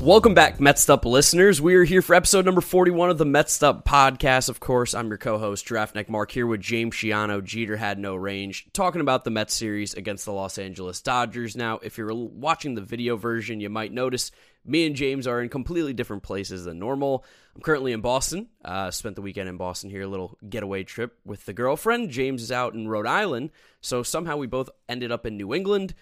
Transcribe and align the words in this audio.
Welcome 0.00 0.32
back, 0.32 0.58
Mets 0.58 0.88
Up 0.88 1.04
listeners. 1.04 1.60
We 1.60 1.74
are 1.74 1.84
here 1.84 2.00
for 2.00 2.14
episode 2.14 2.46
number 2.46 2.62
41 2.62 3.10
of 3.10 3.18
the 3.18 3.26
Mets 3.26 3.62
Up 3.62 3.84
podcast. 3.84 4.48
Of 4.48 4.58
course, 4.58 4.94
I'm 4.94 5.08
your 5.08 5.18
co 5.18 5.36
host, 5.36 5.66
Draftneck 5.66 6.08
Mark, 6.08 6.30
here 6.30 6.46
with 6.46 6.62
James 6.62 6.94
Shiano. 6.94 7.44
Jeter 7.44 7.76
had 7.76 7.98
no 7.98 8.16
range, 8.16 8.66
talking 8.72 9.02
about 9.02 9.24
the 9.24 9.30
Mets 9.30 9.52
series 9.52 9.92
against 9.92 10.24
the 10.24 10.32
Los 10.32 10.56
Angeles 10.56 11.02
Dodgers. 11.02 11.54
Now, 11.54 11.80
if 11.82 11.98
you're 11.98 12.14
watching 12.14 12.74
the 12.74 12.80
video 12.80 13.16
version, 13.16 13.60
you 13.60 13.68
might 13.68 13.92
notice 13.92 14.30
me 14.64 14.86
and 14.86 14.96
James 14.96 15.26
are 15.26 15.42
in 15.42 15.50
completely 15.50 15.92
different 15.92 16.22
places 16.22 16.64
than 16.64 16.78
normal. 16.78 17.22
I'm 17.54 17.60
currently 17.60 17.92
in 17.92 18.00
Boston. 18.00 18.48
Uh, 18.64 18.90
spent 18.90 19.16
the 19.16 19.22
weekend 19.22 19.50
in 19.50 19.58
Boston 19.58 19.90
here, 19.90 20.02
a 20.02 20.08
little 20.08 20.38
getaway 20.48 20.82
trip 20.82 21.18
with 21.26 21.44
the 21.44 21.52
girlfriend. 21.52 22.08
James 22.08 22.42
is 22.42 22.50
out 22.50 22.72
in 22.72 22.88
Rhode 22.88 23.06
Island, 23.06 23.50
so 23.82 24.02
somehow 24.02 24.38
we 24.38 24.46
both 24.46 24.70
ended 24.88 25.12
up 25.12 25.26
in 25.26 25.36
New 25.36 25.52
England. 25.52 25.94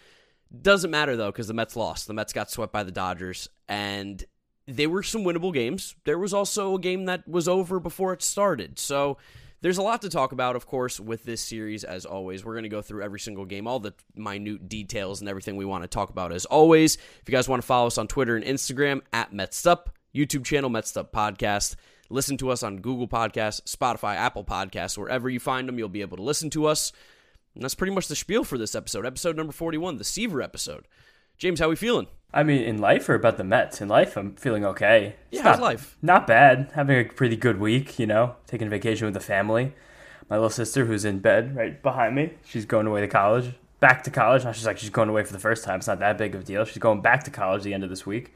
Doesn't 0.62 0.90
matter 0.90 1.16
though 1.16 1.30
because 1.30 1.48
the 1.48 1.54
Mets 1.54 1.76
lost. 1.76 2.06
The 2.06 2.14
Mets 2.14 2.32
got 2.32 2.50
swept 2.50 2.72
by 2.72 2.82
the 2.82 2.92
Dodgers, 2.92 3.48
and 3.68 4.24
they 4.66 4.86
were 4.86 5.02
some 5.02 5.24
winnable 5.24 5.52
games. 5.52 5.94
There 6.04 6.18
was 6.18 6.32
also 6.34 6.74
a 6.74 6.78
game 6.78 7.06
that 7.06 7.26
was 7.28 7.48
over 7.48 7.80
before 7.80 8.12
it 8.12 8.22
started. 8.22 8.78
So 8.78 9.18
there's 9.60 9.78
a 9.78 9.82
lot 9.82 10.02
to 10.02 10.08
talk 10.08 10.32
about, 10.32 10.56
of 10.56 10.66
course, 10.66 11.00
with 11.00 11.24
this 11.24 11.40
series. 11.40 11.84
As 11.84 12.04
always, 12.04 12.44
we're 12.44 12.52
going 12.52 12.62
to 12.64 12.68
go 12.68 12.82
through 12.82 13.02
every 13.02 13.18
single 13.18 13.44
game, 13.44 13.66
all 13.66 13.80
the 13.80 13.94
minute 14.14 14.68
details 14.68 15.20
and 15.20 15.28
everything 15.28 15.56
we 15.56 15.64
want 15.64 15.84
to 15.84 15.88
talk 15.88 16.10
about. 16.10 16.32
As 16.32 16.44
always, 16.44 16.96
if 16.96 17.22
you 17.26 17.32
guys 17.32 17.48
want 17.48 17.62
to 17.62 17.66
follow 17.66 17.88
us 17.88 17.98
on 17.98 18.06
Twitter 18.06 18.36
and 18.36 18.44
Instagram 18.44 19.00
at 19.12 19.32
MetsUp, 19.32 19.86
YouTube 20.14 20.44
channel 20.44 20.70
MetsUp 20.70 21.10
Podcast. 21.10 21.76
Listen 22.10 22.36
to 22.38 22.50
us 22.50 22.62
on 22.62 22.78
Google 22.78 23.08
Podcasts, 23.08 23.62
Spotify, 23.62 24.14
Apple 24.16 24.44
Podcasts, 24.44 24.96
wherever 24.96 25.28
you 25.28 25.40
find 25.40 25.68
them, 25.68 25.78
you'll 25.78 25.88
be 25.88 26.00
able 26.00 26.16
to 26.16 26.22
listen 26.22 26.50
to 26.50 26.66
us. 26.66 26.92
And 27.54 27.62
that's 27.64 27.74
pretty 27.74 27.94
much 27.94 28.08
the 28.08 28.16
spiel 28.16 28.44
for 28.44 28.58
this 28.58 28.74
episode, 28.74 29.04
episode 29.04 29.36
number 29.36 29.52
41, 29.52 29.96
the 29.96 30.04
Seaver 30.04 30.40
episode. 30.42 30.86
James, 31.38 31.60
how 31.60 31.66
are 31.66 31.70
we 31.70 31.76
feeling? 31.76 32.08
I 32.32 32.42
mean, 32.42 32.62
in 32.62 32.78
life 32.78 33.08
or 33.08 33.14
about 33.14 33.36
the 33.36 33.44
Mets? 33.44 33.80
In 33.80 33.88
life, 33.88 34.16
I'm 34.16 34.34
feeling 34.34 34.64
okay. 34.64 35.16
It's 35.30 35.38
yeah, 35.38 35.42
how's 35.44 35.60
life? 35.60 35.96
Not 36.02 36.26
bad. 36.26 36.70
Having 36.74 37.06
a 37.06 37.12
pretty 37.12 37.36
good 37.36 37.58
week, 37.58 37.98
you 37.98 38.06
know, 38.06 38.36
taking 38.46 38.66
a 38.66 38.70
vacation 38.70 39.06
with 39.06 39.14
the 39.14 39.20
family. 39.20 39.72
My 40.28 40.36
little 40.36 40.50
sister, 40.50 40.84
who's 40.84 41.04
in 41.04 41.20
bed 41.20 41.56
right 41.56 41.82
behind 41.82 42.14
me, 42.14 42.34
she's 42.44 42.66
going 42.66 42.86
away 42.86 43.00
to 43.00 43.08
college. 43.08 43.54
Back 43.80 44.02
to 44.04 44.10
college. 44.10 44.44
Now 44.44 44.52
she's 44.52 44.66
like, 44.66 44.78
she's 44.78 44.90
going 44.90 45.08
away 45.08 45.24
for 45.24 45.32
the 45.32 45.38
first 45.38 45.64
time. 45.64 45.78
It's 45.78 45.86
not 45.86 46.00
that 46.00 46.18
big 46.18 46.34
of 46.34 46.42
a 46.42 46.44
deal. 46.44 46.64
She's 46.64 46.78
going 46.78 47.00
back 47.00 47.24
to 47.24 47.30
college 47.30 47.62
the 47.62 47.72
end 47.72 47.84
of 47.84 47.90
this 47.90 48.04
week. 48.04 48.34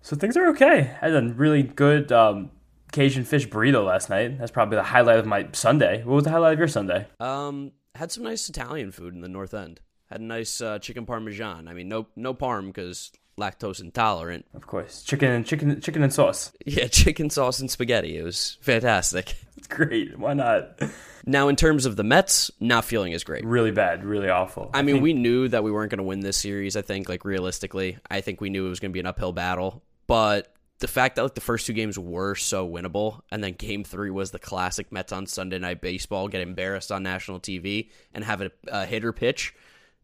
So 0.00 0.16
things 0.16 0.36
are 0.36 0.48
okay. 0.48 0.96
I 1.00 1.08
had 1.08 1.14
a 1.14 1.28
really 1.34 1.62
good 1.62 2.10
um, 2.10 2.50
Cajun 2.92 3.24
fish 3.24 3.46
burrito 3.46 3.84
last 3.84 4.08
night. 4.08 4.38
That's 4.38 4.50
probably 4.50 4.76
the 4.76 4.82
highlight 4.82 5.18
of 5.18 5.26
my 5.26 5.48
Sunday. 5.52 6.02
What 6.02 6.14
was 6.14 6.24
the 6.24 6.30
highlight 6.30 6.54
of 6.54 6.58
your 6.58 6.68
Sunday? 6.68 7.06
Um, 7.20 7.72
had 7.96 8.12
some 8.12 8.24
nice 8.24 8.48
Italian 8.48 8.92
food 8.92 9.14
in 9.14 9.20
the 9.20 9.28
North 9.28 9.54
End. 9.54 9.80
Had 10.10 10.20
a 10.20 10.24
nice 10.24 10.60
uh, 10.60 10.78
chicken 10.78 11.04
parmesan. 11.04 11.68
I 11.68 11.74
mean, 11.74 11.88
no 11.88 12.06
no 12.14 12.32
parm 12.32 12.68
because 12.68 13.10
lactose 13.38 13.80
intolerant. 13.80 14.46
Of 14.54 14.66
course, 14.66 15.02
chicken 15.02 15.30
and 15.30 15.44
chicken 15.44 15.80
chicken 15.80 16.02
and 16.02 16.12
sauce. 16.12 16.52
Yeah, 16.66 16.86
chicken 16.86 17.30
sauce 17.30 17.60
and 17.60 17.70
spaghetti. 17.70 18.16
It 18.16 18.22
was 18.22 18.58
fantastic. 18.60 19.34
It's 19.56 19.68
great. 19.68 20.18
Why 20.18 20.34
not? 20.34 20.82
Now, 21.24 21.48
in 21.48 21.56
terms 21.56 21.86
of 21.86 21.96
the 21.96 22.04
Mets, 22.04 22.50
not 22.60 22.84
feeling 22.84 23.14
as 23.14 23.24
great. 23.24 23.42
Really 23.42 23.70
bad. 23.70 24.04
Really 24.04 24.28
awful. 24.28 24.70
I, 24.74 24.80
I 24.80 24.82
mean, 24.82 24.96
think... 24.96 25.02
we 25.02 25.14
knew 25.14 25.48
that 25.48 25.64
we 25.64 25.72
weren't 25.72 25.90
going 25.90 25.96
to 25.96 26.04
win 26.04 26.20
this 26.20 26.36
series. 26.36 26.76
I 26.76 26.82
think, 26.82 27.08
like 27.08 27.24
realistically, 27.24 27.96
I 28.10 28.20
think 28.20 28.42
we 28.42 28.50
knew 28.50 28.66
it 28.66 28.68
was 28.68 28.80
going 28.80 28.90
to 28.90 28.92
be 28.92 29.00
an 29.00 29.06
uphill 29.06 29.32
battle. 29.32 29.82
But 30.06 30.54
the 30.78 30.88
fact 30.88 31.16
that 31.16 31.22
like 31.22 31.34
the 31.34 31.40
first 31.40 31.66
two 31.66 31.72
games 31.72 31.98
were 31.98 32.34
so 32.34 32.68
winnable, 32.68 33.20
and 33.30 33.42
then 33.42 33.52
Game 33.54 33.84
Three 33.84 34.10
was 34.10 34.30
the 34.30 34.38
classic 34.38 34.92
Mets 34.92 35.12
on 35.12 35.26
Sunday 35.26 35.58
Night 35.58 35.80
Baseball 35.80 36.28
get 36.28 36.40
embarrassed 36.40 36.92
on 36.92 37.02
national 37.02 37.40
TV 37.40 37.90
and 38.12 38.24
have 38.24 38.42
a, 38.42 38.50
a 38.68 38.84
hitter 38.84 39.12
pitch, 39.12 39.54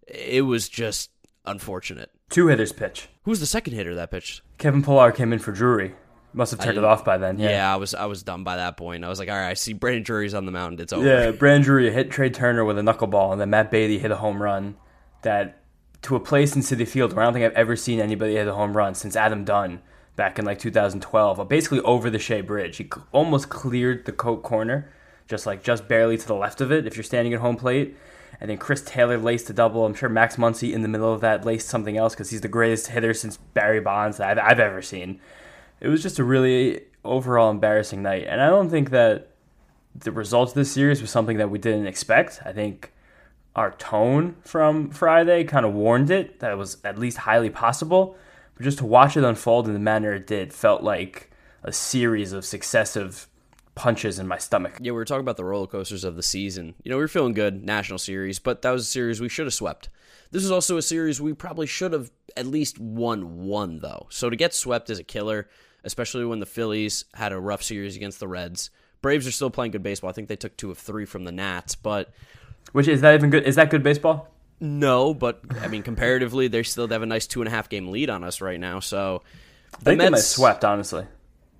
it 0.06 0.42
was 0.42 0.68
just 0.68 1.10
unfortunate. 1.44 2.10
Two 2.30 2.46
hitters 2.46 2.72
pitch. 2.72 3.08
Who's 3.24 3.40
the 3.40 3.46
second 3.46 3.74
hitter 3.74 3.94
that 3.94 4.10
pitched? 4.10 4.42
Kevin 4.58 4.82
Pillar 4.82 5.12
came 5.12 5.32
in 5.32 5.38
for 5.38 5.52
Drury. 5.52 5.94
Must 6.34 6.52
have 6.52 6.60
turned 6.60 6.78
it 6.78 6.84
off 6.84 7.04
by 7.04 7.18
then. 7.18 7.38
Yeah. 7.38 7.50
yeah. 7.50 7.74
I 7.74 7.76
was 7.76 7.94
I 7.94 8.06
was 8.06 8.22
done 8.22 8.42
by 8.42 8.56
that 8.56 8.78
point. 8.78 9.04
I 9.04 9.08
was 9.10 9.18
like, 9.18 9.28
all 9.28 9.36
right, 9.36 9.50
I 9.50 9.54
see 9.54 9.74
Brandon 9.74 10.02
Drury's 10.02 10.32
on 10.32 10.46
the 10.46 10.52
mound. 10.52 10.80
It's 10.80 10.92
over. 10.92 11.06
Yeah, 11.06 11.30
Brandon 11.32 11.62
Drury 11.62 11.92
hit 11.92 12.10
Trea 12.10 12.30
Turner 12.30 12.64
with 12.64 12.78
a 12.78 12.80
knuckleball, 12.80 13.32
and 13.32 13.40
then 13.40 13.50
Matt 13.50 13.70
Beaty 13.70 13.98
hit 13.98 14.10
a 14.10 14.16
home 14.16 14.42
run 14.42 14.76
that 15.20 15.62
to 16.02 16.16
a 16.16 16.20
place 16.20 16.56
in 16.56 16.62
Citi 16.62 16.88
Field 16.88 17.12
where 17.12 17.22
I 17.22 17.26
don't 17.26 17.34
think 17.34 17.44
I've 17.44 17.52
ever 17.52 17.76
seen 17.76 18.00
anybody 18.00 18.34
hit 18.34 18.48
a 18.48 18.54
home 18.54 18.74
run 18.74 18.94
since 18.94 19.14
Adam 19.14 19.44
Dunn 19.44 19.82
back 20.16 20.38
in 20.38 20.44
like 20.44 20.58
2012, 20.58 21.40
uh, 21.40 21.44
basically 21.44 21.80
over 21.80 22.10
the 22.10 22.18
Shea 22.18 22.40
Bridge. 22.40 22.76
He 22.76 22.88
almost 23.12 23.48
cleared 23.48 24.04
the 24.04 24.12
coat 24.12 24.42
corner, 24.42 24.90
just 25.26 25.46
like 25.46 25.62
just 25.62 25.88
barely 25.88 26.18
to 26.18 26.26
the 26.26 26.34
left 26.34 26.60
of 26.60 26.70
it 26.70 26.86
if 26.86 26.96
you're 26.96 27.04
standing 27.04 27.32
at 27.34 27.40
home 27.40 27.56
plate. 27.56 27.96
And 28.40 28.50
then 28.50 28.58
Chris 28.58 28.82
Taylor 28.82 29.18
laced 29.18 29.48
a 29.50 29.52
double. 29.52 29.86
I'm 29.86 29.94
sure 29.94 30.08
Max 30.08 30.36
Muncy 30.36 30.72
in 30.72 30.82
the 30.82 30.88
middle 30.88 31.12
of 31.12 31.20
that 31.20 31.44
laced 31.44 31.68
something 31.68 31.96
else 31.96 32.14
because 32.14 32.30
he's 32.30 32.40
the 32.40 32.48
greatest 32.48 32.88
hitter 32.88 33.14
since 33.14 33.36
Barry 33.36 33.80
Bonds 33.80 34.16
that 34.16 34.36
I've, 34.38 34.52
I've 34.52 34.60
ever 34.60 34.82
seen. 34.82 35.20
It 35.80 35.88
was 35.88 36.02
just 36.02 36.18
a 36.18 36.24
really 36.24 36.82
overall 37.04 37.50
embarrassing 37.50 38.02
night. 38.02 38.26
And 38.28 38.40
I 38.40 38.48
don't 38.48 38.70
think 38.70 38.90
that 38.90 39.28
the 39.94 40.12
results 40.12 40.52
of 40.52 40.56
this 40.56 40.72
series 40.72 41.00
was 41.00 41.10
something 41.10 41.38
that 41.38 41.50
we 41.50 41.58
didn't 41.58 41.86
expect. 41.86 42.40
I 42.44 42.52
think 42.52 42.92
our 43.54 43.72
tone 43.72 44.36
from 44.42 44.90
Friday 44.90 45.44
kind 45.44 45.66
of 45.66 45.74
warned 45.74 46.10
it 46.10 46.40
that 46.40 46.52
it 46.52 46.56
was 46.56 46.78
at 46.84 46.98
least 46.98 47.18
highly 47.18 47.50
possible. 47.50 48.16
Just 48.62 48.78
to 48.78 48.86
watch 48.86 49.16
it 49.16 49.24
unfold 49.24 49.66
in 49.66 49.74
the 49.74 49.80
manner 49.80 50.14
it 50.14 50.26
did 50.26 50.52
felt 50.52 50.82
like 50.82 51.30
a 51.62 51.72
series 51.72 52.32
of 52.32 52.44
successive 52.44 53.28
punches 53.74 54.18
in 54.18 54.28
my 54.28 54.38
stomach. 54.38 54.78
Yeah, 54.80 54.92
we 54.92 54.96
were 54.96 55.04
talking 55.04 55.22
about 55.22 55.36
the 55.36 55.44
roller 55.44 55.66
coasters 55.66 56.04
of 56.04 56.16
the 56.16 56.22
season. 56.22 56.74
You 56.84 56.90
know, 56.90 56.96
we 56.96 57.02
were 57.02 57.08
feeling 57.08 57.32
good, 57.32 57.64
national 57.64 57.98
series, 57.98 58.38
but 58.38 58.62
that 58.62 58.70
was 58.70 58.82
a 58.82 58.90
series 58.90 59.20
we 59.20 59.28
should 59.28 59.46
have 59.46 59.54
swept. 59.54 59.88
This 60.30 60.44
is 60.44 60.50
also 60.50 60.76
a 60.76 60.82
series 60.82 61.20
we 61.20 61.32
probably 61.32 61.66
should 61.66 61.92
have 61.92 62.10
at 62.36 62.46
least 62.46 62.78
won 62.78 63.44
one, 63.44 63.78
though. 63.80 64.06
So 64.10 64.30
to 64.30 64.36
get 64.36 64.54
swept 64.54 64.90
is 64.90 64.98
a 64.98 65.04
killer, 65.04 65.48
especially 65.84 66.24
when 66.24 66.40
the 66.40 66.46
Phillies 66.46 67.04
had 67.14 67.32
a 67.32 67.40
rough 67.40 67.62
series 67.62 67.96
against 67.96 68.20
the 68.20 68.28
Reds. 68.28 68.70
Braves 69.02 69.26
are 69.26 69.32
still 69.32 69.50
playing 69.50 69.72
good 69.72 69.82
baseball. 69.82 70.10
I 70.10 70.12
think 70.12 70.28
they 70.28 70.36
took 70.36 70.56
two 70.56 70.70
of 70.70 70.78
three 70.78 71.04
from 71.04 71.24
the 71.24 71.32
Nats, 71.32 71.74
but. 71.74 72.12
Which 72.72 72.88
is 72.88 73.00
that 73.00 73.14
even 73.14 73.30
good? 73.30 73.44
Is 73.44 73.56
that 73.56 73.70
good 73.70 73.82
baseball? 73.82 74.31
No, 74.62 75.12
but 75.12 75.40
I 75.60 75.66
mean, 75.66 75.82
comparatively, 75.82 76.46
they 76.46 76.62
still 76.62 76.86
have 76.86 77.02
a 77.02 77.06
nice 77.06 77.26
two 77.26 77.40
and 77.40 77.48
a 77.48 77.50
half 77.50 77.68
game 77.68 77.88
lead 77.88 78.08
on 78.08 78.22
us 78.22 78.40
right 78.40 78.60
now. 78.60 78.78
So 78.78 79.22
the 79.72 79.76
I 79.76 79.84
think 79.84 79.98
Mets, 79.98 80.06
they 80.06 80.10
might 80.10 80.20
swept, 80.20 80.64
honestly. 80.64 81.04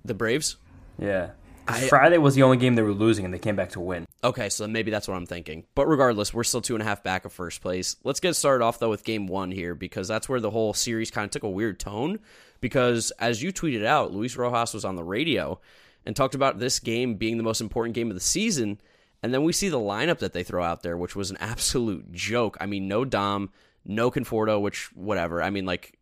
The 0.05 0.13
Braves. 0.13 0.55
Yeah. 0.97 1.31
I, 1.67 1.81
Friday 1.87 2.17
was 2.17 2.33
the 2.35 2.43
only 2.43 2.55
game 2.55 2.75
they 2.75 2.81
were 2.81 2.93
losing, 2.93 3.25
and 3.25 3.33
they 3.33 3.39
came 3.39 3.57
back 3.57 3.71
to 3.71 3.81
win. 3.81 4.05
Okay, 4.23 4.47
so 4.47 4.67
maybe 4.67 4.89
that's 4.89 5.09
what 5.09 5.15
I'm 5.15 5.25
thinking. 5.25 5.65
But 5.75 5.87
regardless, 5.87 6.33
we're 6.33 6.45
still 6.45 6.61
two 6.61 6.75
and 6.75 6.81
a 6.81 6.85
half 6.85 7.03
back 7.03 7.25
of 7.25 7.33
first 7.33 7.61
place. 7.61 7.97
Let's 8.05 8.21
get 8.21 8.37
started 8.37 8.63
off 8.63 8.79
though 8.79 8.89
with 8.89 9.03
game 9.03 9.27
one 9.27 9.51
here 9.51 9.75
because 9.75 10.07
that's 10.07 10.29
where 10.29 10.39
the 10.39 10.51
whole 10.51 10.73
series 10.73 11.11
kind 11.11 11.25
of 11.25 11.31
took 11.31 11.43
a 11.43 11.49
weird 11.49 11.81
tone. 11.81 12.19
Because 12.61 13.11
as 13.19 13.43
you 13.43 13.51
tweeted 13.51 13.85
out, 13.85 14.13
Luis 14.13 14.37
Rojas 14.37 14.73
was 14.73 14.85
on 14.85 14.95
the 14.95 15.03
radio 15.03 15.59
and 16.05 16.15
talked 16.15 16.35
about 16.35 16.57
this 16.57 16.79
game 16.79 17.15
being 17.15 17.35
the 17.35 17.43
most 17.43 17.59
important 17.59 17.95
game 17.95 18.09
of 18.09 18.15
the 18.15 18.21
season 18.21 18.79
and 19.23 19.33
then 19.33 19.43
we 19.43 19.53
see 19.53 19.69
the 19.69 19.79
lineup 19.79 20.19
that 20.19 20.33
they 20.33 20.43
throw 20.43 20.63
out 20.63 20.83
there, 20.83 20.97
which 20.97 21.15
was 21.15 21.31
an 21.31 21.37
absolute 21.39 22.11
joke. 22.11 22.57
I 22.59 22.65
mean, 22.65 22.87
no 22.87 23.05
Dom, 23.05 23.49
no 23.85 24.11
Conforto, 24.11 24.61
which 24.61 24.93
whatever. 24.93 25.41
I 25.41 25.49
mean, 25.49 25.65
like 25.65 25.97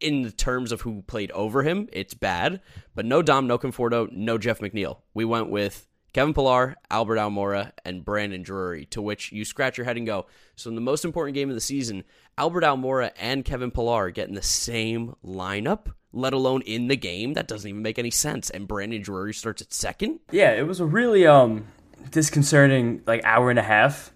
in 0.00 0.22
the 0.22 0.32
terms 0.32 0.72
of 0.72 0.80
who 0.80 1.02
played 1.02 1.30
over 1.32 1.62
him, 1.62 1.88
it's 1.92 2.14
bad. 2.14 2.60
But 2.94 3.04
no 3.04 3.22
Dom, 3.22 3.46
no 3.46 3.58
Conforto, 3.58 4.10
no 4.10 4.38
Jeff 4.38 4.60
McNeil. 4.60 4.98
We 5.12 5.26
went 5.26 5.50
with 5.50 5.86
Kevin 6.14 6.32
Pillar, 6.32 6.76
Albert 6.90 7.16
Almora, 7.16 7.72
and 7.84 8.04
Brandon 8.04 8.42
Drury, 8.42 8.86
to 8.86 9.02
which 9.02 9.30
you 9.32 9.44
scratch 9.44 9.76
your 9.76 9.84
head 9.84 9.96
and 9.96 10.06
go, 10.06 10.26
so 10.54 10.70
in 10.70 10.76
the 10.76 10.80
most 10.80 11.04
important 11.04 11.34
game 11.34 11.48
of 11.48 11.56
the 11.56 11.60
season, 11.60 12.04
Albert 12.38 12.62
Almora 12.62 13.10
and 13.18 13.44
Kevin 13.44 13.72
Pillar 13.72 14.10
get 14.10 14.28
in 14.28 14.34
the 14.34 14.42
same 14.42 15.16
lineup, 15.26 15.92
let 16.12 16.32
alone 16.32 16.62
in 16.62 16.86
the 16.86 16.96
game? 16.96 17.34
That 17.34 17.48
doesn't 17.48 17.68
even 17.68 17.82
make 17.82 17.98
any 17.98 18.12
sense. 18.12 18.48
And 18.48 18.68
Brandon 18.68 19.02
Drury 19.02 19.34
starts 19.34 19.60
at 19.60 19.72
second? 19.72 20.20
Yeah, 20.30 20.52
it 20.52 20.68
was 20.68 20.78
a 20.78 20.86
really 20.86 21.26
um 21.26 21.66
disconcerting 22.10 23.02
like 23.06 23.22
hour 23.24 23.50
and 23.50 23.58
a 23.58 23.62
half 23.62 24.12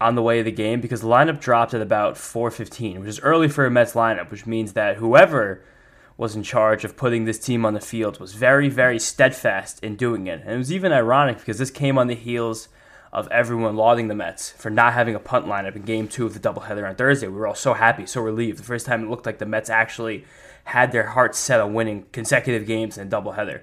on 0.00 0.14
the 0.14 0.22
way 0.22 0.40
of 0.40 0.44
the 0.44 0.52
game 0.52 0.80
because 0.80 1.00
the 1.00 1.06
lineup 1.06 1.40
dropped 1.40 1.74
at 1.74 1.80
about 1.80 2.16
4:15, 2.16 3.00
which 3.00 3.08
is 3.08 3.20
early 3.20 3.48
for 3.48 3.64
a 3.64 3.70
Mets 3.70 3.94
lineup, 3.94 4.30
which 4.30 4.46
means 4.46 4.72
that 4.72 4.96
whoever 4.96 5.64
was 6.16 6.36
in 6.36 6.42
charge 6.42 6.84
of 6.84 6.96
putting 6.96 7.24
this 7.24 7.38
team 7.38 7.64
on 7.64 7.74
the 7.74 7.80
field 7.80 8.20
was 8.20 8.34
very 8.34 8.68
very 8.68 8.98
steadfast 8.98 9.82
in 9.82 9.96
doing 9.96 10.26
it. 10.26 10.40
And 10.44 10.54
it 10.54 10.58
was 10.58 10.72
even 10.72 10.92
ironic 10.92 11.38
because 11.38 11.58
this 11.58 11.70
came 11.70 11.98
on 11.98 12.08
the 12.08 12.14
heels 12.14 12.68
of 13.12 13.28
everyone 13.28 13.76
lauding 13.76 14.08
the 14.08 14.14
Mets 14.14 14.50
for 14.50 14.70
not 14.70 14.94
having 14.94 15.14
a 15.14 15.20
punt 15.20 15.46
lineup 15.46 15.76
in 15.76 15.82
game 15.82 16.08
2 16.08 16.24
of 16.24 16.34
the 16.34 16.40
doubleheader 16.40 16.88
on 16.88 16.94
Thursday. 16.94 17.28
We 17.28 17.34
were 17.34 17.46
all 17.46 17.54
so 17.54 17.74
happy, 17.74 18.06
so 18.06 18.22
relieved. 18.22 18.58
The 18.58 18.64
first 18.64 18.86
time 18.86 19.04
it 19.04 19.10
looked 19.10 19.26
like 19.26 19.38
the 19.38 19.46
Mets 19.46 19.68
actually 19.68 20.24
had 20.64 20.92
their 20.92 21.08
hearts 21.08 21.38
set 21.38 21.60
on 21.60 21.74
winning 21.74 22.06
consecutive 22.12 22.66
games 22.66 22.96
in 22.96 23.06
a 23.06 23.10
doubleheader. 23.10 23.60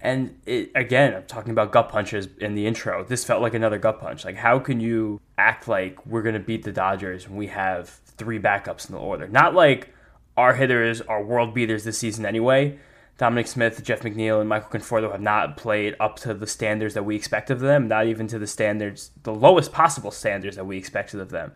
And 0.00 0.40
it, 0.46 0.70
again, 0.74 1.14
I'm 1.14 1.24
talking 1.24 1.50
about 1.50 1.72
gut 1.72 1.88
punches 1.88 2.28
in 2.40 2.54
the 2.54 2.66
intro. 2.66 3.04
This 3.04 3.24
felt 3.24 3.42
like 3.42 3.54
another 3.54 3.78
gut 3.78 4.00
punch. 4.00 4.24
Like, 4.24 4.36
how 4.36 4.58
can 4.58 4.80
you 4.80 5.20
act 5.36 5.66
like 5.66 6.04
we're 6.06 6.22
going 6.22 6.34
to 6.34 6.40
beat 6.40 6.62
the 6.62 6.72
Dodgers 6.72 7.28
when 7.28 7.36
we 7.36 7.48
have 7.48 7.88
three 7.88 8.38
backups 8.38 8.88
in 8.88 8.94
the 8.94 9.00
order? 9.00 9.26
Not 9.26 9.54
like 9.54 9.92
our 10.36 10.54
hitters 10.54 11.00
are 11.00 11.22
world 11.22 11.52
beaters 11.52 11.84
this 11.84 11.98
season 11.98 12.24
anyway. 12.24 12.78
Dominic 13.16 13.48
Smith, 13.48 13.82
Jeff 13.82 14.02
McNeil, 14.02 14.38
and 14.38 14.48
Michael 14.48 14.78
Conforto 14.78 15.10
have 15.10 15.20
not 15.20 15.56
played 15.56 15.96
up 15.98 16.16
to 16.20 16.32
the 16.32 16.46
standards 16.46 16.94
that 16.94 17.02
we 17.02 17.16
expect 17.16 17.50
of 17.50 17.58
them, 17.58 17.88
not 17.88 18.06
even 18.06 18.28
to 18.28 18.38
the 18.38 18.46
standards, 18.46 19.10
the 19.24 19.34
lowest 19.34 19.72
possible 19.72 20.12
standards 20.12 20.54
that 20.54 20.64
we 20.64 20.78
expected 20.78 21.18
of 21.18 21.30
them. 21.30 21.50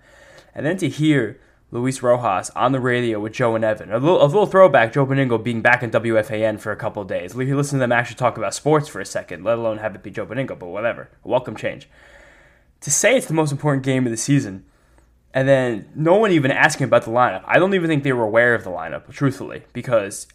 And 0.56 0.66
then 0.66 0.76
to 0.78 0.88
hear 0.88 1.38
Luis 1.72 2.02
Rojas 2.02 2.50
on 2.50 2.72
the 2.72 2.80
radio 2.80 3.18
with 3.18 3.32
Joe 3.32 3.56
and 3.56 3.64
Evan. 3.64 3.90
A 3.90 3.98
little, 3.98 4.22
a 4.22 4.26
little 4.26 4.44
throwback, 4.44 4.92
Joe 4.92 5.06
Benigno 5.06 5.42
being 5.42 5.62
back 5.62 5.82
in 5.82 5.90
WFAN 5.90 6.60
for 6.60 6.70
a 6.70 6.76
couple 6.76 7.02
days. 7.04 7.34
You 7.34 7.56
listen 7.56 7.78
to 7.78 7.80
them 7.80 7.90
actually 7.90 8.16
talk 8.16 8.36
about 8.36 8.52
sports 8.52 8.88
for 8.88 9.00
a 9.00 9.06
second, 9.06 9.42
let 9.42 9.56
alone 9.56 9.78
have 9.78 9.94
it 9.94 10.02
be 10.02 10.10
Joe 10.10 10.26
Benigno, 10.26 10.58
but 10.58 10.66
whatever. 10.66 11.08
welcome 11.24 11.56
change. 11.56 11.88
To 12.82 12.90
say 12.90 13.16
it's 13.16 13.26
the 13.26 13.32
most 13.32 13.52
important 13.52 13.84
game 13.84 14.04
of 14.04 14.10
the 14.10 14.18
season, 14.18 14.66
and 15.32 15.48
then 15.48 15.88
no 15.94 16.16
one 16.16 16.30
even 16.30 16.50
asking 16.50 16.84
about 16.84 17.04
the 17.04 17.10
lineup. 17.10 17.42
I 17.46 17.58
don't 17.58 17.72
even 17.72 17.88
think 17.88 18.04
they 18.04 18.12
were 18.12 18.24
aware 18.24 18.54
of 18.54 18.64
the 18.64 18.70
lineup, 18.70 19.10
truthfully, 19.10 19.62
because 19.72 20.26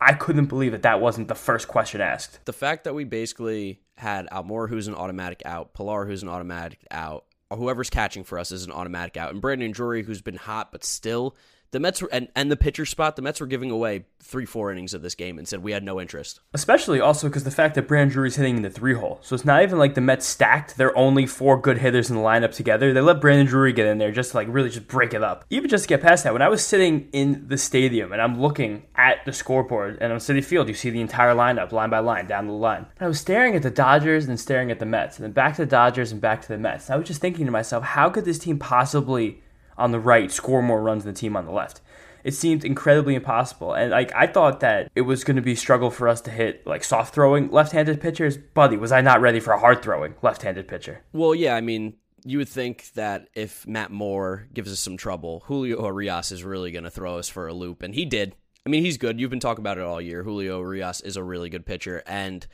I 0.00 0.12
couldn't 0.14 0.46
believe 0.46 0.72
that 0.72 0.82
that 0.82 1.00
wasn't 1.00 1.28
the 1.28 1.36
first 1.36 1.68
question 1.68 2.00
asked. 2.00 2.44
The 2.46 2.52
fact 2.52 2.82
that 2.82 2.94
we 2.94 3.04
basically 3.04 3.80
had 3.96 4.26
Almora, 4.30 4.68
who's 4.68 4.88
an 4.88 4.96
automatic 4.96 5.42
out, 5.44 5.72
Pillar, 5.72 6.04
who's 6.04 6.24
an 6.24 6.28
automatic 6.28 6.80
out, 6.90 7.26
whoever's 7.50 7.90
catching 7.90 8.24
for 8.24 8.38
us 8.38 8.52
is 8.52 8.64
an 8.64 8.72
automatic 8.72 9.16
out. 9.16 9.32
And 9.32 9.40
Brandon 9.40 9.70
Drury, 9.70 10.02
who's 10.02 10.22
been 10.22 10.36
hot, 10.36 10.72
but 10.72 10.84
still 10.84 11.36
the 11.70 11.80
Mets 11.80 12.00
were, 12.00 12.08
and, 12.12 12.28
and 12.34 12.50
the 12.50 12.56
pitcher 12.56 12.86
spot, 12.86 13.16
the 13.16 13.22
Mets 13.22 13.40
were 13.40 13.46
giving 13.46 13.70
away 13.70 14.06
three, 14.20 14.46
four 14.46 14.72
innings 14.72 14.94
of 14.94 15.02
this 15.02 15.14
game 15.14 15.38
and 15.38 15.46
said 15.46 15.62
we 15.62 15.72
had 15.72 15.82
no 15.82 16.00
interest. 16.00 16.40
Especially 16.54 17.00
also 17.00 17.28
because 17.28 17.44
the 17.44 17.50
fact 17.50 17.74
that 17.74 17.86
Brandon 17.86 18.12
Drury's 18.12 18.36
hitting 18.36 18.56
in 18.56 18.62
the 18.62 18.70
three 18.70 18.94
hole. 18.94 19.18
So 19.22 19.34
it's 19.34 19.44
not 19.44 19.62
even 19.62 19.78
like 19.78 19.94
the 19.94 20.00
Mets 20.00 20.26
stacked 20.26 20.76
their 20.76 20.96
only 20.96 21.26
four 21.26 21.60
good 21.60 21.78
hitters 21.78 22.10
in 22.10 22.16
the 22.16 22.22
lineup 22.22 22.52
together. 22.52 22.92
They 22.92 23.00
let 23.00 23.20
Brandon 23.20 23.46
Drury 23.46 23.72
get 23.72 23.86
in 23.86 23.98
there 23.98 24.12
just 24.12 24.30
to 24.32 24.36
like 24.38 24.48
really 24.50 24.70
just 24.70 24.88
break 24.88 25.14
it 25.14 25.22
up. 25.22 25.44
Even 25.50 25.68
just 25.68 25.84
to 25.84 25.88
get 25.88 26.02
past 26.02 26.24
that, 26.24 26.32
when 26.32 26.42
I 26.42 26.48
was 26.48 26.64
sitting 26.64 27.08
in 27.12 27.48
the 27.48 27.58
stadium 27.58 28.12
and 28.12 28.22
I'm 28.22 28.40
looking 28.40 28.84
at 28.96 29.24
the 29.24 29.32
scoreboard 29.32 29.98
and 30.00 30.12
on 30.12 30.18
Citi 30.18 30.44
Field, 30.44 30.68
you 30.68 30.74
see 30.74 30.90
the 30.90 31.00
entire 31.00 31.34
lineup 31.34 31.72
line 31.72 31.90
by 31.90 31.98
line 31.98 32.26
down 32.26 32.46
the 32.46 32.52
line. 32.52 32.86
And 32.98 33.06
I 33.06 33.08
was 33.08 33.20
staring 33.20 33.54
at 33.54 33.62
the 33.62 33.70
Dodgers 33.70 34.26
and 34.26 34.40
staring 34.40 34.70
at 34.70 34.78
the 34.78 34.86
Mets 34.86 35.18
and 35.18 35.24
then 35.24 35.32
back 35.32 35.56
to 35.56 35.62
the 35.62 35.70
Dodgers 35.70 36.12
and 36.12 36.20
back 36.20 36.42
to 36.42 36.48
the 36.48 36.58
Mets. 36.58 36.86
And 36.86 36.94
I 36.94 36.98
was 36.98 37.06
just 37.06 37.20
thinking 37.20 37.46
to 37.46 37.52
myself, 37.52 37.84
how 37.84 38.10
could 38.10 38.24
this 38.24 38.38
team 38.38 38.58
possibly 38.58 39.42
on 39.78 39.92
the 39.92 40.00
right 40.00 40.30
score 40.30 40.62
more 40.62 40.82
runs 40.82 41.04
than 41.04 41.14
the 41.14 41.20
team 41.20 41.36
on 41.36 41.46
the 41.46 41.52
left? 41.52 41.80
it 42.24 42.34
seemed 42.34 42.64
incredibly 42.64 43.14
impossible. 43.14 43.72
And 43.72 43.90
like 43.90 44.12
I 44.14 44.26
thought 44.26 44.60
that 44.60 44.90
it 44.94 45.02
was 45.02 45.24
going 45.24 45.36
to 45.36 45.42
be 45.42 45.52
a 45.52 45.56
struggle 45.56 45.90
for 45.90 46.08
us 46.08 46.20
to 46.22 46.30
hit 46.30 46.66
like 46.66 46.84
soft 46.84 47.14
throwing 47.14 47.50
left-handed 47.50 48.00
pitchers. 48.00 48.36
Buddy, 48.36 48.76
was 48.76 48.92
I 48.92 49.00
not 49.00 49.20
ready 49.20 49.40
for 49.40 49.52
a 49.52 49.58
hard 49.58 49.82
throwing 49.82 50.14
left-handed 50.22 50.68
pitcher? 50.68 51.02
Well, 51.12 51.34
yeah, 51.34 51.54
I 51.54 51.60
mean, 51.60 51.94
you 52.24 52.38
would 52.38 52.48
think 52.48 52.90
that 52.94 53.28
if 53.34 53.66
Matt 53.66 53.90
Moore 53.90 54.46
gives 54.52 54.70
us 54.72 54.80
some 54.80 54.96
trouble, 54.96 55.42
Julio 55.46 55.82
Urias 55.86 56.32
is 56.32 56.44
really 56.44 56.70
going 56.70 56.84
to 56.84 56.90
throw 56.90 57.18
us 57.18 57.28
for 57.28 57.48
a 57.48 57.54
loop, 57.54 57.82
and 57.82 57.94
he 57.94 58.04
did. 58.04 58.34
I 58.66 58.70
mean, 58.70 58.84
he's 58.84 58.98
good. 58.98 59.18
You've 59.18 59.30
been 59.30 59.40
talking 59.40 59.62
about 59.62 59.78
it 59.78 59.84
all 59.84 60.00
year. 60.00 60.22
Julio 60.22 60.58
Urias 60.58 61.00
is 61.00 61.16
a 61.16 61.22
really 61.22 61.48
good 61.48 61.64
pitcher, 61.64 62.02
and 62.06 62.46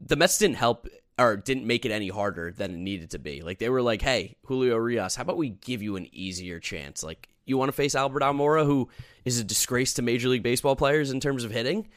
the 0.00 0.16
Mets 0.16 0.38
didn't 0.38 0.56
help 0.56 0.88
or 1.18 1.36
didn't 1.36 1.66
make 1.66 1.84
it 1.84 1.92
any 1.92 2.08
harder 2.08 2.50
than 2.50 2.72
it 2.72 2.78
needed 2.78 3.10
to 3.10 3.18
be. 3.18 3.42
Like 3.42 3.58
they 3.58 3.68
were 3.68 3.82
like, 3.82 4.02
"Hey, 4.02 4.36
Julio 4.46 4.74
Urias, 4.74 5.16
how 5.16 5.22
about 5.22 5.36
we 5.36 5.50
give 5.50 5.82
you 5.82 5.96
an 5.96 6.08
easier 6.12 6.58
chance? 6.58 7.02
Like 7.02 7.28
you 7.44 7.58
want 7.58 7.68
to 7.68 7.72
face 7.72 7.94
Albert 7.94 8.22
Almora, 8.22 8.64
who 8.64 8.88
is 9.24 9.38
a 9.38 9.44
disgrace 9.44 9.94
to 9.94 10.02
Major 10.02 10.28
League 10.28 10.42
Baseball 10.42 10.76
players 10.76 11.10
in 11.10 11.20
terms 11.20 11.44
of 11.44 11.50
hitting. 11.50 11.88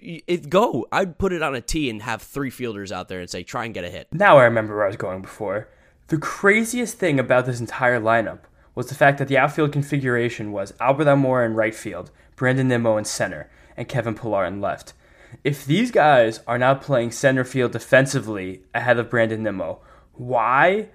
It 0.00 0.50
go. 0.50 0.86
I'd 0.90 1.18
put 1.18 1.32
it 1.32 1.42
on 1.42 1.54
a 1.54 1.60
tee 1.60 1.88
and 1.88 2.02
have 2.02 2.20
three 2.20 2.50
fielders 2.50 2.90
out 2.90 3.08
there 3.08 3.20
and 3.20 3.30
say, 3.30 3.44
try 3.44 3.64
and 3.64 3.72
get 3.72 3.84
a 3.84 3.90
hit. 3.90 4.08
Now 4.12 4.38
I 4.38 4.44
remember 4.44 4.74
where 4.74 4.84
I 4.84 4.88
was 4.88 4.96
going 4.96 5.22
before. 5.22 5.68
The 6.08 6.18
craziest 6.18 6.98
thing 6.98 7.18
about 7.20 7.46
this 7.46 7.60
entire 7.60 8.00
lineup 8.00 8.40
was 8.74 8.88
the 8.88 8.94
fact 8.94 9.18
that 9.18 9.28
the 9.28 9.38
outfield 9.38 9.72
configuration 9.72 10.50
was 10.50 10.74
Albert 10.80 11.06
Almora 11.06 11.46
in 11.46 11.54
right 11.54 11.74
field, 11.74 12.10
Brandon 12.34 12.68
Nimmo 12.68 12.96
in 12.96 13.04
center, 13.04 13.48
and 13.76 13.88
Kevin 13.88 14.14
Pillar 14.14 14.44
in 14.44 14.60
left. 14.60 14.94
If 15.42 15.64
these 15.64 15.90
guys 15.90 16.40
are 16.46 16.58
now 16.58 16.74
playing 16.74 17.12
center 17.12 17.44
field 17.44 17.72
defensively 17.72 18.62
ahead 18.74 18.98
of 18.98 19.10
Brandon 19.10 19.42
Nimmo, 19.42 19.80
why 20.12 20.88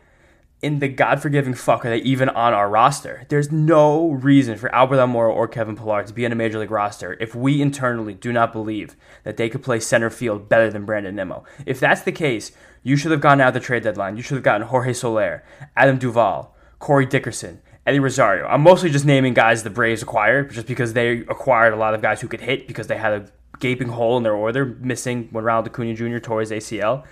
in 0.62 0.80
the 0.80 0.88
God 0.88 1.22
forgiving 1.22 1.54
fuck 1.54 1.86
are 1.86 1.90
they 1.90 2.00
even 2.00 2.30
on 2.30 2.54
our 2.54 2.70
roster? 2.70 3.26
There's 3.30 3.52
no 3.52 4.12
reason 4.12 4.58
for 4.58 4.74
Albert 4.74 4.98
Almora 4.98 5.34
or 5.34 5.48
Kevin 5.48 5.76
Pillar 5.76 6.04
to 6.04 6.14
be 6.14 6.26
on 6.26 6.32
a 6.32 6.36
major 6.36 6.60
league 6.60 6.72
roster 6.72 7.18
if 7.20 7.34
we 7.34 7.62
internally 7.62 8.14
do 8.14 8.34
not 8.34 8.54
believe 8.54 8.96
that 9.24 9.38
they 9.38 9.50
could 9.50 9.64
play 9.64 9.80
center 9.80 10.10
field 10.10 10.50
better 10.50 10.70
than 10.70 10.86
Brandon 10.86 11.16
Nimmo. 11.16 11.44
If 11.66 11.80
that's 11.80 12.02
the 12.02 12.12
case, 12.12 12.52
you 12.84 12.96
should 12.96 13.12
have 13.12 13.22
gone 13.22 13.42
out 13.42 13.54
the 13.54 13.60
trade 13.60 13.84
deadline. 13.84 14.18
You 14.18 14.24
should 14.24 14.36
have 14.36 14.44
gotten 14.44 14.68
Jorge 14.68 14.94
Soler, 14.94 15.44
Adam 15.76 15.98
Duvall, 15.98 16.56
Corey 16.80 17.06
Dickerson, 17.06 17.62
Eddie 17.86 18.00
Rosario. 18.00 18.46
I'm 18.46 18.62
mostly 18.62 18.90
just 18.90 19.06
naming 19.06 19.34
guys 19.34 19.64
the 19.64 19.70
Braves 19.70 20.02
acquired 20.02 20.52
just 20.52 20.68
because 20.68 20.94
they 20.94 21.20
acquired 21.22 21.74
a 21.74 21.78
lot 21.78 21.94
of 21.94 22.02
guys 22.02 22.22
who 22.22 22.28
could 22.28 22.42
hit 22.42 22.68
because 22.68 22.88
they 22.88 22.98
had 22.98 23.14
a 23.14 23.26
gaping 23.60 23.90
hole 23.90 24.18
in 24.18 24.24
their 24.24 24.34
order 24.34 24.66
missing 24.66 25.28
when 25.32 25.44
Ronald 25.44 25.68
Acuna 25.68 25.94
Jr. 25.94 26.20
tore 26.20 26.40
his 26.42 26.52
ACL. 26.52 27.06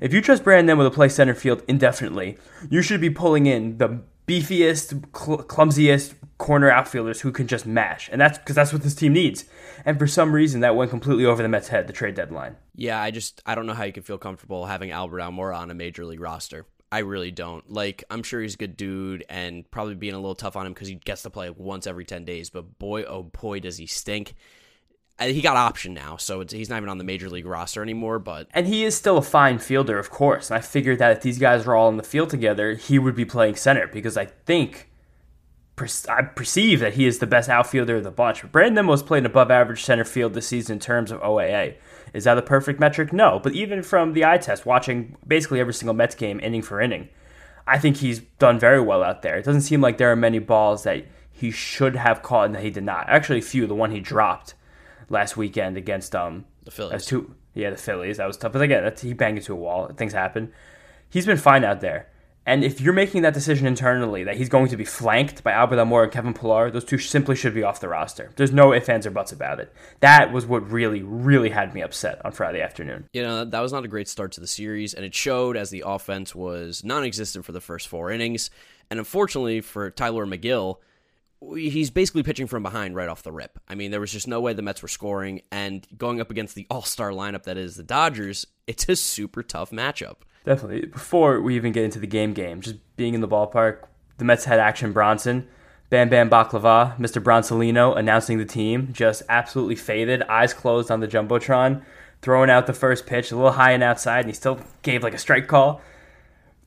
If 0.00 0.12
you 0.12 0.20
trust 0.20 0.44
Brandon 0.44 0.76
with 0.76 0.86
to 0.86 0.90
play 0.90 1.08
center 1.08 1.34
field 1.34 1.62
indefinitely, 1.68 2.36
you 2.68 2.82
should 2.82 3.00
be 3.00 3.10
pulling 3.10 3.46
in 3.46 3.78
the 3.78 4.00
beefiest, 4.26 5.04
cl- 5.16 5.38
clumsiest 5.44 6.14
corner 6.38 6.70
outfielders 6.70 7.20
who 7.20 7.30
can 7.30 7.46
just 7.46 7.64
mash, 7.64 8.08
and 8.10 8.20
that's 8.20 8.38
because 8.38 8.56
that's 8.56 8.72
what 8.72 8.82
this 8.82 8.94
team 8.94 9.12
needs. 9.12 9.44
And 9.84 9.98
for 9.98 10.06
some 10.06 10.34
reason, 10.34 10.60
that 10.60 10.76
went 10.76 10.90
completely 10.90 11.24
over 11.24 11.42
the 11.42 11.48
Mets' 11.48 11.68
head. 11.68 11.86
The 11.86 11.92
trade 11.92 12.14
deadline. 12.14 12.56
Yeah, 12.74 13.00
I 13.00 13.10
just 13.10 13.42
I 13.46 13.54
don't 13.54 13.66
know 13.66 13.74
how 13.74 13.84
you 13.84 13.92
can 13.92 14.02
feel 14.02 14.18
comfortable 14.18 14.66
having 14.66 14.90
Albert 14.90 15.20
Almora 15.20 15.56
on 15.56 15.70
a 15.70 15.74
major 15.74 16.04
league 16.04 16.20
roster. 16.20 16.66
I 16.90 16.98
really 16.98 17.32
don't. 17.32 17.68
Like, 17.72 18.04
I'm 18.08 18.22
sure 18.22 18.40
he's 18.40 18.54
a 18.54 18.58
good 18.58 18.76
dude 18.76 19.24
and 19.28 19.68
probably 19.70 19.96
being 19.96 20.14
a 20.14 20.18
little 20.18 20.36
tough 20.36 20.54
on 20.54 20.64
him 20.64 20.74
because 20.74 20.86
he 20.86 20.94
gets 20.94 21.22
to 21.22 21.30
play 21.30 21.50
once 21.50 21.88
every 21.88 22.04
10 22.04 22.24
days. 22.24 22.50
But 22.50 22.78
boy, 22.78 23.02
oh 23.02 23.24
boy, 23.24 23.58
does 23.58 23.78
he 23.78 23.86
stink 23.86 24.34
Uh, 25.18 25.26
he 25.26 25.40
got 25.40 25.56
option 25.56 25.94
now, 25.94 26.16
so 26.16 26.44
he's 26.48 26.68
not 26.68 26.78
even 26.78 26.88
on 26.88 26.98
the 26.98 27.04
major 27.04 27.30
league 27.30 27.46
roster 27.46 27.82
anymore. 27.82 28.18
But 28.18 28.48
and 28.52 28.66
he 28.66 28.84
is 28.84 28.96
still 28.96 29.16
a 29.16 29.22
fine 29.22 29.58
fielder, 29.58 29.98
of 29.98 30.10
course. 30.10 30.50
And 30.50 30.58
I 30.58 30.60
figured 30.60 30.98
that 30.98 31.12
if 31.12 31.22
these 31.22 31.38
guys 31.38 31.64
were 31.64 31.76
all 31.76 31.88
in 31.88 31.96
the 31.96 32.02
field 32.02 32.30
together, 32.30 32.74
he 32.74 32.98
would 32.98 33.14
be 33.14 33.24
playing 33.24 33.56
center 33.56 33.86
because 33.86 34.16
I 34.16 34.26
think 34.26 34.90
I 36.08 36.22
perceive 36.22 36.80
that 36.80 36.94
he 36.94 37.06
is 37.06 37.18
the 37.18 37.26
best 37.26 37.48
outfielder 37.48 37.96
of 37.96 38.04
the 38.04 38.10
bunch. 38.10 38.42
But 38.42 38.52
Brandon 38.52 38.86
Nimmo's 38.86 39.02
played 39.02 39.26
above 39.26 39.50
average 39.50 39.82
center 39.84 40.04
field 40.04 40.34
this 40.34 40.48
season 40.48 40.74
in 40.74 40.80
terms 40.80 41.10
of 41.10 41.20
OAA. 41.20 41.76
Is 42.12 42.24
that 42.24 42.38
a 42.38 42.42
perfect 42.42 42.78
metric? 42.78 43.12
No. 43.12 43.40
But 43.40 43.54
even 43.54 43.82
from 43.82 44.12
the 44.12 44.24
eye 44.24 44.38
test, 44.38 44.66
watching 44.66 45.16
basically 45.26 45.58
every 45.58 45.74
single 45.74 45.94
Mets 45.94 46.14
game, 46.14 46.38
inning 46.40 46.62
for 46.62 46.80
inning, 46.80 47.08
I 47.66 47.78
think 47.78 47.96
he's 47.96 48.20
done 48.38 48.58
very 48.58 48.80
well 48.80 49.02
out 49.02 49.22
there. 49.22 49.36
It 49.36 49.44
doesn't 49.44 49.62
seem 49.62 49.80
like 49.80 49.98
there 49.98 50.12
are 50.12 50.16
many 50.16 50.38
balls 50.38 50.84
that 50.84 51.06
he 51.32 51.50
should 51.50 51.96
have 51.96 52.22
caught 52.22 52.46
and 52.46 52.54
that 52.54 52.62
he 52.62 52.70
did 52.70 52.84
not. 52.84 53.08
Actually, 53.08 53.40
few. 53.40 53.66
The 53.66 53.74
one 53.74 53.90
he 53.90 54.00
dropped 54.00 54.54
last 55.08 55.36
weekend 55.36 55.76
against 55.76 56.14
um 56.14 56.44
the 56.64 56.70
Phillies. 56.70 57.06
Two, 57.06 57.34
yeah, 57.54 57.70
the 57.70 57.76
Phillies. 57.76 58.16
That 58.16 58.26
was 58.26 58.36
tough. 58.36 58.52
But 58.52 58.62
again, 58.62 58.92
he 59.00 59.12
banged 59.12 59.38
into 59.38 59.52
a 59.52 59.56
wall. 59.56 59.88
Things 59.88 60.12
happen. 60.12 60.52
He's 61.08 61.26
been 61.26 61.36
fine 61.36 61.64
out 61.64 61.80
there. 61.80 62.08
And 62.46 62.62
if 62.62 62.80
you're 62.80 62.92
making 62.92 63.22
that 63.22 63.32
decision 63.32 63.66
internally 63.66 64.24
that 64.24 64.36
he's 64.36 64.50
going 64.50 64.68
to 64.68 64.76
be 64.76 64.84
flanked 64.84 65.42
by 65.42 65.52
Albert 65.52 65.76
Almora 65.76 66.04
and 66.04 66.12
Kevin 66.12 66.34
Pillar, 66.34 66.70
those 66.70 66.84
two 66.84 66.98
simply 66.98 67.36
should 67.36 67.54
be 67.54 67.62
off 67.62 67.80
the 67.80 67.88
roster. 67.88 68.32
There's 68.36 68.52
no 68.52 68.74
ifs, 68.74 68.88
ands, 68.88 69.06
or 69.06 69.10
buts 69.10 69.32
about 69.32 69.60
it. 69.60 69.72
That 70.00 70.30
was 70.30 70.44
what 70.44 70.70
really, 70.70 71.02
really 71.02 71.48
had 71.48 71.72
me 71.74 71.80
upset 71.80 72.22
on 72.24 72.32
Friday 72.32 72.60
afternoon. 72.60 73.08
You 73.14 73.22
know, 73.22 73.46
that 73.46 73.60
was 73.60 73.72
not 73.72 73.84
a 73.84 73.88
great 73.88 74.08
start 74.08 74.32
to 74.32 74.40
the 74.40 74.46
series, 74.46 74.92
and 74.92 75.06
it 75.06 75.14
showed 75.14 75.56
as 75.56 75.70
the 75.70 75.84
offense 75.86 76.34
was 76.34 76.84
non 76.84 77.04
existent 77.04 77.46
for 77.46 77.52
the 77.52 77.62
first 77.62 77.88
four 77.88 78.10
innings. 78.10 78.50
And 78.90 78.98
unfortunately 78.98 79.62
for 79.62 79.90
Tyler 79.90 80.26
Megill, 80.26 80.76
he's 81.54 81.90
basically 81.90 82.22
pitching 82.22 82.46
from 82.46 82.62
behind 82.62 82.96
right 82.96 83.08
off 83.08 83.22
the 83.22 83.32
rip. 83.32 83.58
I 83.68 83.74
mean, 83.74 83.90
there 83.90 84.00
was 84.00 84.12
just 84.12 84.28
no 84.28 84.40
way 84.40 84.52
the 84.52 84.62
Mets 84.62 84.82
were 84.82 84.88
scoring, 84.88 85.42
and 85.50 85.86
going 85.96 86.20
up 86.20 86.30
against 86.30 86.54
the 86.54 86.66
all 86.70 86.82
star 86.82 87.10
lineup 87.10 87.44
that 87.44 87.56
is 87.56 87.76
the 87.76 87.82
Dodgers, 87.82 88.46
it's 88.66 88.88
a 88.88 88.96
super 88.96 89.42
tough 89.42 89.70
matchup. 89.70 90.16
Definitely. 90.44 90.86
Before 90.86 91.40
we 91.40 91.56
even 91.56 91.72
get 91.72 91.84
into 91.84 91.98
the 91.98 92.06
game 92.06 92.32
game, 92.34 92.60
just 92.60 92.76
being 92.96 93.14
in 93.14 93.20
the 93.20 93.28
ballpark, 93.28 93.78
the 94.18 94.24
Mets 94.24 94.44
had 94.44 94.60
Action 94.60 94.92
Bronson. 94.92 95.48
Bam 95.90 96.08
Bam 96.08 96.30
Baklava, 96.30 96.96
Mr. 96.98 97.22
Bronsolino 97.22 97.96
announcing 97.96 98.38
the 98.38 98.44
team, 98.44 98.88
just 98.92 99.22
absolutely 99.28 99.76
faded, 99.76 100.22
eyes 100.24 100.52
closed 100.52 100.90
on 100.90 101.00
the 101.00 101.06
Jumbotron, 101.06 101.82
throwing 102.20 102.50
out 102.50 102.66
the 102.66 102.72
first 102.72 103.06
pitch, 103.06 103.30
a 103.30 103.36
little 103.36 103.52
high 103.52 103.72
and 103.72 103.82
outside, 103.82 104.20
and 104.20 104.28
he 104.28 104.32
still 104.32 104.58
gave 104.82 105.02
like 105.02 105.14
a 105.14 105.18
strike 105.18 105.46
call. 105.46 105.80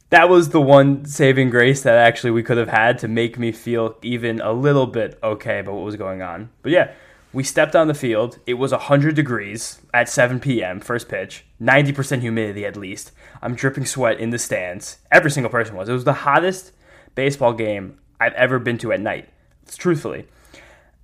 That 0.10 0.30
was 0.30 0.50
the 0.50 0.62
one 0.62 1.06
saving 1.06 1.50
grace 1.50 1.84
that 1.84 1.96
actually 1.96 2.32
we 2.32 2.44
could 2.44 2.58
have 2.58 2.70
had 2.70 2.98
to 3.00 3.10
make 3.10 3.38
me 3.38 3.52
feel 3.52 3.98
even 4.02 4.40
a 4.40 4.54
little 4.54 4.88
bit 4.88 5.20
okay 5.22 5.60
about 5.60 5.76
what 5.76 5.84
was 5.84 5.98
going 5.98 6.22
on. 6.22 6.50
But 6.62 6.72
yeah, 6.72 6.94
we 7.34 7.44
stepped 7.44 7.76
on 7.76 7.88
the 7.88 7.94
field. 7.94 8.40
It 8.46 8.54
was 8.54 8.72
100 8.72 9.16
degrees 9.16 9.82
at 9.94 10.08
7 10.08 10.40
p.m., 10.40 10.80
first 10.80 11.10
pitch, 11.10 11.46
90% 11.62 12.22
humidity 12.22 12.66
at 12.66 12.78
least. 12.78 13.12
I'm 13.42 13.54
dripping 13.54 13.86
sweat 13.86 14.20
in 14.20 14.30
the 14.30 14.40
stands. 14.40 14.98
Every 15.12 15.30
single 15.30 15.50
person 15.50 15.76
was. 15.76 15.90
It 15.90 15.94
was 15.94 16.06
the 16.06 16.14
hottest 16.14 16.72
baseball 17.14 17.52
game 17.52 18.00
I've 18.20 18.34
ever 18.34 18.60
been 18.60 18.78
to 18.80 18.94
at 18.94 19.02
night, 19.02 19.28
truthfully. 19.68 20.26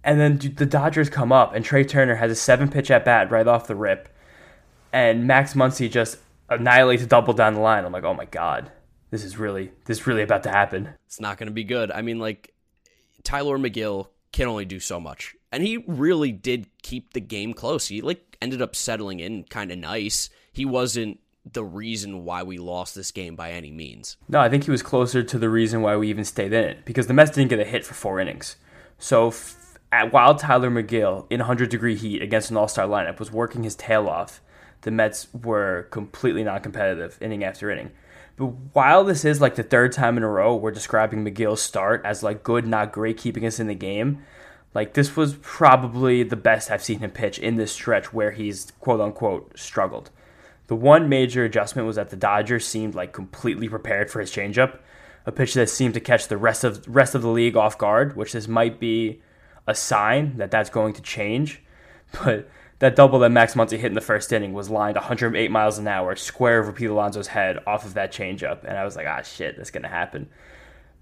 And 0.03 0.19
then 0.19 0.55
the 0.55 0.65
Dodgers 0.65 1.09
come 1.09 1.31
up, 1.31 1.53
and 1.53 1.63
Trea 1.63 1.83
Turner 1.83 2.15
has 2.15 2.31
a 2.31 2.35
seven 2.35 2.69
pitch 2.69 2.89
at 2.89 3.05
bat 3.05 3.31
right 3.31 3.47
off 3.47 3.67
the 3.67 3.75
rip. 3.75 4.09
And 4.91 5.27
Max 5.27 5.55
Muncy 5.55 5.89
just 5.89 6.17
annihilates 6.49 7.03
a 7.03 7.07
double 7.07 7.33
down 7.33 7.55
the 7.55 7.59
line. 7.59 7.83
I'm 7.83 7.91
like, 7.91 8.03
oh 8.03 8.13
my 8.13 8.25
God, 8.25 8.71
this 9.13 9.23
is 9.23 9.37
really, 9.37 9.71
this 9.85 9.99
is 9.99 10.07
really 10.07 10.23
about 10.23 10.41
to 10.43 10.49
happen. 10.49 10.89
It's 11.05 11.19
not 11.19 11.37
going 11.37 11.45
to 11.45 11.53
be 11.53 11.63
good. 11.63 11.91
I 11.91 12.01
mean, 12.01 12.17
like, 12.17 12.51
Tyler 13.23 13.59
Megill 13.59 14.07
can 14.31 14.47
only 14.47 14.65
do 14.65 14.79
so 14.79 14.99
much. 14.99 15.35
And 15.51 15.61
he 15.61 15.77
really 15.87 16.31
did 16.31 16.65
keep 16.81 17.13
the 17.13 17.21
game 17.21 17.53
close. 17.53 17.87
He 17.87 18.01
like 18.01 18.37
ended 18.41 18.59
up 18.59 18.75
settling 18.75 19.19
in 19.19 19.43
kind 19.43 19.71
of 19.71 19.77
nice. 19.77 20.31
He 20.51 20.65
wasn't 20.65 21.19
the 21.45 21.63
reason 21.63 22.25
why 22.25 22.41
we 22.41 22.57
lost 22.57 22.95
this 22.95 23.11
game 23.11 23.35
by 23.35 23.51
any 23.51 23.69
means. 23.69 24.17
No, 24.27 24.39
I 24.39 24.49
think 24.49 24.63
he 24.63 24.71
was 24.71 24.81
closer 24.81 25.21
to 25.21 25.37
the 25.37 25.49
reason 25.49 25.83
why 25.83 25.95
we 25.95 26.09
even 26.09 26.25
stayed 26.25 26.53
in 26.53 26.63
it 26.63 26.83
because 26.85 27.05
the 27.05 27.13
Mets 27.13 27.31
didn't 27.31 27.49
get 27.49 27.59
a 27.59 27.65
hit 27.65 27.85
for 27.85 27.93
four 27.93 28.19
innings. 28.19 28.55
So 28.97 29.27
f- 29.27 29.77
at, 29.91 30.11
while 30.11 30.33
Tyler 30.33 30.71
Megill 30.71 31.27
in 31.29 31.39
100 31.39 31.69
degree 31.69 31.95
heat 31.95 32.23
against 32.23 32.49
an 32.49 32.57
all-star 32.57 32.87
lineup 32.87 33.19
was 33.19 33.31
working 33.31 33.61
his 33.61 33.75
tail 33.75 34.07
off, 34.07 34.41
the 34.81 34.91
Mets 34.91 35.27
were 35.33 35.87
completely 35.91 36.43
non-competitive 36.43 37.17
inning 37.21 37.43
after 37.43 37.69
inning. 37.69 37.91
But 38.35 38.47
while 38.73 39.03
this 39.03 39.25
is 39.25 39.41
like 39.41 39.55
the 39.55 39.63
third 39.63 39.91
time 39.91 40.17
in 40.17 40.23
a 40.23 40.29
row 40.29 40.55
we're 40.55 40.71
describing 40.71 41.23
Megill's 41.23 41.61
start 41.61 42.01
as 42.03 42.23
like 42.23 42.43
good, 42.43 42.65
not 42.65 42.91
great, 42.91 43.17
keeping 43.17 43.45
us 43.45 43.59
in 43.59 43.67
the 43.67 43.75
game, 43.75 44.23
like 44.73 44.93
this 44.93 45.15
was 45.15 45.35
probably 45.41 46.23
the 46.23 46.35
best 46.35 46.71
I've 46.71 46.83
seen 46.83 46.99
him 46.99 47.11
pitch 47.11 47.37
in 47.37 47.55
this 47.55 47.71
stretch 47.71 48.11
where 48.11 48.31
he's 48.31 48.71
quote 48.79 49.01
unquote 49.01 49.57
struggled. 49.57 50.09
The 50.67 50.75
one 50.75 51.09
major 51.09 51.43
adjustment 51.43 51.85
was 51.85 51.97
that 51.97 52.09
the 52.09 52.15
Dodgers 52.15 52.65
seemed 52.65 52.95
like 52.95 53.13
completely 53.13 53.69
prepared 53.69 54.09
for 54.09 54.19
his 54.19 54.31
changeup, 54.31 54.79
a 55.25 55.31
pitch 55.31 55.53
that 55.53 55.69
seemed 55.69 55.93
to 55.93 55.99
catch 55.99 56.27
the 56.27 56.37
rest 56.37 56.63
of 56.63 56.83
rest 56.87 57.13
of 57.13 57.21
the 57.21 57.29
league 57.29 57.55
off 57.55 57.77
guard, 57.77 58.15
which 58.15 58.33
this 58.33 58.47
might 58.47 58.79
be 58.79 59.21
a 59.67 59.75
sign 59.75 60.37
that 60.37 60.51
that's 60.51 60.69
going 60.69 60.93
to 60.93 61.01
change. 61.01 61.61
But 62.23 62.47
that 62.83 62.97
double 62.97 63.19
that 63.19 63.29
Max 63.29 63.53
Muncy 63.53 63.77
hit 63.77 63.85
in 63.85 63.93
the 63.93 64.01
first 64.01 64.33
inning 64.33 64.51
was 64.51 64.69
lined 64.69 64.97
108 64.97 65.49
miles 65.49 65.77
an 65.77 65.87
hour, 65.87 66.17
square 66.17 66.59
over 66.59 66.73
Pete 66.73 66.89
Alonso's 66.89 67.27
head 67.27 67.57
off 67.65 67.85
of 67.85 67.93
that 67.93 68.11
changeup, 68.11 68.65
and 68.65 68.77
I 68.77 68.83
was 68.83 68.97
like, 68.97 69.07
ah, 69.07 69.21
shit, 69.21 69.55
that's 69.55 69.71
gonna 69.71 69.87
happen. 69.87 70.29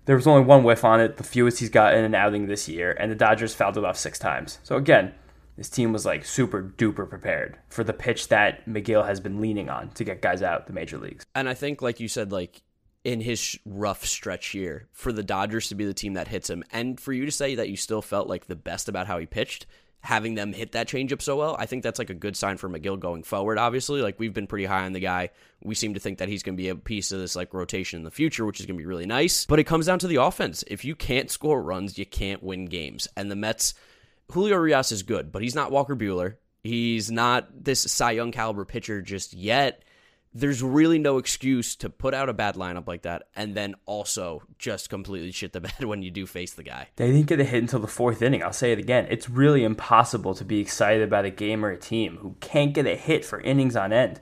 There 0.06 0.16
was 0.16 0.28
only 0.28 0.44
one 0.44 0.64
whiff 0.64 0.86
on 0.86 1.02
it, 1.02 1.18
the 1.18 1.24
fewest 1.24 1.58
he's 1.58 1.72
gotten 1.72 1.98
in 1.98 2.06
an 2.06 2.14
outing 2.14 2.46
this 2.46 2.70
year, 2.70 2.96
and 3.00 3.12
the 3.12 3.16
Dodgers 3.16 3.56
fouled 3.56 3.80
it 3.80 3.84
off 3.84 3.98
six 3.98 4.20
times. 4.20 4.60
So 4.62 4.76
again, 4.76 5.16
this 5.58 5.72
team 5.72 5.92
was 5.92 6.06
like 6.06 6.24
super 6.24 6.62
duper 6.62 7.10
prepared 7.10 7.58
for 7.68 7.84
the 7.84 7.94
pitch 7.94 8.28
that 8.28 8.64
Megill 8.68 9.08
has 9.08 9.20
been 9.20 9.42
leaning 9.42 9.68
on 9.68 9.90
to 9.94 10.04
get 10.04 10.22
guys 10.22 10.44
out 10.44 10.68
the 10.68 10.74
major 10.74 11.00
leagues. 11.00 11.26
And 11.34 11.50
I 11.50 11.56
think, 11.56 11.82
like 11.82 12.00
you 12.00 12.08
said, 12.08 12.32
like 12.32 12.62
in 13.04 13.22
his 13.22 13.58
rough 13.66 14.06
stretch 14.06 14.50
here, 14.50 14.88
for 14.92 15.12
the 15.12 15.24
Dodgers 15.24 15.70
to 15.70 15.76
be 15.76 15.86
the 15.86 15.96
team 15.96 16.14
that 16.14 16.28
hits 16.28 16.48
him, 16.48 16.64
and 16.72 17.00
for 17.00 17.12
you 17.12 17.26
to 17.26 17.32
say 17.32 17.56
that 17.56 17.70
you 17.70 17.76
still 17.76 18.04
felt 18.04 18.28
like 18.28 18.46
the 18.46 18.56
best 18.56 18.88
about 18.88 19.08
how 19.08 19.18
he 19.18 19.26
pitched, 19.26 19.66
having 20.02 20.34
them 20.34 20.52
hit 20.52 20.72
that 20.72 20.88
changeup 20.88 21.22
so 21.22 21.38
well, 21.38 21.56
I 21.58 21.68
think 21.68 21.84
that's 21.84 22.00
like 22.00 22.10
a 22.10 22.16
good 22.16 22.36
sign 22.36 22.58
for 22.58 22.68
Megill 22.68 23.00
going 23.00 23.24
forward. 23.24 23.58
Obviously, 23.58 24.02
like 24.02 24.20
we've 24.20 24.34
been 24.34 24.48
pretty 24.48 24.66
high 24.66 24.86
on 24.86 24.94
the 24.94 25.00
guy. 25.00 25.30
We 25.64 25.76
seem 25.76 25.94
to 25.94 26.00
think 26.00 26.18
that 26.18 26.28
he's 26.28 26.44
going 26.44 26.58
to 26.58 26.62
be 26.62 26.70
a 26.70 26.76
piece 26.76 27.12
of 27.12 27.20
this 27.20 27.36
like 27.36 27.54
rotation 27.54 27.98
in 27.98 28.04
the 28.04 28.12
future, 28.12 28.46
which 28.46 28.60
is 28.60 28.66
going 28.66 28.78
to 28.78 28.82
be 28.82 28.88
really 28.88 29.06
nice. 29.06 29.46
But 29.46 29.60
it 29.60 29.66
comes 29.66 29.86
down 29.86 30.00
to 30.00 30.08
the 30.08 30.16
offense. 30.18 30.64
If 30.68 30.84
you 30.84 30.96
can't 30.96 31.30
score 31.30 31.62
runs, 31.62 31.98
you 31.98 32.06
can't 32.06 32.42
win 32.42 32.66
games. 32.66 33.08
And 33.16 33.30
the 33.30 33.36
Mets, 33.36 33.76
Julio 34.32 34.56
Urias 34.56 34.92
is 34.92 35.04
good, 35.04 35.32
but 35.32 35.44
he's 35.44 35.56
not 35.56 35.72
Walker 35.72 35.96
Buehler. 35.96 36.36
He's 36.64 37.12
not 37.12 37.64
this 37.64 37.82
Cy 37.82 38.12
Young 38.12 38.32
caliber 38.32 38.66
pitcher 38.66 39.02
just 39.02 39.34
yet 39.34 39.84
there's 40.34 40.64
really 40.64 40.98
no 40.98 41.18
excuse 41.18 41.76
to 41.76 41.90
put 41.90 42.14
out 42.14 42.30
a 42.30 42.34
bad 42.34 42.56
lineup 42.56 42.88
like 42.88 43.02
that 43.02 43.24
and 43.36 43.56
then 43.56 43.76
also 43.86 44.44
just 44.58 44.90
completely 44.90 45.32
shit 45.34 45.54
the 45.54 45.62
bed 45.62 45.84
when 45.84 46.02
you 46.02 46.12
do 46.12 46.26
face 46.26 46.54
the 46.54 46.64
guy. 46.64 46.88
They 46.96 47.12
didn't 47.12 47.28
get 47.28 47.40
a 47.40 47.44
hit 47.44 47.62
until 47.62 47.80
the 47.80 47.88
fourth 47.88 48.22
inning. 48.22 48.44
I'll 48.44 48.54
say 48.54 48.72
it 48.72 48.80
again. 48.80 49.08
It's 49.10 49.30
really 49.30 49.64
impossible 49.64 50.34
to 50.36 50.46
be 50.46 50.60
excited 50.60 51.04
about 51.04 51.26
a 51.26 51.30
game 51.30 51.66
or 51.66 51.72
a 51.72 51.78
team 51.78 52.18
who 52.18 52.36
can't 52.40 52.74
get 52.74 52.86
a 52.86 52.96
hit 52.96 53.26
for 53.26 53.42
innings 53.42 53.76
on 53.76 53.92
end. 53.92 54.22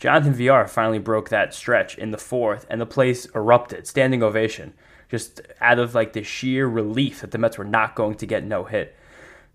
Jonathan 0.00 0.32
Villar 0.32 0.66
finally 0.66 0.98
broke 0.98 1.28
that 1.28 1.52
stretch 1.52 1.96
in 1.98 2.10
the 2.10 2.16
fourth, 2.16 2.64
and 2.70 2.80
the 2.80 2.86
place 2.86 3.26
erupted, 3.34 3.86
standing 3.86 4.22
ovation, 4.22 4.72
just 5.10 5.42
out 5.60 5.78
of 5.78 5.94
like 5.94 6.14
the 6.14 6.22
sheer 6.22 6.66
relief 6.66 7.20
that 7.20 7.32
the 7.32 7.38
Mets 7.38 7.58
were 7.58 7.64
not 7.64 7.94
going 7.94 8.14
to 8.14 8.26
get 8.26 8.42
no 8.42 8.64
hit. 8.64 8.96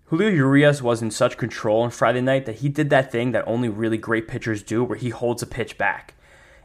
Julio 0.08 0.28
Urias 0.28 0.80
was 0.80 1.02
in 1.02 1.10
such 1.10 1.36
control 1.36 1.80
on 1.80 1.90
Friday 1.90 2.20
night 2.20 2.46
that 2.46 2.56
he 2.56 2.68
did 2.68 2.90
that 2.90 3.10
thing 3.10 3.32
that 3.32 3.42
only 3.44 3.68
really 3.68 3.98
great 3.98 4.28
pitchers 4.28 4.62
do, 4.62 4.84
where 4.84 4.96
he 4.96 5.10
holds 5.10 5.42
a 5.42 5.46
pitch 5.48 5.76
back 5.78 6.14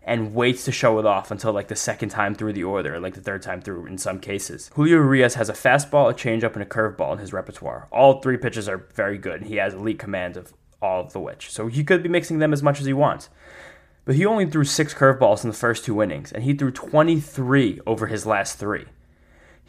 and 0.03 0.35
waits 0.35 0.63
to 0.65 0.71
show 0.71 0.99
it 0.99 1.07
off 1.07 1.31
until 1.31 1.51
like 1.51 1.67
the 1.67 1.75
second 1.75 2.09
time 2.09 2.35
through 2.35 2.53
the 2.53 2.63
order, 2.63 2.99
like 2.99 3.15
the 3.15 3.21
third 3.21 3.41
time 3.41 3.59
through 3.59 3.87
in 3.87 3.97
some 3.97 4.19
cases. 4.19 4.69
Julio 4.75 4.97
Urias 4.97 5.33
has 5.33 5.49
a 5.49 5.53
fastball, 5.53 6.11
a 6.11 6.13
changeup, 6.13 6.53
and 6.53 6.61
a 6.61 6.67
curveball 6.67 7.13
in 7.13 7.17
his 7.17 7.33
repertoire. 7.33 7.87
All 7.91 8.21
three 8.21 8.37
pitches 8.37 8.69
are 8.69 8.85
very 8.93 9.17
good, 9.17 9.41
and 9.41 9.47
he 9.47 9.55
has 9.55 9.73
elite 9.73 9.97
command 9.97 10.37
of 10.37 10.53
all 10.79 11.01
of 11.01 11.11
the 11.11 11.19
which. 11.19 11.49
So 11.49 11.65
he 11.65 11.83
could 11.83 12.03
be 12.03 12.09
mixing 12.09 12.37
them 12.37 12.53
as 12.53 12.61
much 12.61 12.79
as 12.79 12.85
he 12.85 12.93
wants. 12.93 13.29
But 14.05 14.13
he 14.13 14.25
only 14.25 14.45
threw 14.45 14.65
six 14.65 14.93
curveballs 14.93 15.43
in 15.43 15.49
the 15.49 15.57
first 15.57 15.83
two 15.83 16.03
innings, 16.03 16.31
and 16.31 16.43
he 16.43 16.53
threw 16.53 16.69
23 16.69 17.79
over 17.87 18.05
his 18.05 18.27
last 18.27 18.59
three 18.59 18.85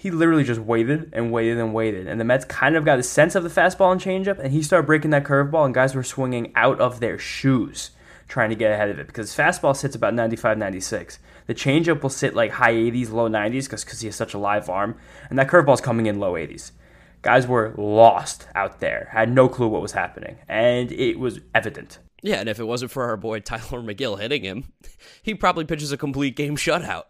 he 0.02 0.10
literally 0.10 0.42
just 0.42 0.60
waited 0.60 1.10
and 1.12 1.30
waited 1.30 1.58
and 1.58 1.72
waited. 1.72 2.08
And 2.08 2.20
the 2.20 2.24
Mets 2.24 2.44
kind 2.44 2.74
of 2.74 2.84
got 2.84 2.98
a 2.98 3.04
sense 3.04 3.36
of 3.36 3.44
the 3.44 3.48
fastball 3.48 3.92
and 3.92 4.00
changeup, 4.00 4.40
and 4.40 4.52
he 4.52 4.60
started 4.60 4.84
breaking 4.84 5.12
that 5.12 5.22
curveball, 5.22 5.64
and 5.64 5.72
guys 5.72 5.94
were 5.94 6.02
swinging 6.02 6.50
out 6.56 6.80
of 6.80 6.98
their 6.98 7.20
shoes 7.20 7.92
trying 8.26 8.50
to 8.50 8.56
get 8.56 8.72
ahead 8.72 8.88
of 8.88 8.98
it 8.98 9.06
because 9.06 9.30
fastball 9.30 9.76
sits 9.76 9.94
about 9.94 10.12
95, 10.12 10.58
96. 10.58 11.20
The 11.46 11.54
changeup 11.54 12.02
will 12.02 12.10
sit 12.10 12.34
like 12.34 12.50
high 12.50 12.72
80s, 12.72 13.12
low 13.12 13.28
90s 13.28 13.70
because 13.70 14.00
he 14.00 14.08
has 14.08 14.16
such 14.16 14.34
a 14.34 14.38
live 14.38 14.68
arm, 14.68 14.96
and 15.30 15.38
that 15.38 15.46
curveball's 15.46 15.80
coming 15.80 16.06
in 16.06 16.18
low 16.18 16.32
80s. 16.32 16.72
Guys 17.20 17.46
were 17.46 17.72
lost 17.78 18.48
out 18.56 18.80
there, 18.80 19.08
had 19.12 19.30
no 19.30 19.48
clue 19.48 19.68
what 19.68 19.82
was 19.82 19.92
happening, 19.92 20.38
and 20.48 20.90
it 20.90 21.20
was 21.20 21.38
evident. 21.54 22.00
Yeah, 22.22 22.36
and 22.36 22.48
if 22.48 22.60
it 22.60 22.64
wasn't 22.64 22.92
for 22.92 23.04
our 23.04 23.16
boy 23.16 23.40
Tyler 23.40 23.82
Megill 23.82 24.18
hitting 24.20 24.44
him, 24.44 24.72
he 25.22 25.34
probably 25.34 25.64
pitches 25.64 25.90
a 25.90 25.96
complete 25.96 26.36
game 26.36 26.56
shutout. 26.56 27.04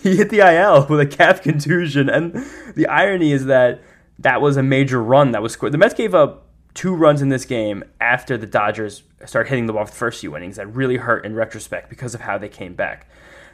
he 0.02 0.16
hit 0.16 0.30
the 0.30 0.40
IL 0.40 0.86
with 0.86 1.00
a 1.00 1.06
calf 1.06 1.42
contusion, 1.42 2.10
and 2.10 2.34
the 2.76 2.86
irony 2.86 3.32
is 3.32 3.46
that 3.46 3.82
that 4.18 4.40
was 4.40 4.56
a 4.56 4.62
major 4.62 5.02
run 5.02 5.32
that 5.32 5.42
was 5.42 5.52
scored. 5.52 5.72
The 5.72 5.78
Mets 5.78 5.94
gave 5.94 6.14
up 6.14 6.46
two 6.74 6.94
runs 6.94 7.22
in 7.22 7.30
this 7.30 7.44
game 7.44 7.84
after 8.00 8.36
the 8.36 8.46
Dodgers 8.46 9.02
started 9.24 9.48
hitting 9.48 9.66
the 9.66 9.72
ball 9.72 9.86
for 9.86 9.92
the 9.92 9.96
first 9.96 10.20
few 10.20 10.36
innings 10.36 10.56
that 10.56 10.66
really 10.66 10.98
hurt 10.98 11.24
in 11.24 11.34
retrospect 11.34 11.88
because 11.88 12.14
of 12.14 12.20
how 12.20 12.36
they 12.36 12.48
came 12.48 12.74
back. 12.74 13.08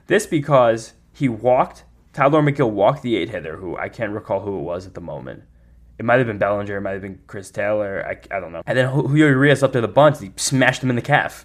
This 0.09 0.27
because 0.27 0.95
he 1.13 1.29
walked, 1.29 1.85
Tyler 2.13 2.43
Megill 2.43 2.71
walked 2.71 3.03
the 3.03 3.17
eight 3.17 3.29
hitter, 3.29 3.57
who 3.57 3.77
I 3.77 3.89
can't 3.89 4.13
recall 4.13 4.41
who 4.41 4.59
it 4.59 4.63
was 4.63 4.87
at 4.87 4.95
the 4.95 5.01
moment. 5.01 5.45
It 6.01 6.07
might 6.07 6.17
have 6.17 6.27
been 6.27 6.39
Bellinger, 6.39 6.79
it 6.79 6.81
might 6.81 6.93
have 6.93 7.03
been 7.03 7.21
Chris 7.27 7.51
Taylor. 7.51 8.03
I, 8.07 8.35
I 8.35 8.41
don't 8.41 8.53
know. 8.53 8.63
And 8.65 8.79
then 8.79 8.89
Julio 8.89 9.27
Urias 9.27 9.63
up 9.63 9.73
there 9.73 9.83
the 9.83 9.87
bunt, 9.87 10.17
he 10.17 10.33
smashed 10.37 10.83
him 10.83 10.89
in 10.89 10.97
the 10.97 11.03
calf. 11.03 11.45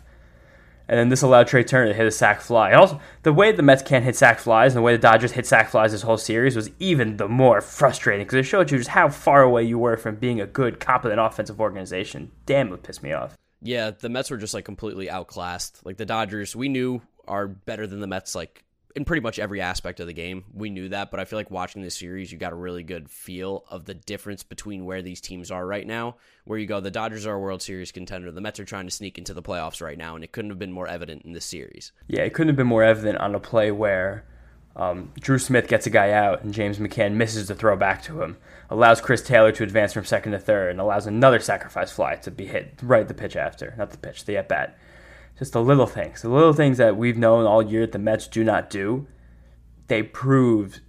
And 0.87 0.97
then 0.97 1.09
this 1.09 1.23
allowed 1.23 1.47
Trea 1.47 1.65
Turner 1.65 1.89
to 1.89 1.93
hit 1.93 2.07
a 2.07 2.11
sac 2.11 2.39
fly. 2.39 2.69
And 2.69 2.79
also, 2.79 3.01
the 3.23 3.33
way 3.33 3.51
the 3.51 3.63
Mets 3.63 3.81
can't 3.81 4.05
hit 4.05 4.15
sac 4.15 4.39
flies 4.39 4.71
and 4.71 4.77
the 4.77 4.81
way 4.81 4.93
the 4.93 5.01
Dodgers 5.01 5.33
hit 5.33 5.45
sac 5.45 5.71
flies 5.71 5.91
this 5.91 6.03
whole 6.03 6.15
series 6.15 6.55
was 6.55 6.71
even 6.79 7.17
the 7.17 7.27
more 7.27 7.59
frustrating 7.59 8.25
because 8.25 8.37
it 8.39 8.43
showed 8.43 8.71
you 8.71 8.77
just 8.77 8.91
how 8.91 9.09
far 9.09 9.41
away 9.41 9.63
you 9.63 9.77
were 9.77 9.97
from 9.97 10.15
being 10.15 10.39
a 10.39 10.47
good, 10.47 10.79
competent 10.79 11.19
offensive 11.19 11.59
organization. 11.59 12.31
Damn, 12.45 12.71
it 12.71 12.81
pissed 12.81 13.03
me 13.03 13.11
off. 13.11 13.35
Yeah, 13.61 13.91
the 13.91 14.07
Mets 14.07 14.31
were 14.31 14.37
just 14.37 14.53
like 14.53 14.63
completely 14.63 15.09
outclassed. 15.09 15.85
Like 15.85 15.97
the 15.97 16.05
Dodgers, 16.05 16.55
we 16.55 16.69
knew 16.69 17.01
are 17.27 17.49
better 17.49 17.87
than 17.87 17.99
the 17.99 18.07
Mets 18.07 18.35
like 18.35 18.63
in 18.95 19.03
pretty 19.03 19.21
much 19.21 19.39
every 19.39 19.61
aspect 19.61 19.99
of 19.99 20.07
the 20.07 20.13
game. 20.13 20.45
We 20.53 20.69
knew 20.69 20.89
that, 20.89 21.11
but 21.11 21.19
I 21.19 21.25
feel 21.25 21.37
like 21.37 21.51
watching 21.51 21.81
this 21.81 21.97
series, 21.97 22.31
you 22.31 22.37
got 22.37 22.53
a 22.53 22.55
really 22.55 22.83
good 22.83 23.09
feel 23.09 23.65
of 23.69 23.85
the 23.85 23.93
difference 23.93 24.41
between 24.43 24.85
where 24.85 25.01
these 25.01 25.19
teams 25.19 25.51
are 25.51 25.65
right 25.65 25.85
now. 25.85 26.15
Where 26.45 26.57
you 26.57 26.65
go, 26.65 26.79
the 26.79 26.91
Dodgers 26.91 27.25
are 27.25 27.35
a 27.35 27.39
World 27.39 27.61
Series 27.61 27.91
contender, 27.91 28.31
the 28.31 28.41
Mets 28.41 28.59
are 28.59 28.65
trying 28.65 28.85
to 28.85 28.91
sneak 28.91 29.17
into 29.17 29.33
the 29.33 29.43
playoffs 29.43 29.81
right 29.81 29.97
now, 29.97 30.15
and 30.15 30.23
it 30.23 30.31
couldn't 30.31 30.51
have 30.51 30.59
been 30.59 30.71
more 30.71 30.87
evident 30.87 31.23
in 31.23 31.33
this 31.33 31.45
series. 31.45 31.91
Yeah, 32.07 32.21
it 32.21 32.33
couldn't 32.33 32.49
have 32.49 32.55
been 32.55 32.67
more 32.67 32.83
evident 32.83 33.17
on 33.17 33.35
a 33.35 33.39
play 33.39 33.71
where 33.71 34.25
um, 34.75 35.11
Drew 35.19 35.39
Smith 35.39 35.67
gets 35.67 35.87
a 35.87 35.89
guy 35.89 36.11
out 36.11 36.43
and 36.43 36.53
James 36.53 36.79
McCann 36.79 37.13
misses 37.13 37.47
the 37.47 37.55
throw 37.55 37.75
back 37.75 38.01
to 38.03 38.21
him, 38.21 38.37
allows 38.69 39.01
Chris 39.01 39.21
Taylor 39.21 39.51
to 39.53 39.63
advance 39.63 39.93
from 39.93 40.05
second 40.05 40.33
to 40.33 40.39
third, 40.39 40.71
and 40.71 40.79
allows 40.79 41.07
another 41.07 41.39
sacrifice 41.39 41.91
fly 41.91 42.15
to 42.17 42.31
be 42.31 42.45
hit 42.45 42.73
right 42.81 43.07
the 43.07 43.13
pitch 43.13 43.35
after, 43.35 43.73
not 43.77 43.91
the 43.91 43.97
pitch, 43.97 44.25
the 44.25 44.37
at 44.37 44.47
bat. 44.47 44.77
Just 45.37 45.53
the 45.53 45.61
little 45.61 45.87
things, 45.87 46.21
the 46.21 46.29
little 46.29 46.53
things 46.53 46.77
that 46.77 46.95
we've 46.97 47.17
known 47.17 47.45
all 47.45 47.61
year 47.61 47.81
that 47.81 47.91
the 47.91 47.99
Mets 47.99 48.27
do 48.27 48.43
not 48.43 48.69
do 48.69 49.07
they 49.87 50.03
proved 50.03 50.81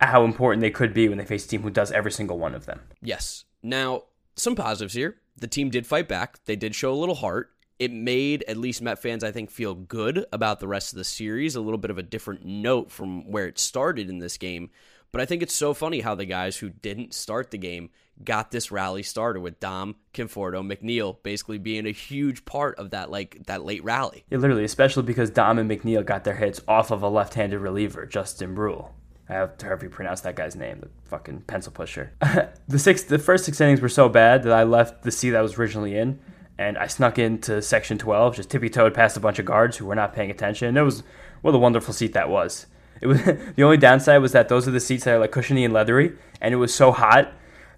how 0.00 0.24
important 0.24 0.60
they 0.60 0.70
could 0.70 0.94
be 0.94 1.08
when 1.08 1.18
they 1.18 1.24
face 1.24 1.44
a 1.44 1.48
team 1.48 1.62
who 1.62 1.70
does 1.70 1.92
every 1.92 2.10
single 2.10 2.38
one 2.38 2.54
of 2.54 2.66
them. 2.66 2.80
Yes. 3.02 3.44
Now, 3.62 4.04
some 4.36 4.56
positives 4.56 4.94
here. 4.94 5.16
The 5.36 5.46
team 5.46 5.70
did 5.70 5.86
fight 5.86 6.08
back. 6.08 6.44
They 6.46 6.56
did 6.56 6.74
show 6.74 6.92
a 6.92 6.96
little 6.96 7.14
heart. 7.14 7.50
it 7.78 7.92
made 7.92 8.44
at 8.46 8.58
least 8.58 8.82
Met 8.82 9.00
fans, 9.00 9.24
I 9.24 9.32
think, 9.32 9.50
feel 9.50 9.74
good 9.74 10.26
about 10.32 10.60
the 10.60 10.68
rest 10.68 10.92
of 10.92 10.98
the 10.98 11.04
series. 11.04 11.56
A 11.56 11.60
little 11.60 11.78
bit 11.78 11.90
of 11.90 11.96
a 11.96 12.02
different 12.02 12.44
note 12.44 12.90
from 12.90 13.30
where 13.30 13.46
it 13.46 13.58
started 13.58 14.10
in 14.10 14.18
this 14.18 14.36
game. 14.36 14.70
But 15.12 15.20
I 15.20 15.26
think 15.26 15.42
it's 15.42 15.54
so 15.54 15.72
funny 15.74 16.00
how 16.00 16.14
the 16.14 16.26
guys 16.26 16.58
who 16.58 16.68
didn't 16.68 17.14
start 17.14 17.50
the 17.50 17.58
game 17.58 17.90
got 18.24 18.50
this 18.50 18.70
rally 18.70 19.02
started 19.02 19.40
with 19.40 19.60
Dom, 19.60 19.96
Conforto, 20.12 20.62
McNeil 20.62 21.16
basically 21.22 21.58
being 21.58 21.86
a 21.86 21.92
huge 21.92 22.44
part 22.44 22.78
of 22.78 22.90
that 22.90 23.10
like 23.10 23.38
that 23.46 23.64
late 23.64 23.82
rally. 23.84 24.24
Yeah, 24.30 24.38
literally, 24.38 24.64
especially 24.64 25.02
because 25.04 25.30
Dom 25.30 25.58
and 25.58 25.70
McNeil 25.70 26.04
got 26.04 26.24
their 26.24 26.36
hits 26.36 26.60
off 26.68 26.90
of 26.90 27.02
a 27.02 27.08
left-handed 27.08 27.58
reliever, 27.58 28.06
Justin 28.06 28.54
Bruihl. 28.54 28.90
I 29.28 29.34
have 29.34 29.56
to 29.58 29.66
however 29.66 29.84
you 29.84 29.90
pronounce 29.90 30.22
that 30.22 30.34
guy's 30.34 30.56
name, 30.56 30.80
the 30.80 30.88
fucking 31.08 31.42
pencil 31.42 31.72
pusher. 31.72 32.12
the 32.68 32.78
six, 32.78 33.04
the 33.04 33.18
first 33.18 33.44
six 33.44 33.60
innings 33.60 33.80
were 33.80 33.88
so 33.88 34.08
bad 34.08 34.42
that 34.42 34.52
I 34.52 34.64
left 34.64 35.02
the 35.02 35.12
seat 35.12 35.36
I 35.36 35.42
was 35.42 35.56
originally 35.56 35.96
in, 35.96 36.18
and 36.58 36.76
I 36.76 36.88
snuck 36.88 37.18
into 37.18 37.62
section 37.62 37.96
twelve, 37.96 38.34
just 38.34 38.50
tippy 38.50 38.68
toed 38.68 38.92
past 38.92 39.16
a 39.16 39.20
bunch 39.20 39.38
of 39.38 39.46
guards 39.46 39.76
who 39.76 39.86
were 39.86 39.94
not 39.94 40.12
paying 40.12 40.30
attention. 40.30 40.76
it 40.76 40.82
was 40.82 41.04
what 41.42 41.54
a 41.54 41.58
wonderful 41.58 41.94
seat 41.94 42.12
that 42.14 42.28
was. 42.28 42.66
It 43.00 43.06
was 43.06 43.22
the 43.56 43.62
only 43.62 43.76
downside 43.76 44.20
was 44.20 44.32
that 44.32 44.48
those 44.48 44.66
are 44.66 44.72
the 44.72 44.80
seats 44.80 45.04
that 45.04 45.14
are 45.14 45.20
like 45.20 45.30
cushiony 45.30 45.64
and 45.64 45.72
leathery, 45.72 46.16
and 46.40 46.52
it 46.52 46.58
was 46.58 46.74
so 46.74 46.90
hot 46.90 47.32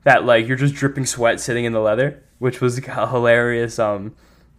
that 0.05 0.25
like 0.25 0.47
you're 0.47 0.57
just 0.57 0.75
dripping 0.75 1.07
sweat 1.07 1.41
sitting 1.41 1.65
in 1.65 1.73
the 1.73 1.81
leather, 1.81 2.23
which 2.39 2.61
was 2.61 2.79
a 2.87 3.09
hilarious 3.09 3.79
um, 3.79 4.15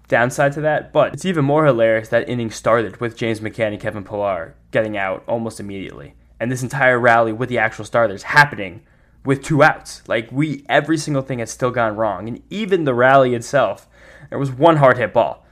downside 0.08 0.54
to 0.54 0.62
that. 0.62 0.94
But 0.94 1.14
it's 1.14 1.26
even 1.26 1.46
more 1.46 1.66
hilarious 1.66 2.10
that 2.10 2.30
inning 2.30 2.52
started 2.52 3.00
with 3.00 3.18
James 3.18 3.40
McCann 3.40 3.74
and 3.74 3.80
Kevin 3.80 4.04
Pillar 4.04 4.56
getting 4.72 4.98
out 4.98 5.24
almost 5.28 5.60
immediately, 5.60 6.16
and 6.40 6.52
this 6.52 6.64
entire 6.64 7.00
rally 7.00 7.32
with 7.32 7.50
the 7.50 7.60
actual 7.60 7.86
starters 7.86 8.24
happening 8.24 8.82
with 9.26 9.44
two 9.44 9.64
outs. 9.64 10.04
Like 10.08 10.32
we, 10.32 10.66
every 10.68 10.98
single 10.98 11.22
thing 11.22 11.40
had 11.40 11.50
still 11.50 11.72
gone 11.72 11.96
wrong, 11.96 12.28
and 12.28 12.42
even 12.50 12.84
the 12.84 12.94
rally 12.94 13.36
itself, 13.36 13.88
there 14.30 14.40
was 14.40 14.52
one 14.52 14.78
hard 14.78 14.98
hit 14.98 15.14
ball. 15.14 15.44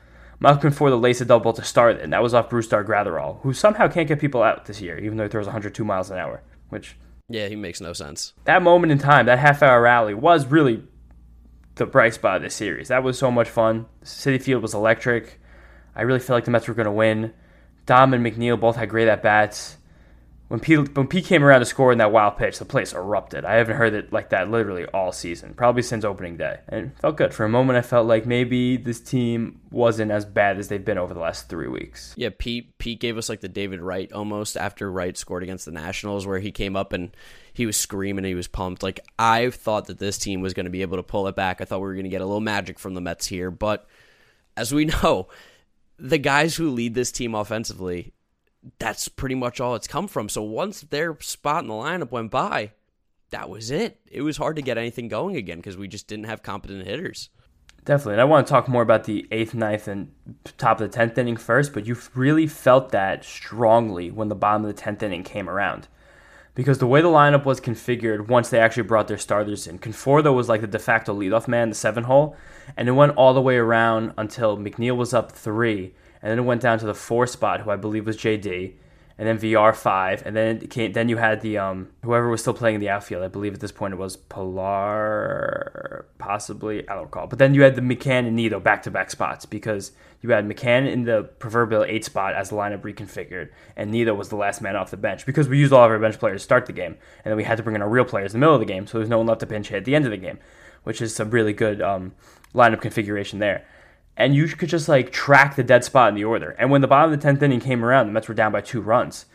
Malcolm 0.42 0.72
Conforto 0.72 1.00
laced 1.00 1.22
a 1.22 1.26
double 1.26 1.54
to 1.54 1.64
start 1.64 2.00
and 2.00 2.12
that 2.12 2.24
was 2.24 2.34
off 2.34 2.50
Brusdar 2.50 2.84
Graterol, 2.84 3.40
who 3.42 3.54
somehow 3.54 3.88
can't 3.88 4.08
get 4.08 4.20
people 4.20 4.42
out 4.42 4.66
this 4.66 4.82
year, 4.82 4.98
even 4.98 5.16
though 5.16 5.26
he 5.26 5.30
throws 5.30 5.46
102 5.46 5.86
miles 5.86 6.10
an 6.10 6.18
hour, 6.18 6.42
which 6.70 6.96
yeah, 7.34 7.48
he 7.48 7.56
makes 7.56 7.82
no 7.82 7.94
sense. 7.94 8.34
That 8.46 8.62
moment 8.62 8.92
in 8.92 8.98
time, 8.98 9.26
that 9.26 9.40
half 9.40 9.64
hour 9.64 9.82
rally, 9.82 10.14
was 10.14 10.46
really 10.48 10.84
the 11.76 11.86
bright 11.86 12.14
spot 12.14 12.38
of 12.38 12.42
this 12.44 12.56
series. 12.56 12.90
That 12.90 13.04
was 13.04 13.18
so 13.18 13.32
much 13.32 13.50
fun. 13.50 13.86
Citi 14.04 14.42
Field 14.42 14.62
was 14.62 14.74
electric. 14.74 15.40
I 15.96 16.04
really 16.04 16.20
felt 16.20 16.38
like 16.38 16.46
the 16.46 16.52
Mets 16.52 16.68
were 16.68 16.74
going 16.74 16.86
to 16.86 16.92
win. 16.92 17.34
Dom 17.86 18.14
and 18.14 18.26
McNeil 18.26 18.60
both 18.60 18.76
had 18.76 18.90
great 18.90 19.08
at 19.08 19.24
bats 19.24 19.78
when 20.52 20.60
Pete 20.60 20.98
when 20.98 21.08
Pete 21.08 21.24
came 21.24 21.46
around 21.46 21.62
to 21.62 21.66
score 21.66 21.94
in 21.94 22.00
that 22.00 22.12
wild 22.12 22.36
pitch, 22.36 22.60
the 22.60 22.66
place 22.66 22.92
erupted. 22.92 23.46
I 23.46 23.56
haven't 23.56 23.78
heard 23.78 23.94
it 23.94 24.12
like 24.12 24.32
that 24.32 24.52
literally 24.52 24.84
all 24.88 25.14
season, 25.14 25.54
probably 25.54 25.82
since 25.82 26.04
opening 26.04 26.36
day, 26.36 26.60
and 26.68 26.88
it 26.88 27.00
felt 27.00 27.16
good. 27.16 27.34
For 27.34 27.46
a 27.46 27.50
moment, 27.50 27.78
I 27.78 27.82
felt 27.82 28.06
like 28.06 28.26
maybe 28.26 28.76
this 28.76 29.00
team 29.00 29.62
wasn't 29.72 30.12
as 30.12 30.26
bad 30.26 30.60
as 30.60 30.68
they've 30.68 30.84
been 30.84 30.98
over 30.98 31.14
the 31.14 31.22
last 31.22 31.48
three 31.48 31.70
weeks. 31.70 32.14
Yeah, 32.18 32.32
Pete 32.38 32.78
Pete 32.80 33.00
gave 33.00 33.18
us 33.18 33.30
like 33.30 33.40
the 33.40 33.48
David 33.48 33.80
Wright 33.80 34.12
almost 34.12 34.58
after 34.58 34.92
Wright 34.92 35.18
scored 35.18 35.42
against 35.42 35.64
the 35.64 35.72
Nationals, 35.72 36.28
where 36.28 36.40
he 36.40 36.52
came 36.52 36.76
up 36.76 36.92
and 36.92 37.16
he 37.54 37.66
was 37.66 37.78
screaming, 37.78 38.26
he 38.26 38.36
was 38.36 38.50
pumped. 38.50 38.84
Like 38.84 39.00
I 39.18 39.52
thought 39.52 39.86
that 39.86 40.00
this 40.00 40.18
team 40.18 40.42
was 40.42 40.54
going 40.54 40.66
to 40.66 40.70
be 40.70 40.82
able 40.82 40.98
to 40.98 41.04
pull 41.04 41.30
it 41.30 41.36
back. 41.38 41.62
I 41.62 41.64
thought 41.64 41.80
we 41.80 41.88
were 41.88 41.94
going 41.94 42.04
to 42.04 42.10
get 42.10 42.20
a 42.20 42.26
little 42.26 42.42
magic 42.42 42.78
from 42.78 42.94
the 42.94 43.00
Mets 43.00 43.26
here, 43.26 43.52
but 43.52 43.88
as 44.58 44.74
we 44.74 44.84
know, 45.04 45.30
the 45.98 46.18
guys 46.18 46.58
who 46.58 46.72
lead 46.72 46.94
this 46.94 47.14
team 47.14 47.36
offensively 47.36 48.12
that's 48.80 49.08
pretty 49.08 49.36
much 49.36 49.60
all 49.60 49.76
it's 49.76 49.88
come 49.88 50.08
from. 50.08 50.30
So 50.30 50.42
once 50.42 50.82
their 50.82 51.20
spot 51.20 51.64
in 51.64 51.68
the 51.68 51.74
lineup 51.74 52.12
went 52.12 52.32
by, 52.32 52.72
that 53.32 53.50
was 53.50 53.72
it. 53.72 54.00
It 54.10 54.22
was 54.22 54.38
hard 54.38 54.56
to 54.58 54.62
get 54.62 54.78
anything 54.78 55.08
going 55.08 55.36
again 55.36 55.58
because 55.58 55.78
we 55.78 55.88
just 55.88 56.08
didn't 56.08 56.26
have 56.26 56.44
competent 56.44 56.86
hitters. 56.86 57.30
Definitely. 57.84 58.14
And 58.14 58.22
I 58.22 58.26
want 58.26 58.46
to 58.46 58.52
talk 58.52 58.68
more 58.68 58.84
about 58.84 59.06
the 59.06 59.28
eighth, 59.32 59.56
ninth, 59.56 59.88
and 59.88 60.12
top 60.58 60.80
of 60.80 60.90
the 60.90 60.96
tenth 60.96 61.18
inning 61.18 61.38
first, 61.38 61.74
but 61.74 61.88
you 61.88 61.98
really 62.14 62.46
felt 62.46 62.92
that 62.92 63.26
strongly 63.26 64.12
when 64.12 64.28
the 64.28 64.36
bottom 64.36 64.64
of 64.64 64.68
the 64.68 64.80
tenth 64.80 65.02
inning 65.02 65.24
came 65.24 65.50
around. 65.50 65.88
Because 66.54 66.78
the 66.78 66.88
way 66.88 67.02
the 67.02 67.08
lineup 67.08 67.46
was 67.46 67.62
configured 67.62 68.28
once 68.28 68.50
they 68.50 68.60
actually 68.60 68.84
brought 68.84 69.08
their 69.08 69.18
starters 69.18 69.66
in, 69.66 69.80
Conforto 69.80 70.36
was 70.36 70.50
like 70.50 70.62
the 70.62 70.68
de 70.68 70.78
facto 70.78 71.18
leadoff 71.18 71.48
man, 71.48 71.70
the 71.70 71.76
seven 71.76 72.04
hole, 72.04 72.36
and 72.78 72.88
it 72.88 72.92
went 72.92 73.16
all 73.16 73.34
the 73.34 73.42
way 73.42 73.56
around 73.56 74.14
until 74.18 74.58
McNeil 74.58 74.98
was 74.98 75.14
up 75.14 75.32
three, 75.32 75.96
and 76.22 76.32
then 76.32 76.40
it 76.40 76.44
went 76.44 76.62
down 76.62 76.80
to 76.80 76.86
the 76.86 76.94
four 76.94 77.28
spot, 77.28 77.62
who 77.62 77.72
I 77.72 77.76
believe 77.76 78.06
was 78.06 78.18
JD, 78.18 78.74
and 79.18 79.28
then 79.28 79.38
Villar 79.38 79.74
five, 79.74 80.24
and 80.26 80.36
then 80.36 80.60
came, 80.68 80.94
then 80.94 81.08
you 81.08 81.18
had 81.18 81.42
the 81.42 81.58
um 81.58 81.90
whoever 82.04 82.28
was 82.30 82.42
still 82.42 82.56
playing 82.56 82.76
in 82.76 82.82
the 82.82 82.90
outfield. 82.90 83.24
I 83.24 83.28
believe 83.28 83.54
at 83.54 83.60
this 83.60 83.72
point 83.72 83.94
it 83.94 83.98
was 83.98 84.18
Pillar, 84.18 86.08
possibly 86.18 86.90
I 86.90 86.96
don't 86.96 87.04
recall. 87.04 87.28
But 87.28 87.38
then 87.38 87.54
you 87.54 87.62
had 87.62 87.76
the 87.76 87.82
McCann 87.82 88.26
and 88.26 88.36
Nido 88.36 88.60
back 88.60 88.82
to 88.84 88.92
back 88.92 89.12
spots 89.12 89.46
because 89.46 89.92
you 90.22 90.32
had 90.32 90.48
McCann 90.48 90.92
in 90.92 91.04
the 91.04 91.30
proverbial 91.40 91.84
eight 91.84 92.04
spot 92.06 92.34
as 92.34 92.50
the 92.50 92.56
lineup 92.56 92.82
reconfigured, 92.82 93.50
and 93.76 93.92
Nido 93.92 94.16
was 94.16 94.30
the 94.30 94.36
last 94.36 94.62
man 94.62 94.76
off 94.76 94.90
the 94.92 94.98
bench 94.98 95.26
because 95.26 95.48
we 95.48 95.60
used 95.60 95.74
all 95.74 95.86
of 95.86 95.92
our 95.92 96.00
bench 96.00 96.18
players 96.18 96.42
to 96.42 96.46
start 96.46 96.66
the 96.66 96.74
game, 96.74 96.98
and 97.24 97.32
then 97.32 97.38
we 97.38 97.44
had 97.44 97.58
to 97.58 97.64
bring 97.64 97.76
in 97.76 97.82
our 97.82 97.90
real 97.90 98.06
players 98.06 98.34
in 98.34 98.40
the 98.40 98.44
middle 98.44 98.56
of 98.56 98.62
the 98.62 98.66
game, 98.66 98.88
so 98.88 98.98
there's 98.98 99.10
no 99.10 99.18
one 99.20 99.28
left 99.28 99.42
to 99.42 99.48
pinch 99.48 99.70
hit 99.70 99.78
at 99.78 99.86
the 99.86 99.96
end 99.96 100.06
of 100.06 100.12
the 100.12 100.18
game, 100.18 100.40
which 100.84 101.00
is 101.00 101.14
some 101.14 101.30
really 101.30 101.54
good 101.54 101.80
um, 101.80 102.14
lineup 102.56 102.82
configuration 102.82 103.38
there 103.40 103.66
and 104.18 104.36
you 104.36 104.48
could 104.48 104.70
just 104.70 104.90
like 104.90 105.12
track 105.12 105.56
the 105.56 105.64
dead 105.64 105.84
spot 105.84 106.10
in 106.10 106.16
the 106.16 106.24
order. 106.24 106.52
And 106.60 106.70
when 106.70 106.82
the 106.82 106.88
bottom 106.88 107.12
of 107.12 107.20
the 107.20 107.24
tenth 107.24 107.42
inning 107.42 107.60
came 107.60 107.84
around, 107.84 108.08
the 108.08 108.14
Mets 108.14 108.28
were 108.28 108.34
down 108.34 108.52
by 108.52 108.62
two 108.62 108.82
runs. 108.82 109.26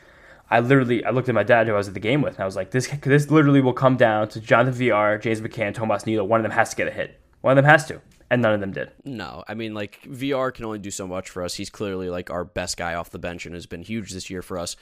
I 0.51 0.61
literally 0.61 1.05
I 1.05 1.11
looked 1.11 1.29
at 1.29 1.35
my 1.35 1.43
dad 1.43 1.67
who 1.67 1.75
I 1.75 1.77
was 1.77 1.89
at 1.89 1.95
the 1.95 2.01
game 2.01 2.23
with, 2.23 2.35
and 2.35 2.43
I 2.43 2.47
was 2.47 2.57
like, 2.57 2.71
this 2.71 2.89
this 3.03 3.31
literally 3.31 3.61
will 3.61 3.73
come 3.73 3.97
down 3.97 4.29
to 4.29 4.41
Jonathan 4.41 4.75
Villar, 4.75 5.19
James 5.19 5.41
McCann, 5.41 5.75
Tomas 5.75 6.07
Nido. 6.07 6.25
One 6.25 6.39
of 6.39 6.45
them 6.45 6.53
has 6.53 6.71
to 6.71 6.77
get 6.77 6.87
a 6.87 6.93
hit. 6.93 7.21
One 7.41 7.57
of 7.57 7.63
them 7.63 7.71
has 7.71 7.87
to, 7.87 8.01
and 8.31 8.43
none 8.43 8.55
of 8.55 8.61
them 8.61 8.73
did. 8.73 8.93
No, 9.05 9.43
I 9.49 9.55
mean 9.55 9.75
like 9.75 10.03
Villar 10.05 10.53
can 10.53 10.65
only 10.65 10.79
do 10.79 10.91
so 10.91 11.07
much 11.07 11.31
for 11.31 11.43
us. 11.43 11.55
He's 11.55 11.71
clearly 11.71 12.09
like 12.11 12.31
our 12.31 12.45
best 12.45 12.77
guy 12.77 12.95
off 12.95 13.11
the 13.11 13.19
bench 13.19 13.45
and 13.45 13.55
has 13.55 13.67
been 13.67 13.83
huge 13.83 14.13
this 14.13 14.31
year 14.31 14.43
for 14.43 14.59
us. 14.59 14.77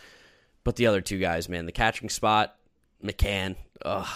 But 0.64 0.76
the 0.76 0.86
other 0.86 1.00
two 1.00 1.18
guys, 1.18 1.48
man, 1.48 1.66
the 1.66 1.72
catching 1.72 2.08
spot, 2.08 2.56
McCann, 3.02 3.56
ugh, 3.84 4.08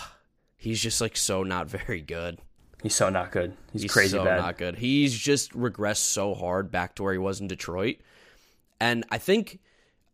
he's 0.56 0.82
just 0.82 1.00
like 1.00 1.16
so 1.16 1.42
not 1.42 1.68
very 1.70 2.02
good. 2.02 2.38
He's 2.82 2.94
so 2.94 3.08
not 3.08 3.32
good. 3.32 3.54
He's, 3.72 3.82
He's 3.82 3.92
crazy 3.92 4.16
so 4.16 4.24
bad. 4.24 4.40
not 4.40 4.56
good. 4.56 4.76
He's 4.76 5.16
just 5.16 5.52
regressed 5.52 5.96
so 5.98 6.34
hard 6.34 6.70
back 6.70 6.94
to 6.96 7.02
where 7.02 7.12
he 7.12 7.18
was 7.18 7.40
in 7.40 7.48
Detroit. 7.48 7.96
And 8.80 9.04
I 9.10 9.18
think 9.18 9.58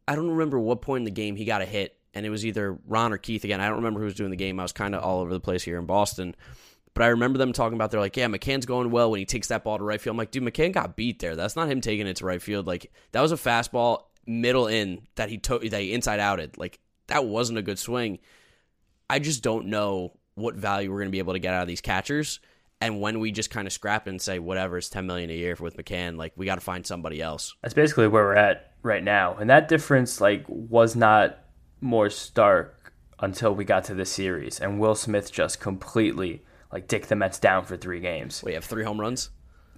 I 0.09 0.15
don't 0.15 0.31
remember 0.31 0.59
what 0.59 0.81
point 0.81 1.03
in 1.03 1.05
the 1.05 1.11
game 1.11 1.37
he 1.37 1.45
got 1.45 1.61
a 1.63 1.67
hit, 1.67 1.97
and 2.15 2.25
it 2.25 2.31
was 2.31 2.47
either 2.47 2.79
Ron 2.87 3.13
or 3.13 3.19
Keith 3.19 3.45
again. 3.45 3.61
I 3.61 3.67
don't 3.67 3.77
remember 3.77 4.01
who 4.01 4.07
was 4.07 4.15
doing 4.15 4.31
the 4.31 4.37
game. 4.37 4.59
I 4.59 4.63
was 4.63 4.73
kind 4.73 4.95
of 4.95 5.03
all 5.03 5.21
over 5.21 5.33
the 5.33 5.41
place 5.41 5.63
here 5.63 5.79
in 5.79 5.87
Boston. 5.87 6.35
But 6.95 7.03
I 7.03 7.09
remember 7.09 7.39
them 7.39 7.53
talking 7.53 7.75
about 7.75 7.91
they're 7.91 8.01
like, 8.01 8.17
yeah, 8.17 8.29
McCann's 8.29 8.67
going 8.67 8.91
well 8.91 9.11
when 9.11 9.19
he 9.19 9.27
takes 9.27 9.49
that 9.49 9.65
ball 9.65 9.79
to 9.79 9.85
right 9.85 10.01
field. 10.01 10.15
I'm 10.15 10.19
like, 10.19 10.31
dude, 10.31 10.45
McCann 10.45 10.73
got 10.73 10.95
beat 10.95 11.19
there. 11.19 11.35
That's 11.35 11.57
not 11.57 11.69
him 11.69 11.81
taking 11.81 12.07
it 12.07 12.17
to 12.19 12.25
right 12.25 12.41
field. 12.41 12.69
Like 12.69 12.93
that 13.13 13.21
was 13.21 13.33
a 13.33 13.37
fastball 13.37 14.05
middle 14.27 14.69
in 14.69 15.03
that 15.17 15.29
he 15.29 15.37
took 15.39 15.63
that 15.69 15.81
he 15.83 15.93
inside 15.93 16.21
outed. 16.21 16.57
Like 16.57 16.79
that 17.09 17.27
wasn't 17.27 17.59
a 17.59 17.63
good 17.63 17.81
swing. 17.81 18.21
I 19.11 19.19
just 19.19 19.43
don't 19.43 19.67
know 19.67 20.13
what 20.37 20.55
value 20.55 20.91
we're 20.91 20.99
going 20.99 21.09
to 21.09 21.13
be 21.13 21.19
able 21.19 21.33
to 21.33 21.41
get 21.41 21.53
out 21.53 21.63
of 21.63 21.69
these 21.69 21.81
catchers. 21.81 22.39
And 22.85 23.01
when 23.01 23.19
we 23.19 23.33
just 23.33 23.49
kind 23.49 23.67
of 23.67 23.73
scrap 23.73 24.07
and 24.07 24.21
say 24.21 24.39
whatever, 24.39 24.77
it's 24.77 24.91
ten 24.91 25.07
million 25.07 25.31
a 25.31 25.35
year 25.35 25.57
with 25.59 25.77
McCann, 25.79 26.19
like 26.19 26.35
we 26.37 26.45
got 26.45 26.57
to 26.57 26.61
find 26.61 26.87
somebody 26.87 27.23
else. 27.23 27.55
That's 27.63 27.73
basically 27.73 28.09
where 28.09 28.25
we're 28.25 28.37
at 28.37 28.75
right 28.83 29.03
now, 29.03 29.37
and 29.37 29.49
that 29.49 29.69
difference 29.69 30.21
like 30.21 30.45
was 30.49 30.95
not 30.95 31.39
more 31.81 32.11
stark 32.11 32.93
until 33.21 33.55
we 33.55 33.65
got 33.65 33.85
to 33.85 33.95
the 33.95 34.05
series, 34.05 34.61
and 34.61 34.79
Will 34.79 34.95
Smith 34.95 35.33
just 35.33 35.61
completely 35.61 36.43
like 36.71 36.87
dick 36.87 37.07
the 37.07 37.17
Mets 37.17 37.39
down 37.39 37.65
for 37.65 37.79
three 37.79 38.01
games. 38.01 38.43
We 38.45 38.53
have 38.53 38.65
three 38.65 38.85
home 38.85 39.01
runs. 39.01 39.31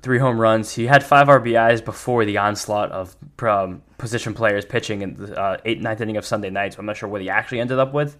Three 0.03 0.19
home 0.19 0.41
runs. 0.41 0.75
He 0.75 0.87
had 0.87 1.05
five 1.05 1.29
RBIs 1.29 1.85
before 1.85 2.25
the 2.25 2.39
onslaught 2.39 2.91
of 2.91 3.17
um, 3.43 3.83
position 3.99 4.35
players 4.35 4.65
pitching 4.65 5.03
in 5.03 5.15
the 5.15 5.41
uh, 5.41 5.59
eighth, 5.65 5.81
ninth 5.81 6.01
inning 6.01 6.17
of 6.17 6.27
Sunday 6.27 6.51
night. 6.51 6.75
So 6.75 6.81
I'm 6.81 6.87
not 6.87 6.97
sure 6.97 7.09
what 7.09 7.23
he 7.23 7.31
actually 7.31 7.61
ended 7.61 7.79
up 7.79 7.93
with 7.95 8.17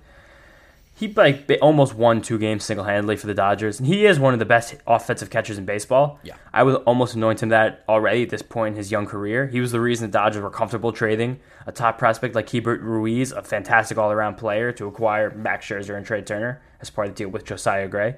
he 0.97 1.13
like 1.13 1.51
almost 1.61 1.95
won 1.95 2.23
two 2.23 2.39
games 2.39 2.65
single 2.65 2.87
handedly 2.87 3.17
for 3.17 3.27
the 3.27 3.35
Dodgers, 3.35 3.79
and 3.79 3.87
he 3.87 4.07
is 4.07 4.19
one 4.19 4.33
of 4.33 4.39
the 4.39 4.47
best 4.47 4.75
offensive 4.87 5.29
catchers 5.29 5.59
in 5.59 5.67
baseball. 5.67 6.19
Yeah, 6.23 6.37
I 6.55 6.63
would 6.63 6.77
almost 6.85 7.15
anoint 7.15 7.43
him 7.43 7.51
that 7.51 7.85
already 7.87 8.23
at 8.23 8.31
this 8.31 8.41
point 8.41 8.73
in 8.73 8.77
his 8.79 8.91
young 8.91 9.05
career. 9.05 9.47
He 9.47 9.61
was 9.61 9.73
the 9.73 9.81
reason 9.81 10.11
the 10.11 10.13
Dodgers 10.13 10.43
were 10.43 10.51
comfortable 10.51 10.93
trading 10.93 11.39
a 11.67 11.73
top 11.73 11.99
prospect 11.99 12.35
like 12.35 12.47
Keibert 12.47 12.81
Ruiz, 12.81 13.33
a 13.33 13.43
fantastic 13.43 13.99
all 13.99 14.11
around 14.11 14.37
player, 14.37 14.73
to 14.73 14.87
acquire 14.87 15.31
Max 15.35 15.67
Scherzer 15.67 15.97
and 15.97 16.07
Trea 16.07 16.23
Turner 16.23 16.63
as 16.81 16.91
part 16.91 17.09
of 17.09 17.15
the 17.15 17.19
deal 17.19 17.29
with 17.29 17.45
Josiah 17.45 17.89
Gray. 17.89 18.17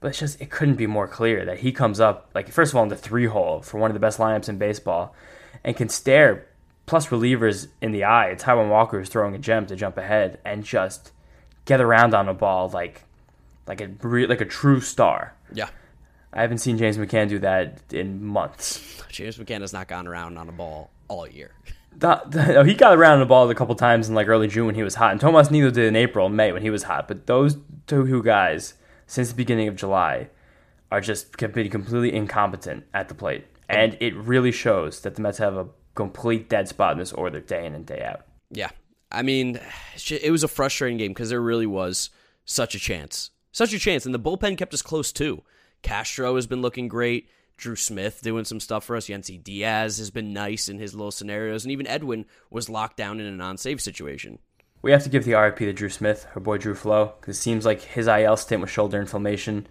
But 0.00 0.08
it's 0.08 0.18
just 0.18 0.40
it 0.40 0.50
couldn't 0.50 0.74
be 0.74 0.86
more 0.86 1.06
clear 1.06 1.44
that 1.44 1.58
he 1.58 1.72
comes 1.72 2.00
up 2.00 2.30
like 2.34 2.50
first 2.50 2.72
of 2.72 2.76
all 2.76 2.82
in 2.82 2.88
the 2.88 2.96
three 2.96 3.26
hole 3.26 3.62
for 3.62 3.78
one 3.78 3.90
of 3.90 3.94
the 3.94 4.00
best 4.00 4.18
lineups 4.18 4.48
in 4.48 4.58
baseball, 4.58 5.14
and 5.62 5.76
can 5.76 5.88
stare 5.88 6.46
plus 6.86 7.08
relievers 7.08 7.68
in 7.80 7.92
the 7.92 8.04
eye. 8.04 8.34
Taijuan 8.36 8.68
Walker 8.68 9.00
is 9.00 9.08
throwing 9.08 9.34
a 9.34 9.38
gem 9.38 9.66
to 9.66 9.76
jump 9.76 9.96
ahead 9.96 10.40
and 10.44 10.64
just 10.64 11.12
get 11.64 11.80
around 11.80 12.14
on 12.14 12.28
a 12.28 12.34
ball 12.34 12.68
like 12.68 13.02
like 13.66 13.80
a 13.80 13.90
like 14.02 14.40
a 14.40 14.44
true 14.44 14.80
star. 14.80 15.34
Yeah. 15.52 15.68
I 16.32 16.42
haven't 16.42 16.58
seen 16.58 16.78
James 16.78 16.98
McCann 16.98 17.28
do 17.28 17.38
that 17.40 17.78
in 17.92 18.24
months. 18.24 19.02
James 19.08 19.38
McCann 19.38 19.60
has 19.60 19.72
not 19.72 19.86
gone 19.86 20.08
around 20.08 20.36
on 20.36 20.48
a 20.48 20.52
ball 20.52 20.90
all 21.08 21.26
year. 21.26 21.52
The, 21.96 22.22
the, 22.26 22.64
he 22.64 22.74
got 22.74 22.98
around 22.98 23.20
the 23.20 23.24
ball 23.26 23.48
a 23.48 23.54
couple 23.54 23.76
times 23.76 24.08
in 24.08 24.16
like 24.16 24.26
early 24.26 24.48
June 24.48 24.66
when 24.66 24.74
he 24.74 24.82
was 24.82 24.96
hot, 24.96 25.12
and 25.12 25.20
Tomas 25.20 25.48
Nido 25.48 25.70
did 25.70 25.84
in 25.84 25.94
April 25.94 26.28
May 26.28 26.50
when 26.50 26.62
he 26.62 26.68
was 26.70 26.82
hot. 26.82 27.06
But 27.06 27.28
those 27.28 27.56
two 27.86 28.20
guys, 28.24 28.74
since 29.06 29.28
the 29.28 29.36
beginning 29.36 29.68
of 29.68 29.76
July, 29.76 30.28
are 30.90 31.00
just 31.00 31.36
been 31.36 31.70
completely 31.70 32.12
incompetent 32.12 32.84
at 32.92 33.08
the 33.08 33.14
plate. 33.14 33.46
And 33.68 33.96
it 34.00 34.14
really 34.16 34.50
shows 34.50 35.02
that 35.02 35.14
the 35.14 35.22
Mets 35.22 35.38
have 35.38 35.56
a 35.56 35.68
complete 35.94 36.48
dead 36.48 36.68
spot 36.68 36.92
in 36.92 36.98
this 36.98 37.12
order 37.12 37.40
day 37.40 37.64
in 37.64 37.74
and 37.74 37.86
day 37.86 38.02
out. 38.02 38.22
Yeah. 38.50 38.70
I 39.14 39.22
mean, 39.22 39.60
it 40.10 40.30
was 40.30 40.44
a 40.44 40.48
frustrating 40.48 40.98
game 40.98 41.12
because 41.12 41.30
there 41.30 41.40
really 41.40 41.66
was 41.66 42.10
such 42.44 42.74
a 42.74 42.78
chance. 42.78 43.30
Such 43.52 43.72
a 43.72 43.78
chance. 43.78 44.04
And 44.04 44.14
the 44.14 44.20
bullpen 44.20 44.58
kept 44.58 44.74
us 44.74 44.82
close 44.82 45.12
too. 45.12 45.42
Castro 45.82 46.34
has 46.36 46.46
been 46.46 46.62
looking 46.62 46.88
great. 46.88 47.28
Drew 47.56 47.76
Smith 47.76 48.20
doing 48.20 48.44
some 48.44 48.58
stuff 48.58 48.84
for 48.84 48.96
us. 48.96 49.06
Yennsy 49.06 49.42
Diaz 49.42 49.98
has 49.98 50.10
been 50.10 50.32
nice 50.32 50.68
in 50.68 50.78
his 50.78 50.94
little 50.94 51.12
scenarios. 51.12 51.64
And 51.64 51.70
even 51.70 51.86
Edwin 51.86 52.26
was 52.50 52.68
locked 52.68 52.96
down 52.96 53.20
in 53.20 53.26
a 53.26 53.30
non 53.30 53.56
save 53.56 53.80
situation. 53.80 54.40
We 54.82 54.90
have 54.90 55.04
to 55.04 55.08
give 55.08 55.24
the 55.24 55.34
RIP 55.34 55.58
to 55.58 55.72
Drew 55.72 55.88
Smith, 55.88 56.26
our 56.34 56.40
boy 56.40 56.58
Drew 56.58 56.74
Flo, 56.74 57.14
because 57.20 57.38
it 57.38 57.40
seems 57.40 57.64
like 57.64 57.80
his 57.80 58.06
IL 58.06 58.36
stint 58.36 58.60
with 58.60 58.70
shoulder 58.70 59.00
inflammation 59.00 59.66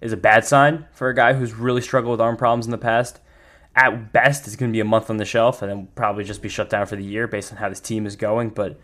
is 0.00 0.12
a 0.12 0.16
bad 0.16 0.44
sign 0.44 0.86
for 0.92 1.08
a 1.08 1.14
guy 1.14 1.34
who's 1.34 1.52
really 1.52 1.80
struggled 1.80 2.12
with 2.12 2.20
arm 2.20 2.36
problems 2.36 2.66
in 2.66 2.72
the 2.72 2.78
past. 2.78 3.20
At 3.76 4.12
best, 4.12 4.46
it's 4.46 4.56
going 4.56 4.70
to 4.70 4.76
be 4.76 4.80
a 4.80 4.84
month 4.84 5.10
on 5.10 5.18
the 5.18 5.24
shelf 5.24 5.60
and 5.60 5.70
then 5.70 5.88
probably 5.94 6.24
just 6.24 6.42
be 6.42 6.48
shut 6.48 6.70
down 6.70 6.86
for 6.86 6.96
the 6.96 7.04
year 7.04 7.28
based 7.28 7.52
on 7.52 7.58
how 7.58 7.68
this 7.68 7.80
team 7.80 8.06
is 8.06 8.16
going. 8.16 8.50
But 8.50 8.80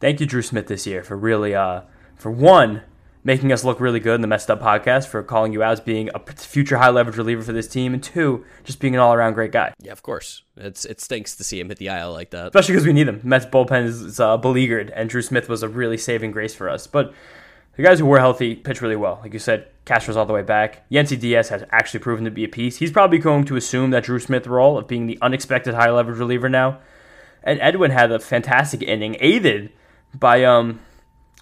thank 0.00 0.20
you, 0.20 0.26
Drew 0.26 0.42
Smith, 0.42 0.66
this 0.66 0.86
year 0.86 1.02
for 1.02 1.16
really, 1.16 1.54
uh, 1.54 1.82
for 2.14 2.30
one, 2.30 2.82
making 3.24 3.52
us 3.52 3.64
look 3.64 3.80
really 3.80 4.00
good 4.00 4.14
in 4.14 4.20
the 4.20 4.26
Mets 4.26 4.48
Up 4.48 4.60
podcast 4.60 5.06
for 5.06 5.22
calling 5.22 5.52
you 5.52 5.62
out 5.62 5.72
as 5.72 5.80
being 5.80 6.08
a 6.14 6.32
future 6.32 6.78
high 6.78 6.90
leverage 6.90 7.16
reliever 7.16 7.42
for 7.42 7.52
this 7.52 7.68
team, 7.68 7.92
and 7.94 8.02
two, 8.02 8.44
just 8.64 8.80
being 8.80 8.94
an 8.94 9.00
all 9.00 9.12
around 9.12 9.34
great 9.34 9.52
guy. 9.52 9.72
Yeah, 9.80 9.92
of 9.92 10.02
course. 10.02 10.42
It's 10.56 10.84
it 10.84 11.00
stinks 11.00 11.36
to 11.36 11.44
see 11.44 11.60
him 11.60 11.68
hit 11.68 11.78
the 11.78 11.88
aisle 11.88 12.12
like 12.12 12.30
that, 12.30 12.46
especially 12.46 12.74
because 12.74 12.86
we 12.86 12.92
need 12.92 13.08
him. 13.08 13.20
Mets 13.22 13.46
bullpen 13.46 13.84
is 13.84 14.20
uh, 14.20 14.36
beleaguered, 14.36 14.90
and 14.90 15.10
Drew 15.10 15.22
Smith 15.22 15.48
was 15.48 15.62
a 15.62 15.68
really 15.68 15.98
saving 15.98 16.30
grace 16.30 16.54
for 16.54 16.68
us. 16.68 16.86
But 16.86 17.12
the 17.78 17.84
guys 17.84 18.00
who 18.00 18.06
were 18.06 18.18
healthy 18.18 18.56
pitched 18.56 18.82
really 18.82 18.96
well. 18.96 19.20
Like 19.22 19.32
you 19.32 19.38
said, 19.38 19.68
Castro's 19.84 20.16
all 20.16 20.26
the 20.26 20.32
way 20.32 20.42
back. 20.42 20.82
Yennsy 20.90 21.18
Diaz 21.18 21.50
has 21.50 21.62
actually 21.70 22.00
proven 22.00 22.24
to 22.24 22.30
be 22.30 22.42
a 22.42 22.48
piece. 22.48 22.78
He's 22.78 22.90
probably 22.90 23.18
going 23.18 23.44
to 23.44 23.54
assume 23.54 23.90
that 23.90 24.02
Drew 24.02 24.18
Smith 24.18 24.48
role 24.48 24.76
of 24.76 24.88
being 24.88 25.06
the 25.06 25.16
unexpected 25.22 25.74
high 25.74 25.88
leverage 25.88 26.18
reliever 26.18 26.48
now. 26.48 26.80
And 27.44 27.60
Edwin 27.60 27.92
had 27.92 28.10
a 28.10 28.18
fantastic 28.18 28.82
inning, 28.82 29.16
aided 29.20 29.70
by 30.12 30.42
um 30.42 30.80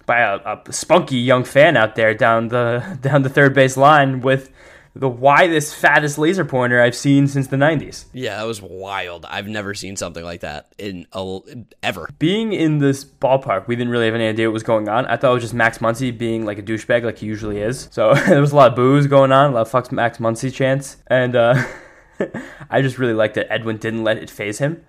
by 0.05 0.19
a, 0.19 0.35
a, 0.35 0.71
spunky 0.71 1.17
young 1.17 1.43
fan 1.43 1.75
out 1.75 1.95
there 1.95 2.13
down 2.13 2.49
the 2.49 2.97
down 3.01 3.23
the 3.23 3.29
third 3.29 3.55
base 3.55 3.75
line 3.75 4.21
with 4.21 4.51
the 4.99 5.09
widest, 5.09 5.75
fattest 5.75 6.17
laser 6.17 6.45
pointer 6.45 6.81
I've 6.81 6.95
seen 6.95 7.27
since 7.27 7.47
the 7.47 7.57
90s. 7.57 8.05
Yeah, 8.13 8.37
that 8.37 8.47
was 8.47 8.61
wild. 8.61 9.25
I've 9.25 9.47
never 9.47 9.73
seen 9.73 9.95
something 9.95 10.23
like 10.23 10.41
that 10.41 10.73
in 10.77 11.07
a, 11.13 11.39
ever. 11.83 12.09
Being 12.19 12.53
in 12.53 12.79
this 12.79 13.05
ballpark, 13.05 13.67
we 13.67 13.75
didn't 13.75 13.91
really 13.91 14.05
have 14.05 14.15
any 14.15 14.27
idea 14.27 14.47
what 14.47 14.53
was 14.53 14.63
going 14.63 14.89
on. 14.89 15.05
I 15.05 15.17
thought 15.17 15.31
it 15.31 15.35
was 15.35 15.43
just 15.43 15.53
Max 15.53 15.77
Muncy 15.77 16.15
being 16.15 16.45
like 16.45 16.57
a 16.57 16.63
douchebag 16.63 17.03
like 17.03 17.19
he 17.19 17.25
usually 17.25 17.59
is. 17.59 17.89
So 17.91 18.13
there 18.27 18.41
was 18.41 18.51
a 18.51 18.55
lot 18.55 18.71
of 18.71 18.75
boos 18.75 19.07
going 19.07 19.31
on, 19.31 19.51
a 19.51 19.53
lot 19.53 19.61
of 19.61 19.71
fucks 19.71 19.91
Max 19.91 20.17
Muncy 20.17 20.53
chants. 20.53 20.97
And 21.07 21.35
uh, 21.35 21.63
I 22.69 22.81
just 22.81 22.97
really 22.97 23.13
liked 23.13 23.35
that 23.35 23.51
Edwin 23.51 23.77
didn't 23.77 24.03
let 24.03 24.17
it 24.17 24.29
phase 24.29 24.59
him 24.59 24.83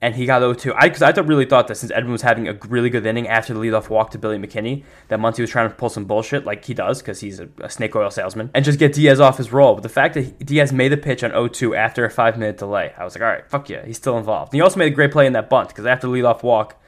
and 0.00 0.14
he 0.14 0.26
got 0.26 0.42
0-2. 0.42 0.74
I 0.76 0.88
because 0.88 1.02
I 1.02 1.10
really 1.20 1.44
thought 1.44 1.66
that 1.68 1.76
since 1.76 1.90
Edwin 1.90 2.12
was 2.12 2.22
having 2.22 2.46
a 2.46 2.54
really 2.68 2.88
good 2.88 3.04
inning 3.04 3.26
after 3.26 3.52
the 3.52 3.60
leadoff 3.60 3.88
walk 3.88 4.12
to 4.12 4.18
Billy 4.18 4.38
McKinney, 4.38 4.84
that 5.08 5.18
Muncy 5.18 5.40
was 5.40 5.50
trying 5.50 5.68
to 5.68 5.74
pull 5.74 5.88
some 5.88 6.04
bullshit 6.04 6.44
like 6.44 6.64
he 6.64 6.74
does 6.74 7.02
because 7.02 7.20
he's 7.20 7.40
a, 7.40 7.48
a, 7.60 7.68
snake 7.68 7.96
oil 7.96 8.10
salesman 8.10 8.50
and 8.54 8.64
just 8.64 8.78
get 8.78 8.92
Diaz 8.92 9.18
off 9.18 9.38
his 9.38 9.52
roll. 9.52 9.74
But 9.74 9.82
the 9.82 9.88
fact 9.88 10.14
that 10.14 10.38
Diaz 10.44 10.72
made 10.72 10.92
the 10.92 10.96
pitch 10.96 11.24
on 11.24 11.32
0-2 11.32 11.76
after 11.76 12.04
a 12.04 12.10
five 12.10 12.38
minute 12.38 12.58
delay, 12.58 12.92
I 12.96 13.04
was 13.04 13.14
like, 13.14 13.22
all 13.22 13.28
right, 13.28 13.50
fuck 13.50 13.68
yeah, 13.68 13.84
he's 13.84 13.96
still 13.96 14.16
involved. 14.16 14.52
And 14.52 14.58
he 14.58 14.62
also 14.62 14.78
made 14.78 14.92
a 14.92 14.94
great 14.94 15.10
play 15.10 15.26
in 15.26 15.32
that 15.32 15.50
bunt 15.50 15.70
because 15.70 15.86
after 15.86 16.06
the 16.06 16.12
leadoff 16.12 16.44
walk, 16.44 16.80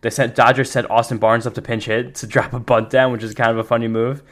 they 0.00 0.10
sent 0.10 0.34
Dodgers 0.34 0.70
sent 0.70 0.90
Austin 0.90 1.18
Barnes 1.18 1.46
up 1.46 1.54
to 1.54 1.62
pinch 1.62 1.84
hit 1.84 2.16
to 2.16 2.26
drop 2.28 2.52
a 2.52 2.60
bunt 2.60 2.90
down, 2.90 3.12
which 3.12 3.22
is 3.22 3.34
kind 3.34 3.50
of 3.50 3.58
a 3.58 3.64
funny 3.64 3.88
move. 3.88 4.22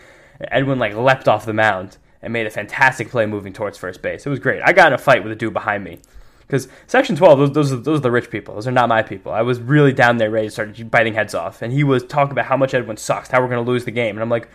Edwin 0.41 0.81
like 0.81 0.95
leapt 0.95 1.29
off 1.29 1.47
the 1.47 1.55
mound 1.55 1.99
and 2.23 2.33
made 2.33 2.47
a 2.47 2.51
fantastic 2.51 3.09
play 3.09 3.25
moving 3.25 3.53
towards 3.53 3.79
first 3.79 4.03
base. 4.03 4.27
It 4.27 4.31
was 4.31 4.41
great. 4.41 4.61
I 4.65 4.73
got 4.73 4.89
in 4.89 4.93
a 4.95 4.99
fight 4.99 5.23
with 5.23 5.33
a 5.33 5.37
dude 5.37 5.53
behind 5.53 5.85
me 5.85 6.01
because 6.47 6.69
Section 6.87 7.17
12, 7.17 7.39
those, 7.39 7.53
those, 7.53 7.73
are, 7.73 7.77
those 7.77 7.99
are 7.99 8.03
the 8.03 8.11
rich 8.11 8.31
people. 8.31 8.55
Those 8.55 8.69
are 8.69 8.73
not 8.73 8.89
my 8.89 9.03
people. 9.03 9.33
I 9.33 9.43
was 9.43 9.61
really 9.61 9.93
down 9.93 10.19
there 10.19 10.31
ready 10.31 10.47
to 10.47 10.51
start 10.51 10.91
biting 10.91 11.15
heads 11.15 11.35
off. 11.35 11.61
And 11.61 11.73
he 11.73 11.83
was 11.83 12.05
talking 12.05 12.33
about 12.33 12.47
how 12.47 12.57
much 12.57 12.73
Edwin 12.73 12.97
sucks, 12.97 13.31
how 13.31 13.41
we're 13.41 13.49
going 13.49 13.65
to 13.65 13.71
lose 13.71 13.85
the 13.85 13.91
game. 13.91 14.17
And 14.17 14.23
I'm 14.23 14.31
like, 14.31 14.49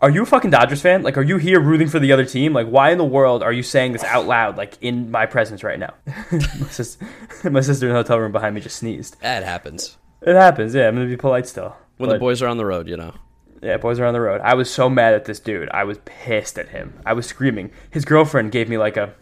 are 0.00 0.10
you 0.10 0.22
a 0.22 0.26
fucking 0.26 0.50
Dodgers 0.50 0.80
fan? 0.80 1.02
Like, 1.02 1.18
are 1.18 1.22
you 1.22 1.36
here 1.36 1.60
rooting 1.60 1.88
for 1.88 1.98
the 1.98 2.12
other 2.12 2.24
team? 2.24 2.52
Like, 2.52 2.68
why 2.68 2.90
in 2.90 2.98
the 2.98 3.04
world 3.04 3.42
are 3.42 3.52
you 3.52 3.62
saying 3.62 3.92
this 3.92 4.04
out 4.04 4.26
loud, 4.26 4.56
like, 4.56 4.78
in 4.80 5.10
my 5.10 5.26
presence 5.26 5.62
right 5.62 5.78
now? 5.78 5.92
my, 6.32 6.68
sister, 6.68 7.06
my 7.50 7.60
sister 7.60 7.86
in 7.88 7.92
the 7.92 7.98
hotel 7.98 8.18
room 8.18 8.32
behind 8.32 8.54
me 8.54 8.60
just 8.60 8.76
sneezed. 8.76 9.20
That 9.20 9.42
happens. 9.42 9.98
It 10.22 10.34
happens, 10.34 10.74
yeah. 10.74 10.88
I'm 10.88 10.94
going 10.94 11.06
to 11.06 11.10
be 11.10 11.16
polite 11.16 11.46
still. 11.46 11.76
When 11.98 12.08
but, 12.08 12.14
the 12.14 12.20
boys 12.20 12.40
are 12.42 12.48
on 12.48 12.56
the 12.56 12.64
road, 12.64 12.88
you 12.88 12.96
know. 12.96 13.12
Yeah, 13.60 13.76
boys 13.76 13.98
are 13.98 14.06
on 14.06 14.14
the 14.14 14.20
road. 14.20 14.40
I 14.42 14.54
was 14.54 14.72
so 14.72 14.88
mad 14.88 15.14
at 15.14 15.24
this 15.24 15.40
dude. 15.40 15.68
I 15.70 15.82
was 15.82 15.98
pissed 16.04 16.58
at 16.58 16.68
him. 16.68 17.00
I 17.04 17.12
was 17.12 17.26
screaming. 17.26 17.72
His 17.90 18.04
girlfriend 18.04 18.52
gave 18.52 18.68
me, 18.68 18.78
like, 18.78 18.96
a, 18.96 19.14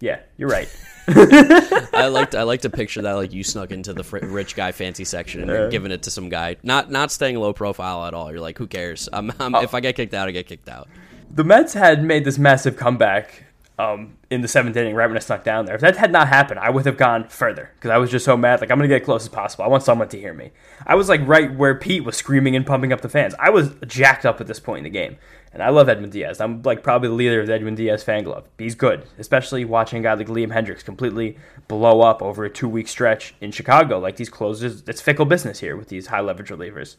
yeah, 0.00 0.20
you're 0.38 0.48
right. 0.48 0.68
I 1.94 2.08
like 2.10 2.34
I 2.34 2.42
like 2.44 2.62
to 2.62 2.70
picture 2.70 3.02
that 3.02 3.12
like 3.12 3.32
you 3.32 3.44
snuck 3.44 3.70
into 3.72 3.92
the 3.92 4.04
fr- 4.04 4.18
rich 4.18 4.56
guy 4.56 4.72
fancy 4.72 5.04
section 5.04 5.42
and 5.42 5.50
you're 5.50 5.70
giving 5.70 5.92
it 5.92 6.02
to 6.04 6.10
some 6.10 6.28
guy, 6.28 6.56
not 6.62 6.90
not 6.90 7.10
staying 7.10 7.36
low 7.38 7.52
profile 7.52 8.06
at 8.06 8.14
all. 8.14 8.30
You're 8.30 8.40
like, 8.40 8.56
who 8.58 8.66
cares? 8.66 9.08
I'm, 9.12 9.30
I'm, 9.38 9.54
oh. 9.54 9.62
If 9.62 9.74
I 9.74 9.80
get 9.80 9.96
kicked 9.96 10.14
out, 10.14 10.28
I 10.28 10.30
get 10.30 10.46
kicked 10.46 10.68
out. 10.68 10.88
The 11.30 11.44
Mets 11.44 11.74
had 11.74 12.04
made 12.04 12.24
this 12.24 12.38
massive 12.38 12.76
comeback 12.76 13.44
um, 13.78 14.16
in 14.30 14.40
the 14.40 14.48
seventh 14.48 14.76
inning 14.76 14.94
right 14.94 15.06
when 15.06 15.16
I 15.16 15.20
snuck 15.20 15.42
down 15.42 15.66
there. 15.66 15.74
If 15.74 15.80
that 15.80 15.96
had 15.96 16.12
not 16.12 16.28
happened, 16.28 16.60
I 16.60 16.70
would 16.70 16.86
have 16.86 16.96
gone 16.96 17.28
further 17.28 17.70
because 17.74 17.90
I 17.90 17.98
was 17.98 18.10
just 18.10 18.24
so 18.24 18.36
mad. 18.36 18.60
Like 18.60 18.70
I'm 18.70 18.78
gonna 18.78 18.88
get 18.88 19.02
as 19.02 19.04
close 19.04 19.22
as 19.22 19.28
possible. 19.28 19.64
I 19.64 19.68
want 19.68 19.82
someone 19.82 20.08
to 20.08 20.18
hear 20.18 20.32
me. 20.32 20.52
I 20.86 20.94
was 20.94 21.08
like 21.08 21.20
right 21.26 21.52
where 21.52 21.74
Pete 21.74 22.04
was 22.04 22.16
screaming 22.16 22.54
and 22.54 22.66
pumping 22.66 22.92
up 22.92 23.00
the 23.00 23.08
fans. 23.08 23.34
I 23.38 23.50
was 23.50 23.74
jacked 23.86 24.24
up 24.24 24.40
at 24.40 24.46
this 24.46 24.60
point 24.60 24.78
in 24.78 24.84
the 24.84 24.98
game. 24.98 25.16
And 25.54 25.62
I 25.62 25.68
love 25.68 25.88
Edwin 25.88 26.10
Diaz. 26.10 26.40
I'm 26.40 26.62
like 26.62 26.82
probably 26.82 27.08
the 27.08 27.14
leader 27.14 27.40
of 27.40 27.46
the 27.46 27.54
Edwin 27.54 27.76
Diaz 27.76 28.02
fan 28.02 28.24
club. 28.24 28.46
He's 28.58 28.74
good, 28.74 29.06
especially 29.20 29.64
watching 29.64 30.00
a 30.00 30.02
guy 30.02 30.14
like 30.14 30.26
Liam 30.26 30.52
Hendriks 30.52 30.84
completely 30.84 31.38
blow 31.68 32.00
up 32.00 32.22
over 32.22 32.44
a 32.44 32.50
two 32.50 32.68
week 32.68 32.88
stretch 32.88 33.36
in 33.40 33.52
Chicago. 33.52 34.00
Like 34.00 34.16
these 34.16 34.28
closers, 34.28 34.82
it's 34.88 35.00
fickle 35.00 35.26
business 35.26 35.60
here 35.60 35.76
with 35.76 35.90
these 35.90 36.08
high 36.08 36.20
leverage 36.20 36.50
relievers. 36.50 36.96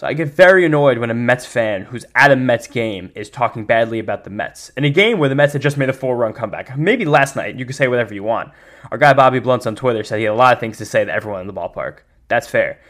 So 0.00 0.06
I 0.06 0.14
get 0.14 0.28
very 0.28 0.64
annoyed 0.64 0.96
when 0.96 1.10
a 1.10 1.14
Mets 1.14 1.44
fan 1.44 1.82
who's 1.82 2.06
at 2.14 2.30
a 2.30 2.36
Mets 2.36 2.66
game 2.66 3.12
is 3.14 3.28
talking 3.28 3.66
badly 3.66 3.98
about 3.98 4.24
the 4.24 4.30
Mets. 4.30 4.70
In 4.70 4.84
a 4.84 4.88
game 4.88 5.18
where 5.18 5.28
the 5.28 5.34
Mets 5.34 5.52
had 5.52 5.60
just 5.60 5.76
made 5.76 5.90
a 5.90 5.92
four 5.92 6.16
run 6.16 6.32
comeback. 6.32 6.74
Maybe 6.74 7.04
last 7.04 7.36
night, 7.36 7.56
you 7.56 7.66
can 7.66 7.74
say 7.74 7.86
whatever 7.86 8.14
you 8.14 8.22
want. 8.22 8.50
Our 8.90 8.96
guy 8.96 9.12
Bobby 9.12 9.40
Blunts 9.40 9.66
on 9.66 9.76
Twitter 9.76 10.02
said 10.02 10.16
he 10.16 10.24
had 10.24 10.32
a 10.32 10.34
lot 10.34 10.54
of 10.54 10.58
things 10.58 10.78
to 10.78 10.86
say 10.86 11.04
to 11.04 11.12
everyone 11.12 11.42
in 11.42 11.46
the 11.48 11.52
ballpark. 11.52 11.98
That's 12.28 12.48
fair. 12.48 12.80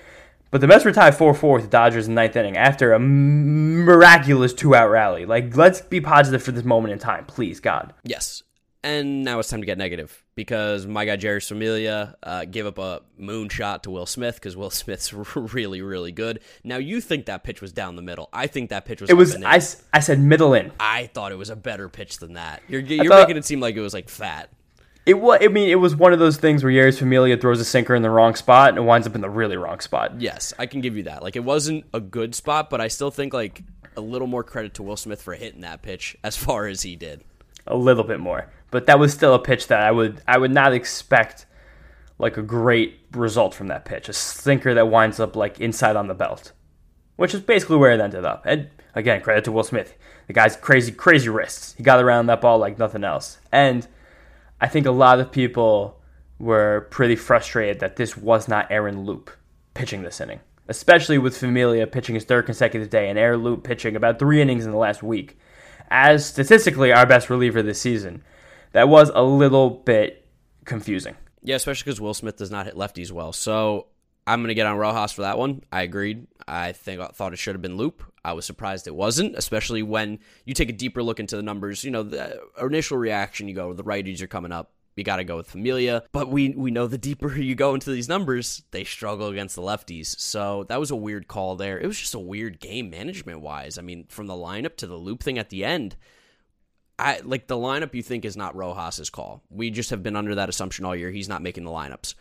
But 0.53 0.61
the 0.61 0.69
Mets 0.69 0.85
were 0.85 0.93
tied 0.93 1.17
4 1.17 1.35
4 1.35 1.55
with 1.55 1.65
the 1.65 1.69
Dodgers 1.69 2.07
in 2.07 2.15
the 2.15 2.21
ninth 2.21 2.37
inning 2.37 2.57
after 2.57 2.93
a 2.93 3.01
miraculous 3.01 4.55
two 4.55 4.77
out 4.77 4.91
rally. 4.91 5.27
Like, 5.27 5.57
let's 5.57 5.81
be 5.81 6.01
positive 6.01 6.45
for 6.45 6.53
this 6.53 6.63
moment 6.63 6.93
in 6.93 7.01
time, 7.01 7.25
please, 7.25 7.59
God. 7.59 7.93
Yes. 8.05 8.45
And 8.83 9.25
now 9.25 9.39
it's 9.39 9.51
time 9.51 9.61
to 9.61 9.67
get 9.67 9.77
negative 9.77 10.25
because 10.35 10.87
my 10.87 11.05
guy 11.05 11.19
Jeurys 11.19 11.47
Familia 11.47 12.17
uh, 12.23 12.47
gave 12.47 12.65
up 12.65 12.79
a 12.79 13.03
moonshot 13.21 13.83
to 13.83 13.91
Will 13.91 14.07
Smith 14.07 14.37
because 14.37 14.57
Will 14.57 14.71
Smith's 14.71 15.13
really, 15.13 15.83
really 15.83 16.13
good. 16.13 16.41
Now 16.65 16.79
you 16.79 17.03
think 17.03 17.27
that 17.27 17.45
pitch 17.45 17.61
was 17.61 17.73
down 17.73 17.97
the 17.97 18.03
middle. 18.03 18.31
I 18.33 18.47
think 18.47 18.71
that 18.71 18.87
pitch 18.87 19.03
was. 19.03 19.11
It 19.11 19.15
was. 19.15 19.37
I, 19.45 19.61
I 19.93 20.01
said 20.01 20.19
middle 20.19 20.55
in. 20.55 20.73
I 20.81 21.07
thought 21.07 21.31
it 21.31 21.37
was 21.37 21.51
a 21.51 21.57
better 21.57 21.91
pitch 21.91 22.19
than 22.19 22.35
that. 22.35 22.63
You're, 22.69 22.81
you're 22.81 23.05
thought, 23.05 23.29
making 23.29 23.37
it 23.37 23.45
seem 23.45 23.61
like 23.61 23.77
it 23.77 23.81
was 23.81 23.93
like 23.93 24.09
fat. 24.09 24.49
It 25.05 25.15
was. 25.15 25.41
I 25.43 25.49
mean, 25.49 25.69
it 25.69 25.75
was 25.75 25.95
one 25.95 26.15
of 26.15 26.19
those 26.19 26.39
things 26.39 26.65
where 26.65 26.73
Jeurys 26.73 26.99
Familia 26.99 27.37
throws 27.37 27.61
a 27.61 27.65
sinker 27.67 27.95
in 27.95 28.01
the 28.01 28.11
wrong 28.11 28.35
spot 28.35 28.71
and 28.71 28.79
it 28.79 28.83
winds 28.83 29.07
up 29.07 29.15
in 29.15 29.21
the 29.21 29.31
really 29.31 29.59
wrong 29.59 29.81
spot. 29.81 30.19
Yes, 30.21 30.55
I 30.59 30.65
can 30.65 30.81
give 30.81 30.97
you 30.97 31.03
that. 31.03 31.23
Like 31.23 31.37
it 31.37 31.45
wasn't 31.45 31.85
a 31.93 32.01
good 32.01 32.35
spot, 32.35 32.71
but 32.71 32.81
I 32.81 32.89
still 32.89 33.11
think 33.11 33.35
like 33.35 33.63
a 33.97 34.01
little 34.01 34.27
more 34.27 34.45
credit 34.45 34.75
to 34.75 34.83
Will 34.83 34.97
Smith 34.97 35.21
for 35.21 35.35
hitting 35.35 35.61
that 35.63 35.83
pitch 35.83 36.17
as 36.25 36.37
far 36.37 36.67
as 36.67 36.81
he 36.83 36.97
did. 36.97 37.23
A 37.67 37.77
little 37.77 38.05
bit 38.05 38.21
more, 38.21 38.49
but 38.71 38.87
that 38.87 38.99
was 38.99 39.13
still 39.13 39.35
a 39.35 39.39
pitch 39.39 39.67
that 39.69 39.83
I 39.83 39.91
would 39.91 40.23
I 40.27 40.39
would 40.39 40.53
not 40.53 40.73
expect 40.73 41.47
like 42.19 42.37
a 42.37 42.43
great 42.43 43.01
result 43.13 43.55
from 43.55 43.69
that 43.69 43.85
pitch. 43.85 44.09
A 44.09 44.13
sinker 44.13 44.75
that 44.75 44.89
winds 44.89 45.19
up 45.19 45.37
like 45.37 45.61
inside 45.61 45.97
on 45.97 46.07
the 46.07 46.15
belt, 46.15 46.53
which 47.17 47.35
is 47.35 47.41
basically 47.41 47.77
where 47.77 47.93
it 47.93 48.01
ended 48.01 48.25
up. 48.25 48.45
And 48.47 48.69
again, 48.95 49.23
credit 49.23 49.45
to 49.45 49.53
Will 49.53 49.63
Smith. 49.63 49.95
The 50.27 50.33
guy's 50.33 50.57
crazy, 50.57 50.93
crazy 50.93 51.29
wrists. 51.29 51.75
He 51.77 51.83
got 51.83 52.03
around 52.03 52.27
that 52.27 52.41
ball 52.41 52.59
like 52.59 52.79
nothing 52.79 53.05
else, 53.05 53.39
and 53.51 53.87
I 54.61 54.69
think 54.69 54.87
a 54.87 54.93
lot 54.93 55.21
of 55.21 55.33
people 55.33 56.01
were 56.39 56.87
pretty 56.91 57.17
frustrated 57.17 57.81
that 57.81 57.97
this 57.97 58.17
was 58.17 58.49
not 58.49 58.71
Aaron 58.71 59.05
Loup 59.05 59.31
pitching 59.75 60.03
this 60.03 60.21
inning, 60.21 60.41
especially 60.69 61.19
with 61.19 61.37
Familia 61.37 61.87
pitching 61.87 62.15
his 62.15 62.25
third 62.25 62.47
consecutive 62.47 62.91
day 62.91 63.09
and 63.09 63.19
Aaron 63.19 63.43
Loup 63.43 63.65
pitching 63.65 63.97
about 63.97 64.19
three 64.19 64.41
innings 64.41 64.65
in 64.65 64.71
the 64.71 64.79
last 64.79 65.03
week. 65.03 65.39
As 65.91 66.25
statistically 66.25 66.93
our 66.93 67.07
best 67.07 67.31
reliever 67.31 67.63
this 67.63 67.81
season, 67.81 68.23
that 68.73 68.89
was 68.89 69.11
a 69.15 69.23
little 69.23 69.71
bit 69.71 70.27
confusing. 70.65 71.17
Yeah, 71.43 71.57
especially 71.57 71.85
because 71.85 72.01
Will 72.01 72.15
Smith 72.15 72.37
does 72.37 72.51
not 72.51 72.67
hit 72.67 72.75
lefties 72.75 73.11
well. 73.11 73.33
So 73.33 73.87
I'm 74.27 74.41
going 74.41 74.49
to 74.49 74.55
get 74.55 74.67
on 74.67 74.77
Rojas 74.77 75.13
for 75.13 75.23
that 75.23 75.39
one. 75.39 75.63
I 75.73 75.83
agreed. 75.83 76.27
I 76.47 76.73
think 76.73 77.01
I 77.01 77.07
thought 77.09 77.33
it 77.33 77.39
should 77.39 77.55
have 77.55 77.63
been 77.63 77.77
Loup. 77.77 78.03
I 78.25 78.35
was 78.35 78.45
surprised 78.45 78.87
it 78.87 78.95
wasn't, 78.95 79.35
especially 79.37 79.83
when 79.83 80.19
you 80.45 80.55
take 80.55 80.69
a 80.69 80.75
deeper 80.75 81.03
look 81.03 81.21
into 81.21 81.37
the 81.37 81.43
numbers. 81.43 81.85
You 81.85 81.91
know, 81.91 82.03
the 82.03 82.41
initial 82.61 82.99
reaction, 82.99 83.49
you 83.49 83.55
go, 83.55 83.73
the 83.73 83.85
righties 83.85 84.21
are 84.21 84.27
coming 84.27 84.53
up. 84.53 84.73
You 84.97 85.05
got 85.05 85.17
to 85.17 85.25
go 85.25 85.37
with 85.37 85.49
Familia, 85.49 86.03
but 86.13 86.29
we 86.29 86.51
we 86.51 86.71
know 86.71 86.87
the 86.87 86.99
deeper 86.99 87.35
you 87.37 87.55
go 87.55 87.75
into 87.75 87.91
these 87.91 88.09
numbers, 88.09 88.63
they 88.71 88.85
struggle 88.85 89.29
against 89.29 89.57
the 89.57 89.63
lefties. 89.63 90.19
So 90.19 90.65
that 90.65 90.81
was 90.81 90.91
a 90.91 90.97
weird 90.97 91.27
call 91.27 91.57
there. 91.57 91.81
It 91.81 91.87
was 91.87 91.99
just 91.99 92.15
a 92.15 92.19
weird 92.19 92.61
game 92.61 92.91
management 92.91 93.41
wise. 93.41 93.79
I 93.79 93.83
mean, 93.83 94.05
from 94.09 94.27
the 94.27 94.35
lineup 94.35 94.77
to 94.77 94.87
the 94.87 94.97
Loup 94.97 95.23
thing 95.23 95.39
at 95.39 95.49
the 95.49 95.65
end, 95.65 95.97
I 97.01 97.21
like 97.25 97.47
the 97.47 97.57
lineup 97.57 97.95
you 97.95 98.03
think 98.03 98.25
is 98.25 98.37
not 98.37 98.55
Rojas's 98.55 99.11
call. 99.11 99.43
We 99.51 99.71
just 99.71 99.91
have 99.91 100.03
been 100.03 100.17
under 100.17 100.35
that 100.37 100.49
assumption 100.49 100.85
all 100.85 100.95
year. 100.95 101.11
He's 101.11 101.29
not 101.29 101.43
making 101.43 101.65
the 101.65 101.71
lineups. 101.71 102.15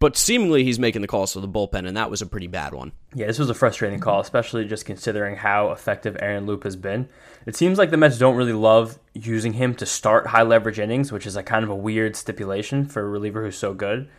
But 0.00 0.16
seemingly 0.16 0.64
he's 0.64 0.78
making 0.78 1.02
the 1.02 1.08
calls 1.08 1.32
for 1.32 1.40
the 1.40 1.48
bullpen, 1.48 1.86
and 1.86 1.96
that 1.96 2.10
was 2.10 2.20
a 2.20 2.26
pretty 2.26 2.46
bad 2.46 2.74
one. 2.74 2.92
Yeah, 3.14 3.26
this 3.26 3.38
was 3.38 3.48
a 3.48 3.54
frustrating 3.54 4.00
call, 4.00 4.20
especially 4.20 4.66
just 4.66 4.84
considering 4.84 5.36
how 5.36 5.70
effective 5.70 6.16
Aaron 6.20 6.46
Loup 6.46 6.64
has 6.64 6.76
been. 6.76 7.08
It 7.46 7.56
seems 7.56 7.78
like 7.78 7.90
the 7.90 7.96
Mets 7.96 8.18
don't 8.18 8.36
really 8.36 8.52
love 8.52 8.98
using 9.14 9.54
him 9.54 9.74
to 9.76 9.86
start 9.86 10.26
high 10.26 10.42
leverage 10.42 10.78
innings, 10.78 11.10
which 11.10 11.26
is 11.26 11.36
a 11.36 11.42
kind 11.42 11.64
of 11.64 11.70
a 11.70 11.76
weird 11.76 12.16
stipulation 12.16 12.84
for 12.84 13.00
a 13.00 13.08
reliever 13.08 13.44
who's 13.44 13.56
so 13.56 13.72
good. 13.72 14.10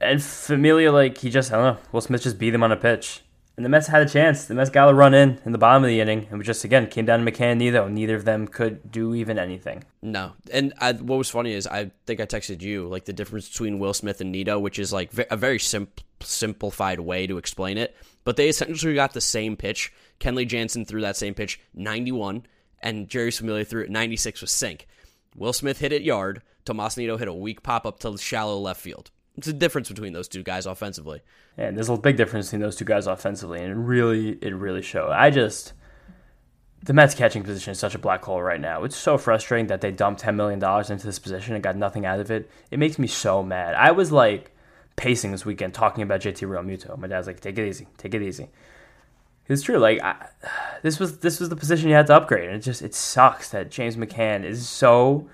And 0.00 0.22
Familia, 0.22 0.92
like, 0.92 1.18
he 1.18 1.30
just, 1.30 1.52
I 1.52 1.56
don't 1.56 1.76
know, 1.76 1.82
Will 1.90 2.00
Smith 2.00 2.22
just 2.22 2.38
beat 2.38 2.54
him 2.54 2.62
on 2.62 2.70
a 2.70 2.76
pitch. 2.76 3.22
And 3.56 3.64
the 3.64 3.70
Mets 3.70 3.86
had 3.86 4.02
a 4.02 4.08
chance. 4.08 4.44
The 4.44 4.54
Mets 4.54 4.68
got 4.68 4.90
a 4.90 4.94
run 4.94 5.14
in 5.14 5.40
in 5.46 5.52
the 5.52 5.58
bottom 5.58 5.82
of 5.82 5.88
the 5.88 6.00
inning. 6.00 6.26
and 6.30 6.44
just, 6.44 6.64
again, 6.64 6.88
came 6.88 7.06
down 7.06 7.24
to 7.24 7.30
McCann 7.30 7.52
and 7.52 7.58
Nido. 7.58 7.88
Neither 7.88 8.14
of 8.14 8.26
them 8.26 8.46
could 8.46 8.92
do 8.92 9.14
even 9.14 9.38
anything. 9.38 9.84
No. 10.02 10.32
And 10.52 10.74
I, 10.78 10.92
what 10.92 11.16
was 11.16 11.30
funny 11.30 11.52
is 11.52 11.66
I 11.66 11.90
think 12.06 12.20
I 12.20 12.26
texted 12.26 12.60
you, 12.60 12.86
like, 12.86 13.06
the 13.06 13.14
difference 13.14 13.48
between 13.48 13.78
Will 13.78 13.94
Smith 13.94 14.20
and 14.20 14.30
Nido, 14.30 14.58
which 14.58 14.78
is, 14.78 14.92
like, 14.92 15.10
a 15.30 15.36
very 15.38 15.58
simp- 15.58 16.02
simplified 16.20 17.00
way 17.00 17.26
to 17.26 17.38
explain 17.38 17.78
it. 17.78 17.96
But 18.24 18.36
they 18.36 18.50
essentially 18.50 18.94
got 18.94 19.14
the 19.14 19.22
same 19.22 19.56
pitch. 19.56 19.90
Kenley 20.20 20.46
Jansen 20.46 20.84
threw 20.84 21.00
that 21.00 21.16
same 21.16 21.32
pitch 21.32 21.58
91, 21.72 22.44
and 22.80 23.08
Jeurys 23.08 23.38
Familia 23.38 23.64
threw 23.64 23.84
it 23.84 23.90
96 23.90 24.42
with 24.42 24.50
sink. 24.50 24.86
Will 25.34 25.54
Smith 25.54 25.78
hit 25.78 25.92
it 25.92 26.02
yard. 26.02 26.42
Tomas 26.66 26.96
Nido 26.98 27.16
hit 27.16 27.28
a 27.28 27.32
weak 27.32 27.62
pop 27.62 27.86
up 27.86 28.00
to 28.00 28.10
the 28.10 28.18
shallow 28.18 28.58
left 28.58 28.80
field. 28.80 29.10
It's 29.36 29.48
a 29.48 29.52
difference 29.52 29.88
between 29.88 30.12
those 30.12 30.28
two 30.28 30.42
guys 30.42 30.66
offensively. 30.66 31.22
And 31.58 31.76
there's 31.76 31.88
a 31.88 31.96
big 31.96 32.16
difference 32.16 32.46
between 32.46 32.62
those 32.62 32.76
two 32.76 32.84
guys 32.84 33.06
offensively, 33.06 33.60
and 33.60 33.70
it 33.70 33.76
really, 33.76 34.38
it 34.40 34.54
really 34.54 34.82
showed. 34.82 35.10
I 35.10 35.30
just, 35.30 35.74
the 36.82 36.92
Mets 36.92 37.14
catching 37.14 37.42
position 37.42 37.72
is 37.72 37.78
such 37.78 37.94
a 37.94 37.98
black 37.98 38.24
hole 38.24 38.42
right 38.42 38.60
now. 38.60 38.84
It's 38.84 38.96
so 38.96 39.18
frustrating 39.18 39.66
that 39.66 39.80
they 39.80 39.90
dumped 39.90 40.20
ten 40.20 40.36
million 40.36 40.58
dollars 40.58 40.90
into 40.90 41.06
this 41.06 41.18
position 41.18 41.54
and 41.54 41.62
got 41.62 41.76
nothing 41.76 42.06
out 42.06 42.20
of 42.20 42.30
it. 42.30 42.50
It 42.70 42.78
makes 42.78 42.98
me 42.98 43.06
so 43.06 43.42
mad. 43.42 43.74
I 43.74 43.90
was 43.92 44.12
like 44.12 44.52
pacing 44.96 45.32
this 45.32 45.44
weekend 45.44 45.74
talking 45.74 46.02
about 46.02 46.20
JT 46.20 46.48
Realmuto. 46.48 46.96
My 46.96 47.08
dad's 47.08 47.26
like, 47.26 47.40
"Take 47.40 47.58
it 47.58 47.68
easy, 47.68 47.86
take 47.98 48.14
it 48.14 48.22
easy." 48.22 48.48
It's 49.48 49.62
true. 49.62 49.78
Like 49.78 50.02
I, 50.02 50.28
this 50.82 50.98
was 50.98 51.18
this 51.18 51.40
was 51.40 51.48
the 51.48 51.56
position 51.56 51.88
you 51.88 51.94
had 51.94 52.06
to 52.08 52.14
upgrade, 52.14 52.48
and 52.48 52.56
it 52.56 52.60
just 52.62 52.82
it 52.82 52.94
sucks 52.94 53.50
that 53.50 53.70
James 53.70 53.96
McCann 53.96 54.44
is 54.44 54.68
so 54.68 55.28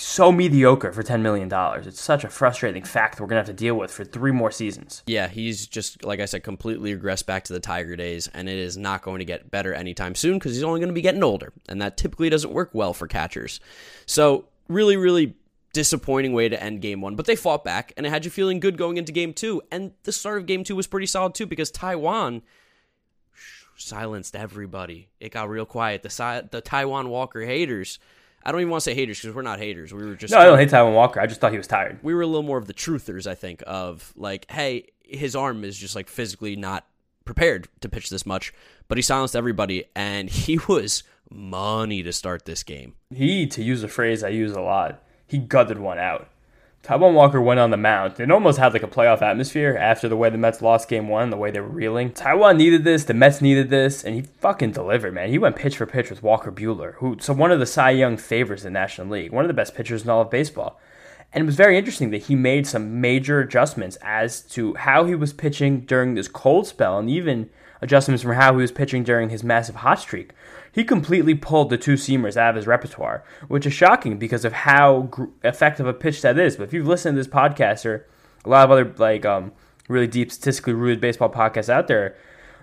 so 0.00 0.32
mediocre 0.32 0.92
for 0.92 1.02
$10 1.02 1.20
million. 1.20 1.50
It's 1.86 2.00
such 2.00 2.24
a 2.24 2.28
frustrating 2.28 2.82
fact 2.82 3.20
we're 3.20 3.26
going 3.26 3.42
to 3.42 3.46
have 3.48 3.56
to 3.56 3.64
deal 3.64 3.74
with 3.74 3.90
for 3.90 4.04
three 4.04 4.32
more 4.32 4.50
seasons. 4.50 5.02
Yeah, 5.06 5.28
he's 5.28 5.66
just, 5.66 6.04
like 6.04 6.20
I 6.20 6.24
said, 6.24 6.42
completely 6.42 6.96
regressed 6.96 7.26
back 7.26 7.44
to 7.44 7.52
the 7.52 7.60
Tiger 7.60 7.96
days, 7.96 8.28
and 8.28 8.48
it 8.48 8.58
is 8.58 8.76
not 8.76 9.02
going 9.02 9.18
to 9.18 9.24
get 9.24 9.50
better 9.50 9.74
anytime 9.74 10.14
soon 10.14 10.34
because 10.34 10.54
he's 10.54 10.64
only 10.64 10.80
going 10.80 10.88
to 10.88 10.94
be 10.94 11.02
getting 11.02 11.22
older, 11.22 11.52
and 11.68 11.80
that 11.82 11.96
typically 11.96 12.30
doesn't 12.30 12.52
work 12.52 12.70
well 12.72 12.94
for 12.94 13.06
catchers. 13.06 13.60
So, 14.06 14.46
really, 14.68 14.96
really 14.96 15.34
disappointing 15.72 16.32
way 16.32 16.48
to 16.48 16.60
end 16.60 16.80
game 16.80 17.00
one, 17.00 17.14
but 17.14 17.26
they 17.26 17.36
fought 17.36 17.64
back, 17.64 17.92
and 17.96 18.06
it 18.06 18.10
had 18.10 18.24
you 18.24 18.30
feeling 18.30 18.60
good 18.60 18.76
going 18.76 18.96
into 18.96 19.12
game 19.12 19.32
two, 19.32 19.62
and 19.70 19.92
the 20.04 20.12
start 20.12 20.38
of 20.38 20.46
game 20.46 20.64
two 20.64 20.76
was 20.76 20.86
pretty 20.86 21.06
solid 21.06 21.34
too 21.34 21.46
because 21.46 21.70
Taijuan 21.70 22.42
silenced 23.76 24.36
everybody. 24.36 25.08
It 25.20 25.32
got 25.32 25.48
real 25.48 25.66
quiet. 25.66 26.02
The, 26.02 26.48
the 26.50 26.62
Taijuan 26.62 27.08
Walker 27.08 27.42
haters 27.42 27.98
I 28.44 28.52
don't 28.52 28.60
even 28.60 28.70
want 28.70 28.82
to 28.82 28.84
say 28.90 28.94
haters 28.94 29.20
because 29.20 29.34
we're 29.34 29.42
not 29.42 29.58
haters. 29.58 29.92
We 29.92 30.04
were 30.04 30.14
just 30.14 30.32
no, 30.32 30.38
I 30.38 30.44
don't 30.44 30.58
hate 30.58 30.70
Taijuan 30.70 30.94
Walker. 30.94 31.20
I 31.20 31.26
just 31.26 31.40
thought 31.40 31.52
he 31.52 31.58
was 31.58 31.66
tired. 31.66 31.98
We 32.02 32.14
were 32.14 32.22
a 32.22 32.26
little 32.26 32.42
more 32.42 32.58
of 32.58 32.66
the 32.66 32.74
truthers, 32.74 33.26
I 33.26 33.34
think, 33.34 33.62
of 33.66 34.12
like, 34.16 34.50
hey, 34.50 34.86
his 35.02 35.36
arm 35.36 35.64
is 35.64 35.76
just 35.76 35.94
like 35.94 36.08
physically 36.08 36.56
not 36.56 36.86
prepared 37.24 37.68
to 37.80 37.88
pitch 37.88 38.10
this 38.10 38.24
much, 38.24 38.52
but 38.88 38.98
he 38.98 39.02
silenced 39.02 39.36
everybody, 39.36 39.84
and 39.94 40.30
he 40.30 40.58
was 40.68 41.02
money 41.30 42.02
to 42.02 42.12
start 42.12 42.44
this 42.44 42.62
game. 42.62 42.94
He, 43.14 43.46
to 43.48 43.62
use 43.62 43.82
a 43.82 43.88
phrase 43.88 44.24
I 44.24 44.28
use 44.30 44.52
a 44.52 44.60
lot, 44.60 45.02
he 45.26 45.38
gutted 45.38 45.78
one 45.78 45.98
out. 45.98 46.28
Taijuan 46.82 47.12
Walker 47.12 47.40
went 47.40 47.60
on 47.60 47.70
the 47.70 47.76
mound. 47.76 48.18
It 48.18 48.30
almost 48.30 48.58
had 48.58 48.72
like 48.72 48.82
a 48.82 48.88
playoff 48.88 49.20
atmosphere 49.20 49.76
after 49.78 50.08
the 50.08 50.16
way 50.16 50.30
the 50.30 50.38
Mets 50.38 50.62
lost 50.62 50.88
game 50.88 51.08
one, 51.08 51.28
the 51.28 51.36
way 51.36 51.50
they 51.50 51.60
were 51.60 51.68
reeling. 51.68 52.10
Taijuan 52.10 52.56
needed 52.56 52.84
this, 52.84 53.04
the 53.04 53.12
Mets 53.12 53.42
needed 53.42 53.68
this, 53.68 54.02
and 54.02 54.14
he 54.14 54.22
fucking 54.22 54.72
delivered, 54.72 55.12
man. 55.12 55.28
He 55.28 55.38
went 55.38 55.56
pitch 55.56 55.76
for 55.76 55.84
pitch 55.84 56.08
with 56.08 56.22
Walker 56.22 56.50
Buehler, 56.50 56.94
who 56.94 57.18
so 57.20 57.34
one 57.34 57.52
of 57.52 57.60
the 57.60 57.66
Cy 57.66 57.90
Young 57.90 58.16
favorites 58.16 58.64
in 58.64 58.72
the 58.72 58.78
National 58.78 59.08
League, 59.08 59.30
one 59.30 59.44
of 59.44 59.48
the 59.48 59.54
best 59.54 59.74
pitchers 59.74 60.04
in 60.04 60.10
all 60.10 60.22
of 60.22 60.30
baseball. 60.30 60.80
And 61.32 61.42
it 61.42 61.46
was 61.46 61.54
very 61.54 61.76
interesting 61.76 62.10
that 62.10 62.24
he 62.24 62.34
made 62.34 62.66
some 62.66 63.00
major 63.00 63.40
adjustments 63.40 63.96
as 64.02 64.40
to 64.42 64.74
how 64.74 65.04
he 65.04 65.14
was 65.14 65.32
pitching 65.32 65.80
during 65.80 66.14
this 66.14 66.28
cold 66.28 66.66
spell 66.66 66.98
and 66.98 67.08
even 67.08 67.50
adjustments 67.82 68.22
from 68.22 68.32
how 68.32 68.52
he 68.52 68.62
was 68.62 68.72
pitching 68.72 69.04
during 69.04 69.28
his 69.28 69.44
massive 69.44 69.76
hot 69.76 70.00
streak 70.00 70.32
he 70.72 70.84
completely 70.84 71.34
pulled 71.34 71.70
the 71.70 71.78
two 71.78 71.94
seamers 71.94 72.36
out 72.36 72.50
of 72.50 72.56
his 72.56 72.66
repertoire, 72.66 73.24
which 73.48 73.66
is 73.66 73.72
shocking 73.72 74.18
because 74.18 74.44
of 74.44 74.52
how 74.52 75.02
gr- 75.02 75.24
effective 75.42 75.86
a 75.86 75.92
pitch 75.92 76.22
that 76.22 76.38
is. 76.38 76.56
But 76.56 76.64
if 76.64 76.72
you've 76.72 76.86
listened 76.86 77.16
to 77.16 77.22
this 77.22 77.32
podcast 77.32 77.84
or 77.84 78.06
a 78.44 78.48
lot 78.48 78.64
of 78.64 78.70
other 78.70 78.94
like 78.98 79.24
um, 79.24 79.52
really 79.88 80.06
deep 80.06 80.30
statistically 80.30 80.74
rooted 80.74 81.00
baseball 81.00 81.30
podcasts 81.30 81.68
out 81.68 81.88
there, 81.88 82.16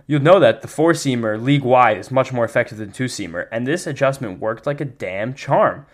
you'll 0.08 0.22
know 0.22 0.39
that 0.39 0.62
the 0.62 0.67
four 0.67 0.93
seamer 0.93 1.41
league 1.41 1.63
wide 1.63 1.98
is 1.98 2.12
much 2.12 2.32
more 2.32 2.46
effective 2.46 2.78
than 2.78 2.91
two 2.91 3.06
seamer, 3.06 3.48
and 3.52 3.67
this 3.67 3.86
adjustment 3.86 4.39
worked 4.39 4.65
like 4.65 4.82
a 4.82 4.86
damn 4.86 5.34
charm. 5.34 5.86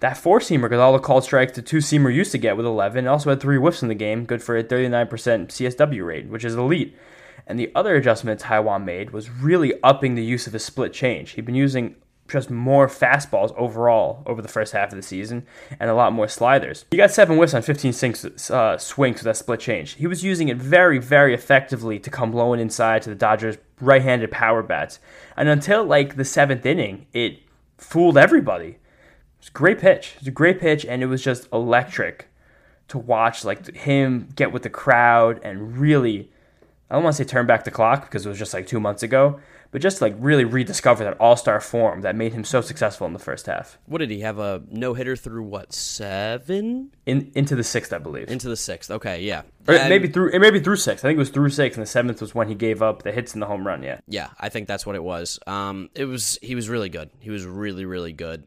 That 0.00 0.16
four 0.16 0.38
seamer 0.38 0.70
got 0.70 0.78
all 0.78 0.92
the 0.92 1.00
called 1.00 1.24
strikes 1.24 1.52
the 1.52 1.62
two 1.62 1.78
seamer 1.78 2.14
used 2.14 2.30
to 2.32 2.38
get 2.38 2.56
with 2.56 2.66
11, 2.66 2.98
and 2.98 3.08
also 3.08 3.30
had 3.30 3.40
three 3.40 3.56
whiffs 3.56 3.82
in 3.82 3.88
the 3.88 3.94
game, 3.94 4.24
good 4.24 4.42
for 4.42 4.56
a 4.56 4.62
39% 4.62 5.08
CSW 5.08 6.06
rate, 6.06 6.28
which 6.28 6.44
is 6.44 6.54
elite. 6.54 6.96
And 7.46 7.58
the 7.58 7.70
other 7.74 7.96
adjustment 7.96 8.40
Taijuan 8.40 8.84
made 8.84 9.10
was 9.10 9.30
really 9.30 9.74
upping 9.82 10.14
the 10.14 10.24
use 10.24 10.46
of 10.46 10.52
his 10.52 10.64
split 10.64 10.92
change. 10.92 11.30
He'd 11.30 11.46
been 11.46 11.54
using 11.54 11.96
just 12.28 12.50
more 12.50 12.86
fastballs 12.86 13.54
overall 13.56 14.22
over 14.26 14.42
the 14.42 14.48
first 14.48 14.72
half 14.72 14.92
of 14.92 14.96
the 14.96 15.02
season 15.02 15.46
and 15.80 15.88
a 15.88 15.94
lot 15.94 16.12
more 16.12 16.28
sliders. 16.28 16.84
He 16.90 16.96
got 16.96 17.10
seven 17.10 17.36
whiffs 17.36 17.54
on 17.54 17.62
15 17.62 17.92
sinks, 17.92 18.50
uh, 18.50 18.76
swings 18.76 19.16
with 19.16 19.24
that 19.24 19.36
split 19.36 19.60
change. 19.60 19.92
He 19.92 20.06
was 20.06 20.22
using 20.22 20.48
it 20.48 20.58
very, 20.58 20.98
very 20.98 21.34
effectively 21.34 21.98
to 21.98 22.10
come 22.10 22.30
blowing 22.30 22.60
inside 22.60 23.02
to 23.02 23.10
the 23.10 23.16
Dodgers' 23.16 23.56
right 23.80 24.02
handed 24.02 24.30
power 24.30 24.62
bats. 24.62 25.00
And 25.36 25.48
until 25.48 25.84
like 25.84 26.16
the 26.16 26.24
seventh 26.24 26.66
inning, 26.66 27.06
it 27.12 27.40
fooled 27.78 28.18
everybody. 28.18 28.68
It 28.68 29.40
was 29.40 29.48
a 29.48 29.52
great 29.52 29.78
pitch. 29.78 30.12
It 30.16 30.20
was 30.20 30.28
a 30.28 30.32
great 30.32 30.60
pitch, 30.60 30.84
and 30.84 31.02
it 31.02 31.06
was 31.06 31.22
just 31.22 31.48
electric 31.52 32.28
to 32.88 32.98
watch 32.98 33.44
like 33.44 33.74
him 33.74 34.28
get 34.34 34.52
with 34.52 34.62
the 34.62 34.70
crowd 34.70 35.40
and 35.42 35.76
really 35.76 36.30
I 36.90 36.94
don't 36.94 37.04
want 37.04 37.16
to 37.16 37.22
say 37.22 37.28
turn 37.28 37.46
back 37.46 37.64
the 37.64 37.70
clock 37.70 38.02
because 38.02 38.24
it 38.24 38.28
was 38.30 38.38
just 38.38 38.54
like 38.54 38.66
two 38.66 38.80
months 38.80 39.02
ago, 39.02 39.40
but 39.70 39.82
just 39.82 40.00
like 40.00 40.14
really 40.18 40.44
rediscover 40.44 41.04
that 41.04 41.18
all 41.20 41.36
star 41.36 41.60
form 41.60 42.00
that 42.00 42.16
made 42.16 42.32
him 42.32 42.44
so 42.44 42.62
successful 42.62 43.06
in 43.06 43.12
the 43.12 43.18
first 43.18 43.46
half. 43.46 43.78
What 43.84 43.98
did 43.98 44.10
he 44.10 44.20
have 44.20 44.38
a 44.38 44.62
no 44.70 44.94
hitter 44.94 45.14
through 45.14 45.42
what 45.42 45.74
seven? 45.74 46.92
In 47.04 47.30
into 47.34 47.54
the 47.54 47.64
sixth, 47.64 47.92
I 47.92 47.98
believe. 47.98 48.30
Into 48.30 48.48
the 48.48 48.56
sixth. 48.56 48.90
Okay, 48.90 49.22
yeah. 49.22 49.42
Or 49.66 49.74
and, 49.74 49.90
maybe 49.90 50.08
through 50.08 50.30
it 50.30 50.38
maybe 50.38 50.60
through 50.60 50.76
six. 50.76 51.04
I 51.04 51.08
think 51.08 51.16
it 51.16 51.20
was 51.20 51.30
through 51.30 51.50
six, 51.50 51.76
and 51.76 51.82
the 51.82 51.90
seventh 51.90 52.22
was 52.22 52.34
when 52.34 52.48
he 52.48 52.54
gave 52.54 52.80
up 52.80 53.02
the 53.02 53.12
hits 53.12 53.34
and 53.34 53.42
the 53.42 53.46
home 53.46 53.66
run. 53.66 53.82
Yeah. 53.82 54.00
Yeah, 54.06 54.30
I 54.38 54.48
think 54.48 54.66
that's 54.66 54.86
what 54.86 54.96
it 54.96 55.02
was. 55.04 55.38
Um, 55.46 55.90
it 55.94 56.06
was 56.06 56.38
he 56.40 56.54
was 56.54 56.70
really 56.70 56.88
good. 56.88 57.10
He 57.20 57.30
was 57.30 57.44
really 57.44 57.84
really 57.84 58.14
good. 58.14 58.44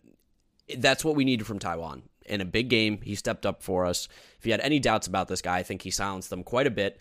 That's 0.78 1.06
what 1.06 1.16
we 1.16 1.26
needed 1.26 1.46
from 1.46 1.60
Taijuan 1.60 2.02
in 2.26 2.42
a 2.42 2.46
big 2.46 2.70
game. 2.70 3.02
He 3.04 3.14
stepped 3.14 3.46
up 3.46 3.62
for 3.62 3.86
us. 3.86 4.08
If 4.40 4.48
you 4.48 4.54
had 4.54 4.62
any 4.62 4.80
doubts 4.80 5.06
about 5.06 5.28
this 5.28 5.44
guy, 5.44 5.58
I 5.58 5.64
think 5.64 5.84
he 5.84 5.92
silenced 5.92 6.32
them 6.32 6.44
quite 6.44 6.66
a 6.66 6.72
bit. 6.72 7.00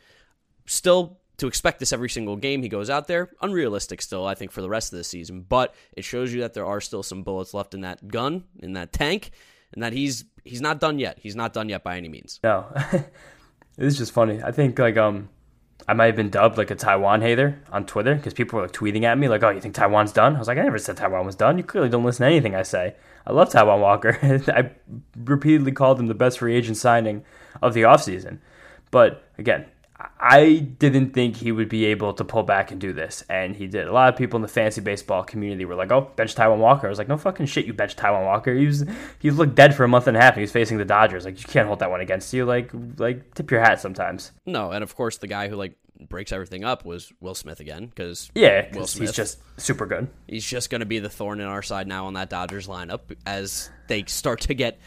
Still 0.67 1.20
to 1.41 1.47
expect 1.47 1.81
this 1.81 1.93
every 1.93 2.11
single 2.11 2.37
game 2.37 2.63
he 2.63 2.69
goes 2.69 2.91
out 2.91 3.07
there, 3.07 3.31
unrealistic 3.41 4.03
still, 4.03 4.27
I 4.27 4.35
think, 4.35 4.53
for 4.53 4.61
the 4.61 4.69
rest 4.69 4.93
of 4.93 4.99
the 4.99 5.05
season. 5.05 5.45
But 5.49 5.75
it 5.97 6.05
shows 6.05 6.33
you 6.33 6.43
that 6.43 6.55
there 6.55 6.67
are 6.67 6.81
still 6.81 7.03
some 7.03 7.23
bullets 7.23 7.55
left 7.55 7.75
in 7.75 7.81
that 7.81 8.07
gun, 8.07 8.45
in 8.59 8.75
that 8.75 8.93
tank, 8.93 9.31
and 9.73 9.83
that 9.83 9.93
he's 9.93 10.25
he's 10.45 10.61
not 10.61 10.81
done 10.81 10.99
yet. 10.99 11.19
He's 11.19 11.37
not 11.37 11.53
done 11.53 11.69
yet 11.69 11.83
by 11.83 11.97
any 11.97 12.09
means. 12.09 12.41
No. 12.45 12.67
it's 13.79 13.97
just 13.97 14.13
funny. 14.13 14.43
I 14.43 14.53
think 14.53 14.79
like 14.79 14.99
um 14.99 15.31
I 15.89 15.95
might 15.95 16.07
have 16.07 16.17
been 16.17 16.29
dubbed 16.29 16.59
like 16.59 16.71
a 16.71 16.77
Taijuan 16.77 17.23
hater 17.23 17.63
on 17.73 17.87
Twitter 17.87 18.15
because 18.15 18.35
people 18.35 18.59
were 18.59 18.67
like 18.67 18.73
tweeting 18.73 19.05
at 19.05 19.17
me 19.17 19.29
like, 19.29 19.43
"Oh, 19.43 19.49
you 19.49 19.61
think 19.61 19.75
Taijuan's 19.75 20.13
done?" 20.13 20.37
I 20.37 20.39
was 20.39 20.49
like, 20.49 20.59
"I 20.59 20.63
never 20.63 20.79
said 20.79 20.97
Taijuan 20.97 21.25
was 21.25 21.37
done. 21.37 21.57
You 21.57 21.65
clearly 21.65 21.89
don't 21.89 22.05
listen 22.05 22.25
to 22.25 22.31
anything 22.31 22.55
I 22.55 22.63
say." 22.63 22.97
I 23.27 23.33
love 23.33 23.51
Taijuan 23.51 23.81
Walker. 23.81 24.19
I 24.49 24.71
repeatedly 25.17 25.73
called 25.73 25.99
him 25.99 26.07
the 26.07 26.15
best 26.15 26.39
free 26.39 26.55
agent 26.55 26.77
signing 26.77 27.25
of 27.63 27.73
the 27.73 27.83
offseason. 27.83 28.39
But 28.91 29.25
again, 29.39 29.67
I 30.23 30.59
didn't 30.79 31.13
think 31.13 31.37
he 31.37 31.51
would 31.51 31.71
be 31.71 31.87
able 31.87 32.13
to 32.15 32.25
pull 32.25 32.43
back 32.43 32.71
and 32.71 32.79
do 32.79 32.93
this, 32.93 33.25
and 33.31 33.57
he 33.57 33.67
did. 33.67 33.89
A 33.89 33.93
lot 33.93 34.13
of 34.13 34.19
people 34.19 34.37
in 34.37 34.43
the 34.43 34.49
fantasy 34.49 34.83
baseball 34.83 35.25
community 35.25 35.65
were 35.65 35.75
like, 35.75 35.91
"Oh, 35.91 36.11
bench 36.15 36.35
Taijuan 36.35 36.59
Walker." 36.59 36.87
I 36.87 36.91
was 36.91 36.99
like, 36.99 37.09
"No 37.09 37.17
fucking 37.17 37.47
shit, 37.47 37.65
you 37.65 37.73
bench 37.73 37.97
Taijuan 37.97 38.27
Walker." 38.27 38.55
He 38.55 38.67
was 38.67 38.85
he 39.19 39.31
looked 39.31 39.55
dead 39.55 39.75
for 39.75 39.85
a 39.85 39.89
month 39.89 40.07
and 40.07 40.17
a 40.17 40.21
half. 40.21 40.35
And 40.35 40.41
he 40.41 40.43
was 40.43 40.53
facing 40.53 40.77
the 40.77 40.85
Dodgers. 40.85 41.25
Like 41.25 41.41
you 41.41 41.49
can't 41.49 41.67
hold 41.67 41.79
that 41.79 41.91
one 41.91 42.03
against 42.03 42.33
you. 42.35 42.45
Like 42.45 42.71
like 42.99 43.35
tip 43.35 43.51
your 43.51 43.61
hat 43.61 43.81
sometimes. 43.81 44.33
No, 44.45 44.73
and 44.73 44.85
of 44.85 44.95
course 44.95 45.17
the 45.17 45.27
guy 45.27 45.49
who 45.49 45.57
like 45.57 45.77
breaks 46.09 46.33
everything 46.33 46.65
up 46.65 46.85
was 46.85 47.13
Will 47.21 47.35
Smith 47.35 47.61
again 47.61 47.87
because 47.87 48.31
yeah, 48.35 48.69
Will 48.75 48.87
Smith, 48.87 49.09
he's 49.09 49.17
just 49.17 49.39
super 49.59 49.87
good. 49.87 50.09
He's 50.27 50.47
just 50.47 50.71
going 50.71 50.81
to 50.81 50.87
be 50.87 50.99
the 50.99 51.11
thorn 51.11 51.41
in 51.41 51.47
our 51.47 51.63
side 51.63 51.87
now 51.87 52.07
on 52.07 52.15
that 52.15 52.31
Dodgers 52.31 52.67
lineup 52.67 53.01
as 53.27 53.71
they 53.89 54.05
start 54.05 54.41
to 54.43 54.55
get 54.55 54.79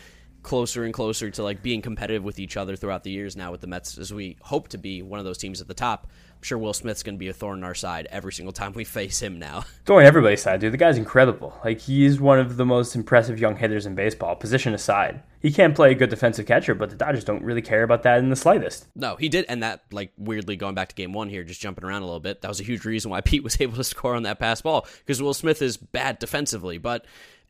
closer 0.44 0.84
and 0.84 0.94
closer 0.94 1.32
to 1.32 1.44
like 1.44 1.64
being 1.64 1.82
competitive 1.82 2.24
with 2.24 2.38
each 2.38 2.58
other 2.58 2.76
throughout 2.76 3.04
the 3.04 3.12
years 3.12 3.36
now 3.36 3.52
with 3.52 3.62
the 3.62 3.68
Mets 3.68 3.98
as 3.98 4.14
we 4.14 4.38
hope 4.42 4.68
to 4.70 4.78
be 4.78 5.02
one 5.02 5.20
of 5.20 5.26
those 5.26 5.38
teams 5.38 5.62
at 5.62 5.68
the 5.68 5.74
top. 5.74 6.08
I'm 6.36 6.44
sure 6.44 6.58
Will 6.58 6.74
Smith's 6.74 7.04
going 7.04 7.16
to 7.16 7.20
be 7.20 7.30
a 7.30 7.34
thorn 7.34 7.60
in 7.60 7.64
our 7.64 7.74
side 7.74 8.06
every 8.12 8.34
single 8.34 8.52
time 8.52 8.74
we 8.74 8.84
face 8.84 9.22
him 9.22 9.40
now. 9.40 9.64
Thorn 9.86 10.02
in 10.02 10.08
everybody's 10.08 10.42
side, 10.42 10.60
dude. 10.60 10.74
The 10.74 10.78
guy's 10.78 10.98
incredible. 10.98 11.58
Like 11.64 11.80
he's 11.80 12.20
one 12.20 12.38
of 12.38 12.58
the 12.58 12.66
most 12.66 12.96
impressive 12.96 13.40
young 13.40 13.56
hitters 13.56 13.86
in 13.86 13.96
baseball, 13.96 14.36
position 14.36 14.74
aside. 14.74 15.24
He 15.40 15.52
can't 15.52 15.76
play 15.76 15.92
a 15.92 15.96
good 15.96 16.10
defensive 16.10 16.46
catcher, 16.46 16.76
but 16.76 16.90
the 16.90 16.96
Dodgers 16.96 17.24
don't 17.24 17.44
really 17.44 17.62
care 17.62 17.84
about 17.84 18.04
that 18.04 18.20
in 18.20 18.30
the 18.30 18.36
slightest. 18.36 18.88
No, 18.96 19.16
he 19.16 19.30
did, 19.30 19.46
and 19.50 19.64
that 19.64 19.84
like 19.92 20.12
weirdly 20.18 20.56
going 20.56 20.76
back 20.76 20.90
to 20.90 20.96
game 20.96 21.14
one 21.14 21.30
here, 21.30 21.44
just 21.44 21.62
jumping 21.62 21.84
around 21.86 22.02
a 22.02 22.06
little 22.06 22.20
bit. 22.20 22.42
That 22.42 22.48
was 22.50 22.60
a 22.60 22.64
huge 22.64 22.86
reason 22.86 23.12
why 23.12 23.22
Pete 23.22 23.44
was 23.44 23.60
able 23.62 23.78
to 23.78 23.84
score 23.84 24.16
on 24.16 24.24
that 24.24 24.40
pass 24.40 24.62
ball 24.62 24.86
because 25.00 25.22
Will 25.22 25.34
Smith 25.34 25.62
is 25.62 25.78
bad 25.78 26.20
defensively, 26.20 26.78
but 26.78 27.06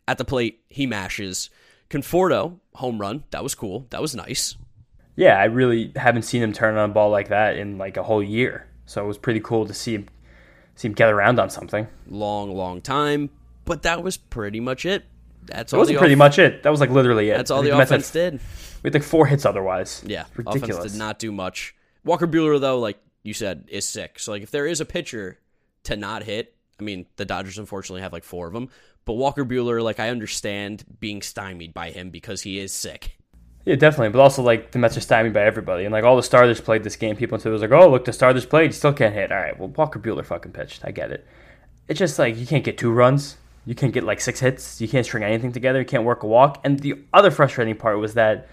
at 0.08 0.18
the 0.20 0.26
plate 0.26 0.64
he 0.70 0.86
mashes. 0.86 1.50
Conforto 1.94 2.58
home 2.74 3.00
run, 3.00 3.24
that 3.30 3.44
was 3.44 3.54
cool. 3.54 3.86
That 3.92 4.02
was 4.02 4.16
nice. 4.16 4.56
Yeah, 5.16 5.38
I 5.38 5.44
really 5.46 5.92
haven't 5.96 6.24
seen 6.24 6.42
him 6.42 6.52
turn 6.54 6.76
on 6.76 6.90
a 6.90 6.94
ball 6.94 7.12
like 7.12 7.28
that 7.30 7.56
in 7.56 7.78
like 7.78 7.98
a 7.98 8.04
whole 8.04 8.24
year. 8.24 8.68
So 8.88 9.04
it 9.04 9.08
was 9.08 9.20
pretty 9.20 9.40
cool 9.40 9.68
to 9.68 9.74
see 9.76 9.94
him 9.96 10.08
see 10.76 10.88
him 10.88 10.96
get 10.96 11.10
around 11.12 11.40
on 11.40 11.52
something. 11.52 11.88
Long, 12.08 12.52
long 12.56 12.82
time, 12.82 13.30
but 13.66 13.84
that 13.84 14.02
was 14.02 14.18
pretty 14.18 14.60
much 14.60 14.86
it. 14.86 15.06
That's 15.46 15.70
That 15.72 15.78
all. 15.78 15.82
wasn't 15.82 16.00
pretty 16.00 16.16
off- 16.16 16.18
much 16.20 16.40
it. 16.40 16.64
That 16.64 16.72
was 16.72 16.80
like 16.80 16.90
literally 16.90 17.30
it. 17.30 17.38
That's 17.38 17.52
all 17.52 17.62
the 17.62 17.68
think 17.70 17.78
Mets 17.78 17.92
had- 17.92 18.00
offense 18.00 18.12
did. 18.12 18.34
We 18.82 18.88
had 18.88 18.94
like 18.96 19.04
four 19.04 19.28
hits 19.28 19.46
otherwise. 19.46 20.04
Yeah, 20.06 20.26
ridiculous. 20.36 20.78
offense 20.78 20.92
did 20.94 20.98
not 21.00 21.20
do 21.20 21.32
much. 21.32 21.76
Walker 22.04 22.28
Buehler, 22.28 22.60
though, 22.60 22.80
like 22.80 22.98
you 23.22 23.34
said, 23.36 23.66
is 23.68 23.88
sick. 23.88 24.18
So 24.20 24.32
like, 24.32 24.42
if 24.42 24.50
there 24.52 24.66
is 24.66 24.82
a 24.82 24.86
pitcher 24.86 25.40
to 25.84 25.96
not 25.96 26.24
hit, 26.24 26.56
I 26.80 26.84
mean, 26.84 27.06
the 27.16 27.26
Dodgers 27.26 27.58
unfortunately 27.58 28.02
have 28.02 28.14
like 28.14 28.24
four 28.24 28.48
of 28.48 28.54
them. 28.54 28.70
But 29.06 29.14
Walker 29.14 29.44
Buehler, 29.44 29.84
like, 29.84 30.00
I 30.00 30.10
understand 30.10 30.86
being 31.00 31.22
stymied 31.22 31.74
by 31.74 31.92
him 31.92 32.10
because 32.10 32.42
he 32.42 32.58
is 32.58 32.72
sick. 32.72 33.18
Yeah, 33.66 33.76
definitely. 33.76 34.10
But 34.10 34.22
also, 34.22 34.42
like, 34.42 34.72
the 34.72 34.80
Mets 34.80 34.96
are 34.96 35.02
stymied 35.02 35.34
by 35.34 35.44
everybody. 35.44 35.84
And, 35.84 35.92
like, 35.92 36.06
all 36.06 36.16
the 36.16 36.24
starters 36.24 36.62
played 36.62 36.84
this 36.84 36.96
game. 36.96 37.16
People 37.18 37.38
said, 37.38 37.50
it 37.50 37.54
was 37.54 37.62
like, 37.62 37.72
oh, 37.72 37.90
look, 37.90 38.06
the 38.06 38.14
starters 38.14 38.46
played. 38.46 38.68
He 38.68 38.74
still 38.74 38.94
can't 38.94 39.14
hit. 39.14 39.32
All 39.32 39.38
right, 39.38 39.60
well, 39.60 39.70
Walker 39.70 40.00
Buehler 40.00 40.26
fucking 40.26 40.54
pitched. 40.54 40.86
I 40.86 40.92
get 40.92 41.12
it. 41.12 41.28
It's 41.90 42.00
just 42.00 42.18
like, 42.18 42.38
you 42.38 42.48
can't 42.48 42.64
get 42.64 42.78
two 42.78 42.92
runs. 42.92 43.36
You 43.66 43.76
can't 43.76 43.94
get, 43.94 44.06
like, 44.06 44.22
six 44.22 44.40
hits. 44.40 44.80
You 44.80 44.88
can't 44.88 45.06
string 45.06 45.24
anything 45.24 45.52
together. 45.52 45.80
You 45.80 45.86
can't 45.86 46.06
work 46.06 46.24
a 46.24 46.28
walk. 46.28 46.62
And 46.64 46.80
the 46.80 46.96
other 47.14 47.30
frustrating 47.30 47.76
part 47.76 48.00
was 48.00 48.14
that 48.14 48.48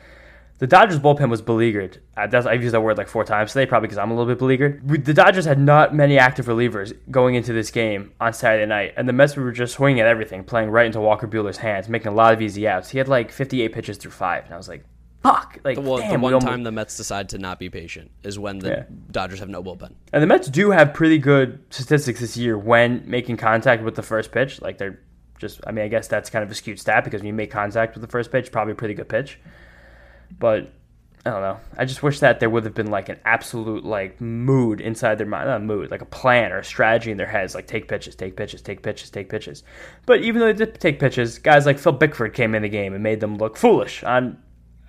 the 0.60 0.66
Dodgers 0.66 0.98
bullpen 1.00 1.28
was 1.30 1.42
beleaguered. 1.42 1.98
Uh, 2.16 2.26
that's, 2.28 2.46
I've 2.46 2.62
used 2.62 2.74
that 2.74 2.80
word 2.82 2.96
like 2.98 3.08
four 3.08 3.24
times 3.24 3.52
today, 3.52 3.66
probably 3.66 3.88
because 3.88 3.98
I'm 3.98 4.10
a 4.10 4.14
little 4.14 4.30
bit 4.30 4.38
beleaguered. 4.38 4.88
We- 4.88 4.98
The 4.98 5.12
Dodgers 5.14 5.44
had 5.46 5.58
not 5.58 5.94
many 5.94 6.18
active 6.18 6.46
relievers 6.46 6.96
going 7.10 7.34
into 7.34 7.52
this 7.52 7.70
game 7.70 8.12
on 8.20 8.32
Saturday 8.32 8.66
night, 8.66 8.94
and 8.96 9.08
the 9.08 9.12
Mets 9.12 9.36
were 9.36 9.50
just 9.52 9.74
swinging 9.74 10.00
at 10.00 10.06
everything, 10.06 10.44
playing 10.44 10.70
right 10.70 10.86
into 10.86 11.00
Walker 11.00 11.26
Buehler's 11.26 11.56
hands, 11.56 11.88
making 11.88 12.08
a 12.08 12.14
lot 12.14 12.32
of 12.32 12.40
easy 12.40 12.68
outs. 12.68 12.90
He 12.90 12.98
had 12.98 13.08
like 13.08 13.32
58 13.32 13.72
pitches 13.72 13.96
through 13.96 14.12
five, 14.12 14.44
and 14.44 14.54
I 14.54 14.56
was 14.56 14.68
like, 14.68 14.84
fuck. 15.22 15.58
Like, 15.64 15.74
The 15.76 15.80
one, 15.82 16.00
damn, 16.02 16.12
the 16.12 16.18
one 16.18 16.34
almost- 16.34 16.46
time 16.46 16.62
the 16.62 16.72
Mets 16.72 16.96
decide 16.96 17.28
to 17.30 17.38
not 17.38 17.58
be 17.58 17.68
patient 17.70 18.10
is 18.22 18.38
when 18.38 18.58
the 18.58 18.68
Yeah. 18.68 18.82
Dodgers 19.10 19.38
have 19.40 19.48
no 19.48 19.62
bullpen. 19.62 19.92
And 20.12 20.22
the 20.22 20.26
Mets 20.26 20.48
do 20.48 20.70
have 20.70 20.94
pretty 20.94 21.18
good 21.18 21.58
statistics 21.70 22.20
this 22.20 22.36
year 22.36 22.56
when 22.58 23.02
making 23.06 23.36
contact 23.38 23.82
with 23.82 23.94
the 23.96 24.02
first 24.02 24.30
pitch. 24.32 24.60
Like 24.62 24.78
they're 24.78 24.98
just, 25.38 25.60
I 25.66 25.72
mean, 25.72 25.86
I 25.86 25.88
guess 25.88 26.06
that's 26.06 26.28
kind 26.28 26.42
of 26.42 26.50
a 26.50 26.54
skewed 26.54 26.78
stat 26.78 27.02
because 27.04 27.20
when 27.22 27.28
you 27.28 27.32
make 27.32 27.50
contact 27.50 27.94
with 27.94 28.02
the 28.02 28.08
first 28.08 28.30
pitch, 28.30 28.52
probably 28.52 28.72
a 28.72 28.76
pretty 28.76 28.92
good 28.94 29.08
pitch. 29.08 29.38
But 30.38 30.72
I 31.24 31.30
don't 31.30 31.42
know. 31.42 31.60
I 31.76 31.84
just 31.84 32.02
wish 32.02 32.20
that 32.20 32.40
there 32.40 32.48
would 32.48 32.64
have 32.64 32.74
been 32.74 32.90
like 32.90 33.10
an 33.10 33.18
absolute 33.26 33.84
like 33.84 34.20
mood 34.20 34.80
inside 34.80 35.18
their 35.18 35.26
mind, 35.26 35.48
not 35.48 35.56
a 35.56 35.64
mood, 35.64 35.90
like 35.90 36.00
a 36.00 36.06
plan 36.06 36.50
or 36.50 36.58
a 36.58 36.64
strategy 36.64 37.10
in 37.10 37.18
their 37.18 37.26
heads, 37.26 37.54
like 37.54 37.66
take 37.66 37.88
pitches, 37.88 38.14
take 38.14 38.36
pitches, 38.36 38.62
take 38.62 38.82
pitches, 38.82 39.10
take 39.10 39.28
pitches. 39.28 39.62
But 40.06 40.22
even 40.22 40.40
though 40.40 40.52
they 40.52 40.64
did 40.64 40.80
take 40.80 40.98
pitches, 40.98 41.38
guys 41.38 41.66
like 41.66 41.78
Phil 41.78 41.92
Bickford 41.92 42.32
came 42.32 42.54
in 42.54 42.62
the 42.62 42.70
game 42.70 42.94
and 42.94 43.02
made 43.02 43.20
them 43.20 43.36
look 43.36 43.58
foolish 43.58 44.02
on 44.02 44.38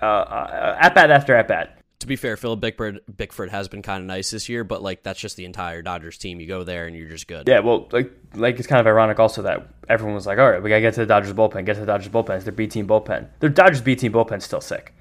uh, 0.01 0.05
uh, 0.05 0.77
at 0.79 0.95
bat 0.95 1.11
after 1.11 1.35
at 1.35 1.49
bat. 1.49 1.77
To 1.99 2.07
be 2.07 2.15
fair, 2.15 2.37
Phil 2.37 2.55
Bickford, 2.55 3.01
Bickford 3.15 3.49
has 3.49 3.67
been 3.67 3.81
kind 3.83 4.01
of 4.01 4.07
nice 4.07 4.31
this 4.31 4.47
year, 4.47 4.63
but 4.63 4.81
like 4.81 5.03
that's 5.03 5.19
just 5.19 5.35
the 5.35 5.45
entire 5.45 5.81
Dodgers 5.81 6.17
team. 6.17 6.39
You 6.39 6.47
go 6.47 6.63
there 6.63 6.87
and 6.87 6.95
you're 6.95 7.09
just 7.09 7.27
good. 7.27 7.47
Yeah, 7.49 7.59
well, 7.59 7.89
like 7.91 8.09
like 8.33 8.57
it's 8.57 8.67
kind 8.67 8.79
of 8.79 8.87
ironic 8.87 9.19
also 9.19 9.41
that 9.41 9.67
everyone 9.89 10.15
was 10.15 10.25
like, 10.25 10.39
all 10.39 10.49
right, 10.49 10.63
we 10.63 10.69
gotta 10.69 10.81
get 10.81 10.93
to 10.93 11.01
the 11.01 11.05
Dodgers 11.05 11.33
bullpen, 11.33 11.65
get 11.65 11.73
to 11.73 11.81
the 11.81 11.85
Dodgers 11.85 12.07
bullpen. 12.07 12.37
It's 12.37 12.45
their 12.45 12.53
B 12.53 12.67
team 12.67 12.87
bullpen. 12.87 13.27
Their 13.41 13.49
Dodgers 13.49 13.81
B 13.81 13.97
team 13.97 14.13
bullpen's 14.13 14.45
still 14.45 14.61
sick. 14.61 14.95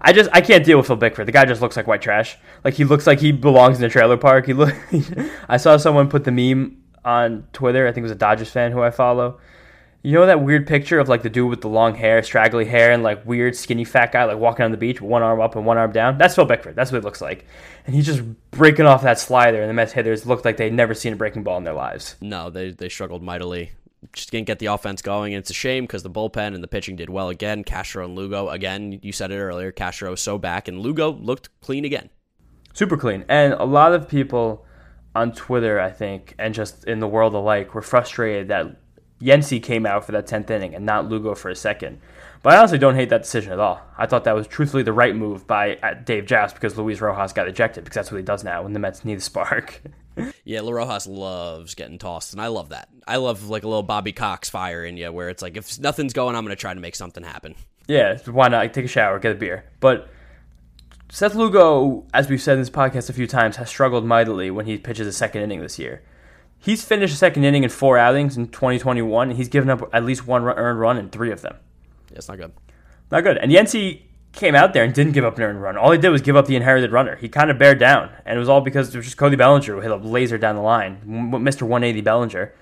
I 0.00 0.12
just 0.12 0.30
I 0.32 0.40
can't 0.40 0.64
deal 0.64 0.78
with 0.78 0.86
Phil 0.86 0.96
Bickford. 0.96 1.26
The 1.26 1.32
guy 1.32 1.44
just 1.44 1.60
looks 1.60 1.76
like 1.76 1.86
white 1.86 2.02
trash. 2.02 2.36
Like 2.64 2.74
he 2.74 2.84
looks 2.84 3.06
like 3.06 3.20
he 3.20 3.32
belongs 3.32 3.78
in 3.78 3.84
a 3.84 3.88
trailer 3.88 4.16
park. 4.16 4.46
He 4.46 4.52
look. 4.52 4.74
I 5.48 5.56
saw 5.56 5.76
someone 5.76 6.08
put 6.08 6.24
the 6.24 6.32
meme 6.32 6.82
on 7.04 7.46
Twitter. 7.52 7.86
I 7.86 7.92
think 7.92 8.02
it 8.02 8.02
was 8.02 8.12
a 8.12 8.16
Dodgers 8.16 8.50
fan 8.50 8.72
who 8.72 8.82
I 8.82 8.90
follow. 8.90 9.40
You 10.02 10.12
know 10.12 10.26
that 10.26 10.44
weird 10.44 10.66
picture 10.66 11.00
of 11.00 11.08
like 11.08 11.22
the 11.22 11.28
dude 11.28 11.50
with 11.50 11.60
the 11.60 11.68
long 11.68 11.94
hair, 11.94 12.22
straggly 12.22 12.64
hair, 12.64 12.92
and 12.92 13.02
like 13.02 13.26
weird 13.26 13.56
skinny 13.56 13.84
fat 13.84 14.12
guy 14.12 14.24
like 14.24 14.38
walking 14.38 14.64
on 14.64 14.70
the 14.70 14.76
beach 14.76 15.00
with 15.00 15.10
one 15.10 15.22
arm 15.22 15.40
up 15.40 15.56
and 15.56 15.66
one 15.66 15.76
arm 15.76 15.90
down? 15.90 16.18
That's 16.18 16.36
Phil 16.36 16.44
Bickford. 16.44 16.76
That's 16.76 16.92
what 16.92 16.98
it 16.98 17.04
looks 17.04 17.20
like. 17.20 17.46
And 17.84 17.94
he's 17.96 18.06
just 18.06 18.22
breaking 18.52 18.86
off 18.86 19.02
that 19.02 19.18
slider, 19.18 19.60
and 19.60 19.68
the 19.68 19.74
Mets 19.74 19.92
hitters 19.92 20.24
looked 20.24 20.44
like 20.44 20.56
they'd 20.56 20.72
never 20.72 20.94
seen 20.94 21.14
a 21.14 21.16
breaking 21.16 21.42
ball 21.42 21.58
in 21.58 21.64
their 21.64 21.74
lives. 21.74 22.14
No, 22.20 22.48
they 22.48 22.70
they 22.70 22.88
struggled 22.88 23.22
mightily. 23.22 23.72
Just 24.12 24.30
didn't 24.30 24.46
get 24.46 24.58
the 24.60 24.66
offense 24.66 25.02
going, 25.02 25.34
and 25.34 25.40
it's 25.40 25.50
a 25.50 25.54
shame 25.54 25.84
because 25.84 26.02
the 26.02 26.10
bullpen 26.10 26.54
and 26.54 26.62
the 26.62 26.68
pitching 26.68 26.96
did 26.96 27.10
well 27.10 27.28
again. 27.28 27.64
Castro 27.64 28.04
and 28.04 28.14
Lugo 28.14 28.48
again. 28.48 29.00
You 29.02 29.12
said 29.12 29.30
it 29.32 29.38
earlier. 29.38 29.72
Castro 29.72 30.12
is 30.12 30.20
so 30.20 30.38
back, 30.38 30.68
and 30.68 30.80
Lugo 30.80 31.10
looked 31.10 31.48
clean 31.60 31.84
again. 31.84 32.10
super 32.74 32.96
clean. 32.96 33.24
And 33.28 33.54
a 33.54 33.64
lot 33.64 33.92
of 33.92 34.08
people 34.08 34.64
on 35.14 35.32
Twitter, 35.32 35.80
I 35.80 35.90
think, 35.90 36.34
and 36.38 36.54
just 36.54 36.84
in 36.84 37.00
the 37.00 37.08
world 37.08 37.34
alike, 37.34 37.74
were 37.74 37.82
frustrated 37.82 38.48
that 38.48 38.76
Yennsy 39.20 39.60
came 39.60 39.84
out 39.84 40.04
for 40.04 40.12
that 40.12 40.26
10th 40.26 40.48
inning 40.50 40.74
and 40.74 40.86
not 40.86 41.08
Lugo 41.08 41.34
for 41.34 41.48
a 41.50 41.56
second. 41.56 42.00
But 42.42 42.54
I 42.54 42.58
honestly 42.58 42.78
don't 42.78 42.94
hate 42.94 43.08
that 43.08 43.22
decision 43.22 43.52
at 43.52 43.58
all. 43.58 43.80
I 43.96 44.06
thought 44.06 44.22
that 44.24 44.34
was 44.34 44.46
truthfully 44.46 44.84
the 44.84 44.92
right 44.92 45.16
move 45.16 45.46
by 45.46 45.74
uh, 45.76 45.94
Dave 45.94 46.24
Jauss 46.26 46.52
because 46.52 46.78
Luis 46.78 47.00
Rojas 47.00 47.32
got 47.32 47.48
ejected 47.48 47.82
because 47.82 47.96
that's 47.96 48.12
what 48.12 48.18
he 48.18 48.22
does 48.22 48.44
now 48.44 48.62
when 48.62 48.74
the 48.74 48.78
Mets 48.78 49.04
need 49.04 49.18
a 49.18 49.20
spark. 49.20 49.82
Yeah, 50.44 50.60
La 50.62 50.70
Rojas 50.72 51.06
loves 51.06 51.74
getting 51.74 51.98
tossed, 51.98 52.32
and 52.32 52.40
I 52.40 52.46
love 52.48 52.70
that. 52.70 52.88
I 53.06 53.16
love 53.16 53.48
like 53.48 53.64
a 53.64 53.68
little 53.68 53.82
Bobby 53.82 54.12
Cox 54.12 54.48
fire 54.48 54.84
in 54.84 54.96
you, 54.96 55.12
where 55.12 55.28
it's 55.28 55.42
like 55.42 55.56
if 55.56 55.78
nothing's 55.80 56.12
going, 56.12 56.36
I'm 56.36 56.44
going 56.44 56.56
to 56.56 56.60
try 56.60 56.74
to 56.74 56.80
make 56.80 56.96
something 56.96 57.22
happen. 57.22 57.54
yeah, 57.86 58.18
why 58.26 58.48
not? 58.48 58.72
Take 58.72 58.84
a 58.84 58.88
shower, 58.88 59.18
get 59.18 59.32
a 59.32 59.34
beer. 59.34 59.64
But 59.80 60.08
Seth 61.10 61.34
Lugo, 61.34 62.04
as 62.12 62.28
we've 62.28 62.40
said 62.42 62.54
in 62.54 62.60
this 62.60 62.70
podcast 62.70 63.08
a 63.08 63.12
few 63.14 63.26
times, 63.26 63.56
has 63.56 63.68
struggled 63.68 64.04
mightily 64.04 64.50
when 64.50 64.66
he 64.66 64.76
pitches 64.78 65.06
a 65.06 65.12
second 65.12 65.42
inning 65.42 65.60
this 65.60 65.78
year. 65.78 66.02
He's 66.58 66.84
finished 66.84 67.14
a 67.14 67.16
second 67.16 67.44
inning 67.44 67.62
in 67.62 67.70
four 67.70 67.96
outings 67.96 68.36
in 68.36 68.48
2021, 68.48 69.28
and 69.28 69.36
he's 69.36 69.48
given 69.48 69.70
up 69.70 69.88
at 69.92 70.04
least 70.04 70.26
one 70.26 70.42
earned 70.44 70.80
run 70.80 70.98
in 70.98 71.08
three 71.08 71.30
of 71.30 71.40
them. 71.40 71.56
Yeah, 72.10 72.18
it's 72.18 72.28
not 72.28 72.38
good. 72.38 72.52
Not 73.10 73.22
good. 73.22 73.38
And 73.38 73.52
Yennsy 73.52 74.02
came 74.38 74.54
out 74.54 74.72
there 74.72 74.84
and 74.84 74.94
didn't 74.94 75.12
give 75.12 75.24
up 75.24 75.36
an 75.36 75.42
earned 75.42 75.62
run. 75.62 75.76
All 75.76 75.90
he 75.90 75.98
did 75.98 76.08
was 76.08 76.22
give 76.22 76.36
up 76.36 76.46
the 76.46 76.56
inherited 76.56 76.92
runner. 76.92 77.16
He 77.16 77.28
kind 77.28 77.50
of 77.50 77.58
bared 77.58 77.78
down, 77.78 78.10
and 78.24 78.36
it 78.36 78.38
was 78.38 78.48
all 78.48 78.60
because 78.60 78.94
it 78.94 78.96
was 78.96 79.06
just 79.06 79.18
Cody 79.18 79.36
Bellinger 79.36 79.74
who 79.74 79.80
hit 79.80 79.90
a 79.90 79.96
laser 79.96 80.38
down 80.38 80.56
the 80.56 80.62
line, 80.62 81.02
Mr. 81.06 81.62
180 81.62 82.00
Bellinger. 82.00 82.54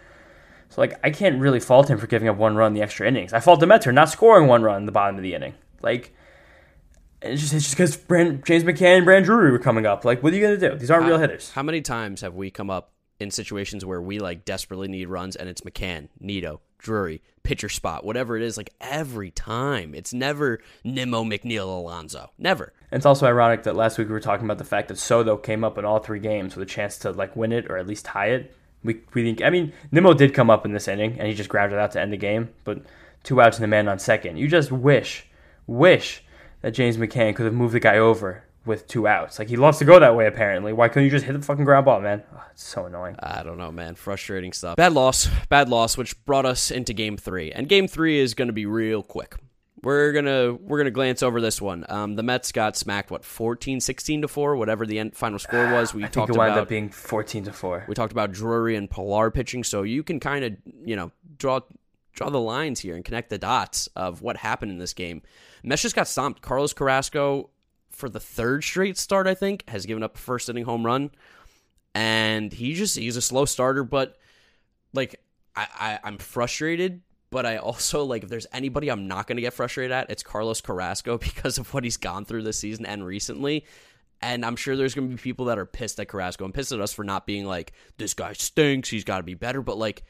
So 0.71 0.81
like, 0.81 0.99
I 1.05 1.11
can't 1.11 1.41
really 1.41 1.61
fault 1.61 1.89
him 1.89 1.99
for 1.99 2.07
giving 2.07 2.29
up 2.29 2.37
one 2.37 2.57
run 2.57 2.69
in 2.69 2.75
the 2.75 2.83
extra 2.83 3.07
innings. 3.07 3.33
I 3.33 3.41
fault 3.41 3.61
the 3.61 3.67
Mets 3.67 3.85
for 3.85 3.93
not 3.93 4.09
scoring 4.09 4.49
one 4.49 4.63
run 4.63 4.79
in 4.79 4.87
the 4.87 4.93
bottom 4.93 5.17
of 5.17 5.23
the 5.23 5.35
inning. 5.35 5.55
Like, 5.83 6.15
it's 7.23 7.41
just 7.41 7.55
it's 7.55 7.65
just 7.65 7.77
because 7.77 7.97
Brand, 7.97 8.45
James 8.45 8.65
McCann 8.65 8.97
and 8.97 9.05
Brand 9.05 9.25
Drury 9.25 9.53
were 9.53 9.59
coming 9.59 9.87
up. 9.87 10.05
Like, 10.05 10.23
what 10.23 10.33
are 10.33 10.37
you 10.37 10.43
gonna 10.43 10.57
do? 10.57 10.77
These 10.77 10.91
aren't 10.91 11.07
real 11.07 11.19
hitters. 11.19 11.51
How 11.51 11.63
many 11.63 11.81
times 11.81 12.21
have 12.21 12.35
we 12.35 12.51
come 12.51 12.71
up 12.71 12.93
in 13.19 13.31
situations 13.31 13.85
where 13.85 14.01
we 14.01 14.19
like 14.19 14.45
desperately 14.45 14.89
need 14.89 15.09
runs, 15.09 15.37
and 15.37 15.49
it's 15.49 15.63
McCann, 15.63 16.09
Nido, 16.21 16.61
Drury, 16.87 17.21
pitcher 17.43 17.69
spot, 17.69 18.05
whatever 18.05 18.37
it 18.37 18.45
is? 18.45 18.57
Like 18.57 18.71
every 18.81 19.33
time, 19.33 19.93
it's 19.93 20.15
never 20.15 20.61
Nimmo, 20.85 21.25
McNeil, 21.25 21.67
Alonso. 21.67 22.31
Never. 22.39 22.73
It's 22.93 23.05
also 23.05 23.27
ironic 23.27 23.65
that 23.65 23.75
last 23.75 23.99
week 23.99 24.07
we 24.07 24.13
were 24.13 24.21
talking 24.21 24.45
about 24.45 24.59
the 24.59 24.65
fact 24.65 24.87
that 24.87 24.99
Soto 24.99 25.37
came 25.37 25.65
up 25.65 25.79
in 25.79 25.85
all 25.85 25.99
three 25.99 26.21
games 26.21 26.55
with 26.55 26.63
a 26.63 26.71
chance 26.71 26.97
to 26.99 27.11
like 27.11 27.35
win 27.35 27.51
it 27.51 27.69
or 27.69 27.77
at 27.77 27.89
least 27.89 28.05
tie 28.05 28.29
it. 28.29 28.55
We 28.85 29.01
we 29.15 29.25
think 29.25 29.43
I 29.43 29.51
mean 29.51 29.73
Nimmo 29.91 30.15
did 30.15 30.33
come 30.33 30.49
up 30.49 30.65
in 30.65 30.73
this 30.73 30.87
inning 30.87 31.19
and 31.19 31.27
he 31.27 31.35
just 31.35 31.49
grounded 31.49 31.81
out 31.81 31.91
to 31.93 32.01
end 32.01 32.13
the 32.13 32.17
game, 32.17 32.51
but 32.63 32.83
two 33.25 33.41
outs 33.41 33.57
and 33.57 33.65
the 33.65 33.69
man 33.69 33.89
on 33.89 33.99
second. 33.99 34.37
You 34.37 34.47
just 34.47 34.71
wish, 34.71 35.27
wish 35.67 36.23
that 36.61 36.71
James 36.71 36.97
McCann 36.97 37.35
could 37.35 37.47
have 37.47 37.55
moved 37.55 37.75
the 37.75 37.81
guy 37.81 37.99
over 37.99 38.45
with 38.67 38.87
two 38.87 39.07
outs. 39.07 39.39
Like 39.39 39.49
he 39.49 39.57
loves 39.57 39.79
to 39.79 39.85
go 39.85 39.99
that 39.99 40.17
way 40.17 40.27
apparently. 40.27 40.73
Why 40.73 40.89
couldn't 40.89 41.05
you 41.05 41.11
just 41.11 41.25
hit 41.25 41.33
the 41.33 41.43
fucking 41.43 41.65
ground 41.65 41.85
ball, 41.85 42.01
man? 42.01 42.23
Oh, 42.35 42.43
it's 42.51 42.65
so 42.65 42.87
annoying. 42.87 43.17
I 43.21 43.43
don't 43.43 43.59
know, 43.59 43.73
man. 43.73 43.95
Frustrating 43.95 44.53
stuff. 44.53 44.77
Bad 44.77 44.93
loss. 44.93 45.29
Bad 45.49 45.69
loss, 45.69 45.97
which 45.97 46.23
brought 46.25 46.47
us 46.47 46.71
into 46.71 46.93
game 46.93 47.17
three. 47.17 47.53
And 47.53 47.69
game 47.69 47.89
three 47.89 48.19
is 48.19 48.35
going 48.35 48.49
to 48.49 48.53
be 48.53 48.67
real 48.67 49.03
quick. 49.03 49.37
We're 49.83 50.13
gonna 50.13 50.55
we're 50.55 50.79
gonna 50.79 50.91
glance 50.91 51.23
over 51.23 51.41
this 51.41 51.61
one. 51.61 51.85
Um, 51.89 52.17
the 52.17 52.23
Mets 52.23 52.51
got 52.51 52.77
smacked 52.77 53.11
what 53.11 53.25
14, 53.25 53.81
16 53.81 54.23
to 54.23 54.29
four, 54.29 54.57
whatever 54.57 54.87
the 54.87 54.99
end, 54.99 55.15
final 55.15 55.39
score 55.39 55.71
was. 55.71 55.95
We 55.95 56.03
I 56.03 56.07
think 56.07 56.15
talked 56.15 56.31
it 56.31 56.37
wound 56.37 56.53
about 56.53 56.63
up 56.63 56.69
being 56.69 56.89
fourteen 56.89 57.45
to 57.45 57.53
four. 57.53 57.85
we 57.87 57.95
talked 57.95 58.11
about 58.11 58.33
Drury 58.33 58.75
and 58.75 58.91
Pillar 58.91 59.31
pitching, 59.31 59.63
so 59.63 59.83
you 59.83 60.03
can 60.03 60.19
kind 60.19 60.45
of 60.45 60.57
you 60.85 60.97
know 60.97 61.13
draw 61.39 61.61
draw 62.15 62.31
the 62.31 62.41
lines 62.41 62.81
here 62.81 62.97
and 62.97 63.05
connect 63.05 63.29
the 63.29 63.39
dots 63.39 63.89
of 63.95 64.23
what 64.23 64.39
happened 64.39 64.73
in 64.73 64.79
this 64.79 64.95
game. 64.95 65.23
Mets 65.63 65.83
just 65.83 65.95
got 65.95 66.09
stomped. 66.09 66.41
Carlos 66.41 66.73
Carrasco 66.73 67.51
for 67.97 68.09
the 68.09 68.21
third 68.21 68.63
straight 68.63 68.99
start, 68.99 69.27
I 69.27 69.35
think, 69.35 69.69
has 69.69 69.87
given 69.87 70.03
up 70.03 70.17
a 70.17 70.19
first 70.19 70.49
inning 70.49 70.65
home 70.65 70.85
run, 70.85 71.11
and 71.95 72.53
he 72.53 72.75
just 72.75 72.97
he's 72.97 73.17
a 73.17 73.23
slow 73.23 73.45
starter, 73.45 73.83
but 73.85 74.17
like 74.93 75.21
I, 75.57 75.67
I 75.79 75.99
I'm 76.05 76.19
frustrated, 76.19 77.03
But 77.31 77.47
I 77.47 77.57
also 77.57 78.05
like 78.05 78.23
if 78.23 78.29
there's 78.29 78.47
anybody 78.53 78.89
I'm 78.89 79.09
not 79.09 79.27
to 79.37 79.43
get 79.43 79.53
frustrated 79.53 79.93
at, 79.93 80.11
it's 80.11 80.23
Carlos 80.23 80.61
Carrasco 80.61 81.19
because 81.29 81.59
of 81.59 81.73
what 81.75 81.85
he's 81.85 81.97
gone 81.97 82.25
through 82.25 82.43
this 82.43 82.59
season 82.59 82.87
and 82.87 83.05
recently. 83.05 83.65
And 84.23 84.47
I'm 84.47 84.57
sure 84.57 84.77
there's 84.77 84.95
to 85.09 85.15
be 85.15 85.21
people 85.21 85.47
that 85.47 85.59
are 85.59 85.67
pissed 85.67 86.01
at 86.01 86.09
Carrasco 86.09 86.45
and 86.47 86.55
pissed 86.55 86.73
at 86.73 86.81
us 86.81 86.93
for 86.93 87.05
not 87.05 87.27
being 87.27 87.45
like, 87.45 87.73
this 87.99 88.15
guy 88.15 88.33
stinks. 88.33 88.89
He's 88.89 89.05
got 89.05 89.19
to 89.19 89.23
be 89.23 89.35
better. 89.35 89.61
But 89.61 89.77
like, 89.77 90.05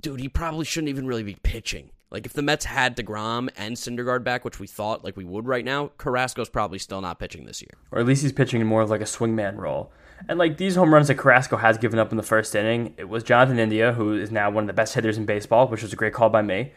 dude, 0.00 0.20
he 0.20 0.28
probably 0.28 0.64
shouldn't 0.64 0.88
even 0.88 1.06
really 1.06 1.22
be 1.22 1.36
pitching. 1.42 1.90
Like, 2.10 2.24
if 2.24 2.32
the 2.32 2.42
Mets 2.42 2.64
had 2.64 2.96
DeGrom 2.96 3.48
and 3.56 3.76
Syndergaard 3.76 4.22
back, 4.22 4.44
which 4.44 4.60
we 4.60 4.66
thought 4.66 5.04
like 5.04 5.16
we 5.16 5.24
would 5.24 5.46
right 5.46 5.64
now, 5.64 5.88
Carrasco's 5.98 6.48
probably 6.48 6.78
still 6.78 7.00
not 7.00 7.18
pitching 7.18 7.46
this 7.46 7.60
year. 7.60 7.72
Or 7.90 7.98
at 7.98 8.06
least 8.06 8.22
he's 8.22 8.32
pitching 8.32 8.60
in 8.60 8.66
more 8.66 8.82
of 8.82 8.90
like 8.90 9.00
a 9.00 9.04
swingman 9.04 9.56
role. 9.56 9.92
And 10.28 10.38
like 10.38 10.56
these 10.56 10.76
home 10.76 10.94
runs 10.94 11.08
that 11.08 11.16
Carrasco 11.16 11.56
has 11.56 11.78
given 11.78 11.98
up 11.98 12.10
in 12.10 12.16
the 12.16 12.22
first 12.22 12.54
inning, 12.54 12.94
it 12.96 13.08
was 13.08 13.22
Jonathan 13.22 13.58
India, 13.58 13.92
who 13.92 14.14
is 14.14 14.30
now 14.30 14.50
one 14.50 14.64
of 14.64 14.68
the 14.68 14.72
best 14.72 14.94
hitters 14.94 15.18
in 15.18 15.26
baseball, 15.26 15.68
which 15.68 15.82
was 15.82 15.92
a 15.92 15.96
great 15.96 16.14
call 16.14 16.30
by 16.30 16.42
me. 16.42 16.72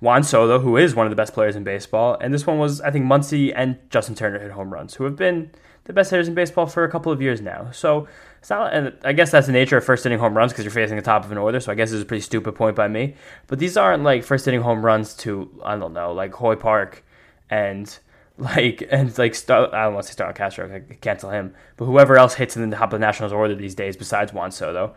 Juan 0.00 0.22
Soto, 0.22 0.58
who 0.58 0.78
is 0.78 0.94
one 0.94 1.06
of 1.06 1.10
the 1.10 1.16
best 1.16 1.34
players 1.34 1.56
in 1.56 1.62
baseball, 1.62 2.16
and 2.20 2.32
this 2.32 2.46
one 2.46 2.58
was 2.58 2.80
I 2.80 2.90
think 2.90 3.04
Muncy 3.04 3.52
and 3.54 3.78
Justin 3.90 4.14
Turner 4.14 4.38
hit 4.38 4.52
home 4.52 4.72
runs, 4.72 4.94
who 4.94 5.04
have 5.04 5.14
been 5.14 5.50
the 5.84 5.92
best 5.92 6.10
hitters 6.10 6.26
in 6.26 6.34
baseball 6.34 6.66
for 6.66 6.84
a 6.84 6.90
couple 6.90 7.12
of 7.12 7.20
years 7.20 7.42
now. 7.42 7.70
So 7.70 8.08
it's 8.40 8.48
not, 8.48 8.72
and 8.72 8.96
I 9.04 9.12
guess 9.12 9.30
that's 9.30 9.46
the 9.46 9.52
nature 9.52 9.76
of 9.76 9.84
first 9.84 10.06
inning 10.06 10.18
home 10.18 10.34
runs 10.34 10.52
because 10.52 10.64
you're 10.64 10.72
facing 10.72 10.96
the 10.96 11.02
top 11.02 11.26
of 11.26 11.30
an 11.30 11.36
order. 11.36 11.60
So 11.60 11.70
I 11.70 11.74
guess 11.74 11.92
it's 11.92 12.02
a 12.02 12.06
pretty 12.06 12.22
stupid 12.22 12.54
point 12.54 12.74
by 12.74 12.88
me. 12.88 13.14
But 13.46 13.58
these 13.58 13.76
aren't 13.76 14.02
like 14.02 14.24
first 14.24 14.48
inning 14.48 14.62
home 14.62 14.84
runs 14.84 15.14
to 15.18 15.50
I 15.62 15.76
don't 15.76 15.92
know 15.92 16.14
like 16.14 16.32
Hoy 16.32 16.56
Park 16.56 17.04
and 17.50 17.98
like 18.38 18.88
and 18.90 19.16
like 19.18 19.34
Star, 19.34 19.74
I 19.74 19.84
don't 19.84 19.94
want 19.94 20.06
to 20.06 20.12
say 20.12 20.14
Starlin 20.14 20.34
Castro, 20.34 20.74
I 20.74 20.94
cancel 20.94 21.28
him, 21.28 21.54
but 21.76 21.84
whoever 21.84 22.16
else 22.16 22.34
hits 22.34 22.56
in 22.56 22.70
the 22.70 22.76
top 22.76 22.94
of 22.94 22.98
the 22.98 23.04
Nationals 23.04 23.32
order 23.32 23.54
these 23.54 23.74
days 23.74 23.94
besides 23.94 24.32
Juan 24.32 24.50
Soto, 24.52 24.94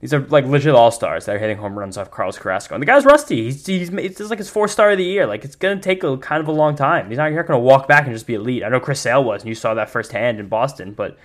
these 0.00 0.12
are 0.12 0.20
like 0.26 0.44
legit 0.44 0.74
all 0.74 0.90
stars 0.90 1.26
that 1.26 1.36
are 1.36 1.38
hitting 1.38 1.58
home 1.58 1.78
runs 1.78 1.96
off 1.96 2.10
Carlos 2.10 2.38
Carrasco, 2.40 2.74
and 2.74 2.82
the 2.82 2.86
guy's 2.86 3.04
rusty. 3.04 3.44
He's 3.44 3.64
he's 3.64 3.90
it's 3.90 4.18
like 4.18 4.40
his 4.40 4.50
fourth 4.50 4.72
star 4.72 4.90
of 4.90 4.98
the 4.98 5.04
year. 5.04 5.26
Like 5.28 5.44
it's 5.44 5.54
gonna 5.54 5.80
take 5.80 6.02
a 6.02 6.16
kind 6.16 6.42
of 6.42 6.48
a 6.48 6.52
long 6.52 6.74
time. 6.74 7.08
He's 7.08 7.18
not 7.18 7.26
you're 7.26 7.36
not 7.36 7.46
gonna 7.46 7.60
walk 7.60 7.86
back 7.86 8.06
and 8.06 8.12
just 8.12 8.26
be 8.26 8.34
elite. 8.34 8.64
I 8.64 8.68
know 8.68 8.80
Chris 8.80 8.98
Sale 8.98 9.22
was, 9.22 9.42
and 9.42 9.48
you 9.48 9.54
saw 9.54 9.74
that 9.74 9.90
firsthand 9.90 10.40
in 10.40 10.48
Boston, 10.48 10.92
but. 10.92 11.16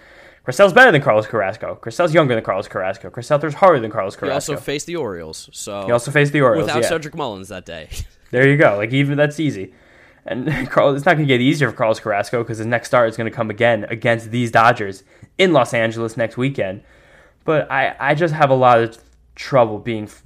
Chris 0.46 0.58
Sale's 0.58 0.74
better 0.74 0.92
than 0.92 1.02
Carlos 1.02 1.26
Carrasco. 1.26 1.74
Chris 1.74 1.96
Sale's 1.96 2.14
younger 2.14 2.36
than 2.36 2.44
Carlos 2.44 2.68
Carrasco. 2.68 3.10
Chris 3.10 3.26
Sale 3.26 3.40
throws 3.40 3.56
harder 3.56 3.80
than 3.80 3.90
Carlos 3.90 4.16
Carrasco. 4.16 4.52
He 4.52 4.56
also 4.56 4.64
faced 4.64 4.86
the 4.86 4.96
Orioles, 4.96 5.50
so 5.52 5.88
he 5.88 5.92
also 5.92 6.12
faced 6.12 6.34
the 6.34 6.42
Orioles 6.42 6.68
without 6.68 6.84
yeah. 6.84 6.88
Cedric 6.88 7.16
Mullins 7.16 7.48
that 7.48 7.66
day. 7.66 7.90
there 8.32 8.48
you 8.48 8.56
go. 8.56 8.78
Like 8.78 8.94
even 8.94 9.18
that's 9.18 9.40
easy. 9.40 9.74
And 10.24 10.48
Carl, 10.70 10.96
it's 10.96 11.04
not 11.04 11.16
going 11.16 11.28
to 11.28 11.34
get 11.34 11.42
easier 11.42 11.72
for 11.72 11.76
Carlos 11.76 12.00
Carrasco 12.00 12.44
because 12.44 12.60
his 12.60 12.68
next 12.68 12.90
start 12.90 13.10
is 13.10 13.18
going 13.18 13.30
to 13.30 13.36
come 13.36 13.50
again 13.50 13.86
against 13.86 14.30
these 14.30 14.52
Dodgers 14.52 15.04
in 15.40 15.52
Los 15.52 15.74
Angeles 15.74 16.16
next 16.16 16.38
weekend. 16.38 16.84
But 17.44 17.72
I, 17.72 17.96
I 18.00 18.14
just 18.14 18.34
have 18.36 18.52
a 18.52 18.56
lot 18.56 18.80
of 18.80 19.00
trouble 19.34 19.80
being 19.80 20.04
f- 20.04 20.22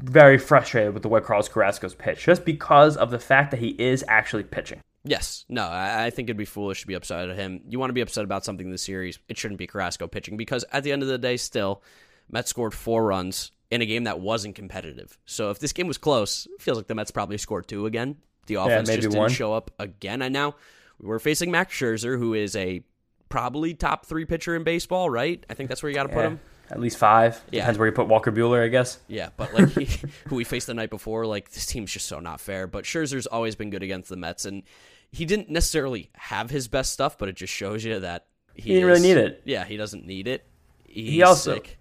very 0.00 0.38
frustrated 0.38 0.92
with 0.92 1.04
the 1.04 1.08
way 1.08 1.20
Carlos 1.20 1.48
Carrasco's 1.48 1.94
pitch, 1.94 2.24
just 2.24 2.44
because 2.44 2.96
of 2.96 3.12
the 3.12 3.18
fact 3.20 3.52
that 3.52 3.60
he 3.60 3.76
is 3.78 4.04
actually 4.08 4.42
pitching. 4.42 4.80
Yes. 5.04 5.44
No, 5.48 5.66
I, 5.66 6.06
I 6.06 6.10
think 6.10 6.26
it'd 6.26 6.36
be 6.36 6.44
foolish 6.44 6.82
to 6.82 6.86
be 6.86 6.94
upset 6.94 7.28
at 7.28 7.36
him. 7.36 7.62
You 7.68 7.78
want 7.78 7.90
to 7.90 7.94
be 7.94 8.00
upset 8.00 8.24
about 8.24 8.44
something 8.44 8.66
in 8.66 8.72
the 8.72 8.78
series, 8.78 9.18
it 9.28 9.36
shouldn't 9.36 9.58
be 9.58 9.66
Carrasco 9.66 10.06
pitching 10.06 10.36
because 10.36 10.64
at 10.72 10.84
the 10.84 10.92
end 10.92 11.02
of 11.02 11.08
the 11.08 11.18
day, 11.18 11.36
still, 11.36 11.82
Mets 12.30 12.50
scored 12.50 12.74
four 12.74 13.04
runs 13.04 13.50
in 13.70 13.82
a 13.82 13.86
game 13.86 14.04
that 14.04 14.20
wasn't 14.20 14.54
competitive. 14.54 15.18
So 15.24 15.50
if 15.50 15.58
this 15.58 15.72
game 15.72 15.88
was 15.88 15.98
close, 15.98 16.46
it 16.46 16.60
feels 16.60 16.76
like 16.76 16.86
the 16.86 16.94
Mets 16.94 17.10
probably 17.10 17.38
scored 17.38 17.66
two 17.66 17.86
again. 17.86 18.16
The 18.46 18.56
offense 18.56 18.88
maybe 18.88 19.02
just 19.02 19.10
didn't 19.10 19.20
one. 19.20 19.30
show 19.30 19.52
up 19.54 19.70
again. 19.78 20.22
And 20.22 20.32
now 20.32 20.56
we're 21.00 21.18
facing 21.18 21.50
Max 21.50 21.74
Scherzer, 21.74 22.18
who 22.18 22.34
is 22.34 22.54
a 22.54 22.82
probably 23.28 23.72
top 23.74 24.04
three 24.04 24.24
pitcher 24.24 24.54
in 24.54 24.62
baseball, 24.62 25.08
right? 25.08 25.44
I 25.48 25.54
think 25.54 25.68
that's 25.68 25.82
where 25.82 25.90
you 25.90 25.94
got 25.94 26.04
to 26.04 26.10
put 26.10 26.24
him. 26.24 26.40
At 26.72 26.80
least 26.80 26.96
five. 26.96 27.40
Yeah. 27.50 27.60
Depends 27.60 27.78
where 27.78 27.86
you 27.86 27.92
put 27.92 28.08
Walker 28.08 28.32
Buehler, 28.32 28.64
I 28.64 28.68
guess. 28.68 28.98
Yeah, 29.06 29.28
but 29.36 29.52
like 29.52 29.68
he, 29.72 29.88
who 30.28 30.36
we 30.36 30.44
faced 30.44 30.66
the 30.66 30.74
night 30.74 30.88
before, 30.90 31.26
like 31.26 31.50
this 31.50 31.66
team's 31.66 31.92
just 31.92 32.06
so 32.06 32.18
not 32.18 32.40
fair. 32.40 32.66
But 32.66 32.84
Scherzer's 32.84 33.26
always 33.26 33.54
been 33.54 33.68
good 33.70 33.82
against 33.82 34.08
the 34.08 34.16
Mets, 34.16 34.46
and 34.46 34.62
he 35.10 35.26
didn't 35.26 35.50
necessarily 35.50 36.10
have 36.16 36.48
his 36.48 36.68
best 36.68 36.92
stuff, 36.92 37.18
but 37.18 37.28
it 37.28 37.36
just 37.36 37.52
shows 37.52 37.84
you 37.84 38.00
that 38.00 38.24
he, 38.54 38.62
He 38.62 38.68
didn't 38.74 38.86
really 38.88 39.00
need 39.02 39.18
it. 39.18 39.42
Yeah, 39.44 39.64
he 39.64 39.76
doesn't 39.76 40.06
need 40.06 40.26
it. 40.26 40.46
He's 40.86 41.10
He 41.10 41.22
also- 41.22 41.54
sick. 41.54 41.78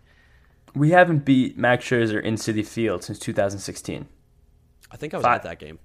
We 0.76 0.92
haven't 0.92 1.26
beat 1.26 1.58
Max 1.58 1.86
Scherzer 1.86 2.22
in 2.22 2.36
Citi 2.36 2.66
Field 2.66 3.04
since 3.04 3.18
2016. 3.20 4.08
I 4.89 4.98
think 4.98 5.14
I 5.14 5.18
was 5.18 5.24
Five- 5.26 5.36
at 5.38 5.44
that 5.44 5.60
game. 5.60 5.80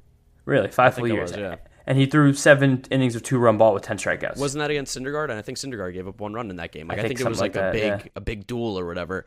Really, 0.45 0.69
five 0.71 0.95
full 0.95 1.09
years. 1.09 1.31
was, 1.33 1.39
yeah. 1.41 1.57
And 1.87 1.97
he 1.97 2.07
threw 2.07 2.33
seven 2.35 2.85
innings 2.91 3.15
of 3.15 3.23
two 3.23 3.39
run 3.39 3.59
ball 3.59 3.73
with 3.73 3.85
10 3.85 3.99
strikeouts. 3.99 4.39
Wasn't 4.39 4.61
that 4.61 4.71
against 4.71 4.97
Syndergaard? 4.97 5.31
And 5.31 5.35
I 5.35 5.43
think 5.43 5.57
Syndergaard 5.57 5.95
gave 5.95 6.09
up 6.09 6.21
one 6.21 6.33
run 6.35 6.51
in 6.51 6.57
that 6.57 6.73
game. 6.73 6.89
Like 6.89 6.99
I, 6.99 7.03
I 7.03 7.09
think, 7.09 7.19
think 7.19 7.27
it 7.27 7.31
was 7.31 7.41
like, 7.41 7.55
something 7.55 7.81
a 7.81 7.85
like 7.91 8.01
big 8.01 8.07
yeah. 8.07 8.13
a 8.17 8.21
big 8.21 8.47
duel 8.47 8.79
or 8.79 8.87
whatever. 8.87 9.27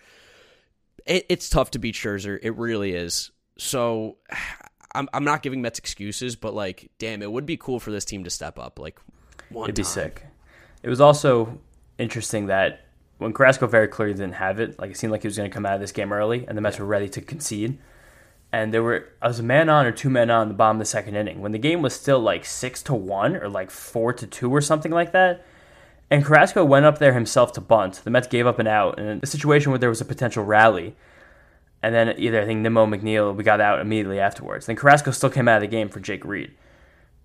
It, 1.06 1.26
it's 1.30 1.50
tough 1.50 1.72
to 1.72 1.80
beat 1.80 1.96
Scherzer. 1.96 2.38
It 2.42 2.58
really 2.58 2.94
is. 2.94 3.32
So 3.58 4.18
I'm 4.96 5.08
I'm 5.14 5.24
not 5.24 5.42
giving 5.42 5.62
Mets 5.62 5.80
excuses, 5.80 6.36
but 6.36 6.54
like, 6.54 6.92
damn, 6.98 7.22
it 7.22 7.32
would 7.32 7.46
be 7.46 7.58
cool 7.58 7.80
for 7.80 7.92
this 7.92 8.06
team 8.06 8.24
to 8.26 8.30
step 8.30 8.60
up. 8.60 8.80
Like 8.80 9.00
one 9.50 9.66
It'd 9.66 9.76
be 9.76 9.84
sick. 9.84 10.26
It 10.84 10.90
was 10.90 11.00
also 11.00 11.60
interesting 11.98 12.48
that 12.48 12.86
when 13.20 13.34
Carrasco 13.34 13.68
very 13.68 13.88
clearly 13.88 14.14
didn't 14.14 14.34
have 14.34 14.60
it, 14.60 14.80
like 14.80 14.92
it 14.92 14.98
seemed 14.98 15.12
like 15.12 15.22
he 15.22 15.28
was 15.28 15.38
going 15.38 15.50
to 15.50 15.54
come 15.54 15.66
out 15.66 15.76
of 15.76 15.82
this 15.82 15.92
game 15.92 16.12
early, 16.12 16.46
and 16.48 16.58
the 16.58 16.62
Mets 16.62 16.80
were 16.80 16.86
ready 16.86 17.10
to 17.10 17.22
concede. 17.22 17.78
And 18.52 18.74
there 18.74 18.82
were 18.82 19.10
I 19.22 19.28
was 19.28 19.40
a 19.40 19.44
man 19.44 19.70
on 19.70 19.86
or 19.86 19.92
two 19.92 20.10
men 20.10 20.32
on 20.32 20.48
the 20.48 20.54
bottom 20.54 20.78
of 20.78 20.80
the 20.80 20.86
second 20.86 21.16
inning 21.16 21.42
when 21.42 21.52
the 21.52 21.60
game 21.60 21.82
was 21.82 21.94
still 21.94 22.20
like 22.20 22.46
six 22.46 22.82
to 22.84 22.94
one 22.96 23.36
or 23.36 23.48
like 23.48 23.70
four 23.70 24.12
to 24.14 24.26
two 24.26 24.54
or 24.54 24.62
something 24.62 24.92
like 24.92 25.12
that. 25.12 25.46
And 26.12 26.26
Carrasco 26.26 26.66
went 26.66 26.86
up 26.86 26.98
there 26.98 27.14
himself 27.14 27.54
to 27.54 27.62
bunt. 27.62 28.02
The 28.04 28.10
Mets 28.10 28.28
gave 28.28 28.48
up 28.48 28.58
an 28.58 28.66
out, 28.66 28.98
in 28.98 29.20
a 29.22 29.28
situation 29.28 29.72
where 29.72 29.78
there 29.78 29.90
was 29.90 30.02
a 30.02 30.06
potential 30.06 30.44
rally. 30.44 30.96
And 31.84 31.94
then 31.94 32.16
either 32.18 32.42
I 32.42 32.46
think 32.46 32.62
Nimmo 32.62 32.86
McNeil 32.88 33.36
we 33.36 33.44
got 33.44 33.62
out 33.62 33.80
immediately 33.80 34.20
afterwards. 34.20 34.66
Then 34.66 34.76
Carrasco 34.76 35.12
still 35.12 35.30
came 35.30 35.48
out 35.48 35.58
of 35.58 35.62
the 35.62 35.68
game 35.68 35.90
for 35.90 36.00
Jake 36.00 36.26
Reed. 36.26 36.52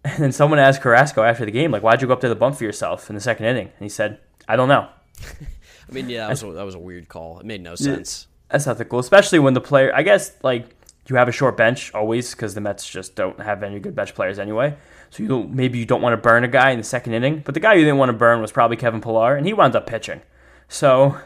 And 0.06 0.22
then 0.22 0.32
someone 0.32 0.58
asked 0.58 0.82
Carrasco 0.82 1.22
after 1.22 1.46
the 1.46 1.50
game, 1.50 1.70
like, 1.70 1.82
why'd 1.82 2.02
you 2.02 2.06
go 2.06 2.12
up 2.12 2.20
there 2.20 2.28
to 2.28 2.36
bump 2.36 2.56
for 2.56 2.64
yourself 2.64 3.08
in 3.08 3.14
the 3.14 3.22
second 3.22 3.46
inning? 3.46 3.68
And 3.68 3.80
he 3.82 3.88
said, 3.88 4.18
I 4.46 4.54
don't 4.54 4.68
know. 4.68 4.86
I 5.88 5.92
mean, 5.92 6.10
yeah, 6.10 6.26
that 6.26 6.30
was 6.30 6.42
a, 6.42 6.52
that 6.52 6.64
was 6.66 6.74
a 6.74 6.78
weird 6.78 7.08
call. 7.08 7.40
It 7.40 7.46
made 7.46 7.62
no 7.62 7.74
sense. 7.74 8.26
That's 8.50 8.66
ethical, 8.66 8.98
especially 8.98 9.38
when 9.38 9.54
the 9.54 9.62
player, 9.62 9.94
I 9.94 10.02
guess, 10.02 10.32
like, 10.42 10.73
you 11.09 11.16
have 11.16 11.28
a 11.28 11.32
short 11.32 11.57
bench 11.57 11.92
always 11.92 12.30
because 12.30 12.55
the 12.55 12.61
Mets 12.61 12.88
just 12.88 13.14
don't 13.14 13.38
have 13.40 13.62
any 13.62 13.78
good 13.78 13.94
bench 13.94 14.14
players 14.14 14.38
anyway. 14.38 14.76
So 15.11 15.22
you 15.22 15.44
maybe 15.44 15.78
you 15.78 15.86
don't 15.86 16.02
want 16.02 16.14
to 16.14 16.16
burn 16.16 16.44
a 16.44 16.48
guy 16.48 16.70
in 16.70 16.78
the 16.78 16.84
second 16.84 17.12
inning. 17.12 17.42
But 17.44 17.55
the 17.55 17.61
guy 17.61 17.74
you 17.74 17.84
didn't 17.84 17.98
want 17.98 18.09
to 18.09 18.14
burn 18.16 18.40
was 18.40 18.52
probably 18.52 18.76
Kevin 18.76 19.00
Pillar, 19.00 19.36
and 19.36 19.46
he 19.46 19.52
wound 19.52 19.76
up 19.76 19.86
pitching. 19.86 20.22
So 20.68 21.18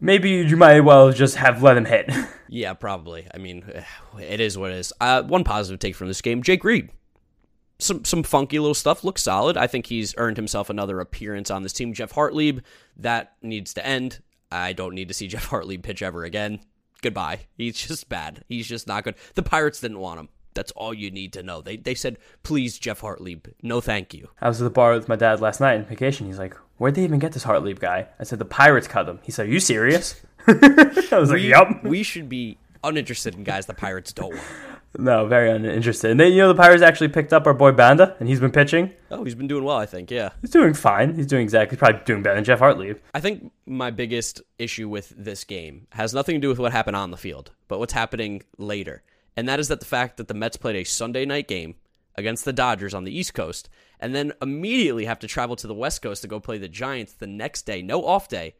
maybe 0.00 0.30
you 0.30 0.56
might 0.56 0.80
well 0.80 1.12
just 1.12 1.36
have 1.36 1.62
let 1.62 1.76
him 1.76 1.86
hit. 1.86 2.10
Yeah, 2.52 2.74
probably. 2.74 3.28
I 3.32 3.38
mean, 3.38 3.62
it 4.20 4.40
is 4.40 4.58
what 4.58 4.72
it 4.72 4.78
is. 4.78 4.92
Uh, 5.00 5.22
one 5.22 5.44
positive 5.44 5.78
take 5.78 5.94
from 5.94 6.08
this 6.08 6.20
game: 6.20 6.42
Jake 6.42 6.64
Reed. 6.64 6.90
Some 7.78 8.04
some 8.04 8.24
funky 8.24 8.58
little 8.58 8.74
stuff. 8.74 9.04
Looks 9.04 9.22
solid. 9.22 9.56
I 9.56 9.68
think 9.68 9.86
he's 9.86 10.16
earned 10.18 10.36
himself 10.36 10.68
another 10.68 10.98
appearance 10.98 11.48
on 11.48 11.62
this 11.62 11.72
team. 11.72 11.92
Geoff 11.92 12.12
Hartlieb, 12.12 12.62
that 12.96 13.34
needs 13.40 13.72
to 13.74 13.86
end. 13.86 14.18
I 14.50 14.72
don't 14.72 14.96
need 14.96 15.06
to 15.06 15.14
see 15.14 15.28
Geoff 15.28 15.48
Hartlieb 15.48 15.84
pitch 15.84 16.02
ever 16.02 16.24
again. 16.24 16.58
Goodbye. 17.02 17.40
He's 17.56 17.76
just 17.76 18.08
bad. 18.08 18.44
He's 18.48 18.66
just 18.68 18.86
not 18.86 19.04
good. 19.04 19.14
The 19.34 19.42
Pirates 19.42 19.80
didn't 19.80 19.98
want 20.00 20.20
him. 20.20 20.28
That's 20.54 20.72
all 20.72 20.92
you 20.92 21.10
need 21.10 21.32
to 21.34 21.42
know. 21.42 21.60
They 21.62 21.76
they 21.76 21.94
said, 21.94 22.18
please, 22.42 22.78
Geoff 22.78 23.00
Hartlieb, 23.02 23.52
no 23.62 23.80
thank 23.80 24.12
you. 24.12 24.28
I 24.40 24.48
was 24.48 24.60
at 24.60 24.64
the 24.64 24.70
bar 24.70 24.92
with 24.94 25.08
my 25.08 25.16
dad 25.16 25.40
last 25.40 25.60
night 25.60 25.74
in 25.76 25.84
vacation. 25.84 26.26
He's 26.26 26.38
like, 26.38 26.54
Where'd 26.76 26.94
they 26.96 27.04
even 27.04 27.18
get 27.20 27.32
this 27.32 27.44
Hartlieb 27.44 27.78
guy? 27.78 28.08
I 28.18 28.24
said, 28.24 28.38
The 28.40 28.44
Pirates 28.44 28.88
cut 28.88 29.08
him. 29.08 29.20
He 29.22 29.30
said, 29.32 29.46
Are 29.46 29.50
you 29.50 29.60
serious? 29.60 30.20
I 30.48 31.06
was 31.12 31.30
like, 31.30 31.36
We, 31.36 31.48
Yup. 31.50 31.84
we 31.84 32.02
should 32.02 32.28
be 32.28 32.58
uninterested 32.82 33.34
in 33.36 33.44
guys 33.44 33.66
the 33.66 33.74
Pirates 33.74 34.12
don't 34.12 34.30
want. 34.34 34.46
No, 34.98 35.26
very 35.26 35.50
uninterested. 35.50 36.10
And 36.10 36.18
then, 36.18 36.32
you 36.32 36.38
know, 36.38 36.48
the 36.48 36.54
Pirates 36.60 36.82
actually 36.82 37.08
picked 37.08 37.32
up 37.32 37.46
our 37.46 37.54
boy 37.54 37.70
Banda, 37.70 38.16
and 38.18 38.28
he's 38.28 38.40
been 38.40 38.50
pitching. 38.50 38.92
Oh, 39.10 39.22
he's 39.22 39.36
been 39.36 39.46
doing 39.46 39.62
well, 39.62 39.76
I 39.76 39.86
think. 39.86 40.10
Yeah. 40.10 40.30
He's 40.40 40.50
doing 40.50 40.74
fine. 40.74 41.14
He's 41.14 41.26
doing 41.26 41.44
exactly, 41.44 41.76
he's 41.76 41.78
probably 41.78 42.00
doing 42.04 42.22
better 42.22 42.34
than 42.34 42.44
Geoff 42.44 42.58
Hartlieb. 42.58 42.98
I 43.14 43.20
think 43.20 43.52
my 43.66 43.90
biggest 43.90 44.42
issue 44.58 44.88
with 44.88 45.12
this 45.16 45.44
game 45.44 45.86
has 45.90 46.12
nothing 46.12 46.34
to 46.34 46.40
do 46.40 46.48
with 46.48 46.58
what 46.58 46.72
happened 46.72 46.96
on 46.96 47.12
the 47.12 47.16
field, 47.16 47.52
but 47.68 47.78
what's 47.78 47.92
happening 47.92 48.42
later. 48.58 49.02
And 49.36 49.48
that 49.48 49.60
is 49.60 49.68
that 49.68 49.78
the 49.78 49.86
fact 49.86 50.16
that 50.16 50.26
the 50.26 50.34
Mets 50.34 50.56
played 50.56 50.76
a 50.76 50.84
Sunday 50.84 51.24
night 51.24 51.46
game 51.46 51.76
against 52.16 52.44
the 52.44 52.52
Dodgers 52.52 52.92
on 52.92 53.04
the 53.04 53.16
East 53.16 53.32
Coast 53.32 53.68
and 54.00 54.12
then 54.12 54.32
immediately 54.42 55.04
have 55.04 55.20
to 55.20 55.28
travel 55.28 55.54
to 55.56 55.68
the 55.68 55.74
West 55.74 56.02
Coast 56.02 56.22
to 56.22 56.28
go 56.28 56.40
play 56.40 56.58
the 56.58 56.68
Giants 56.68 57.12
the 57.12 57.28
next 57.28 57.62
day, 57.62 57.80
no 57.80 58.04
off 58.04 58.28
day. 58.28 58.54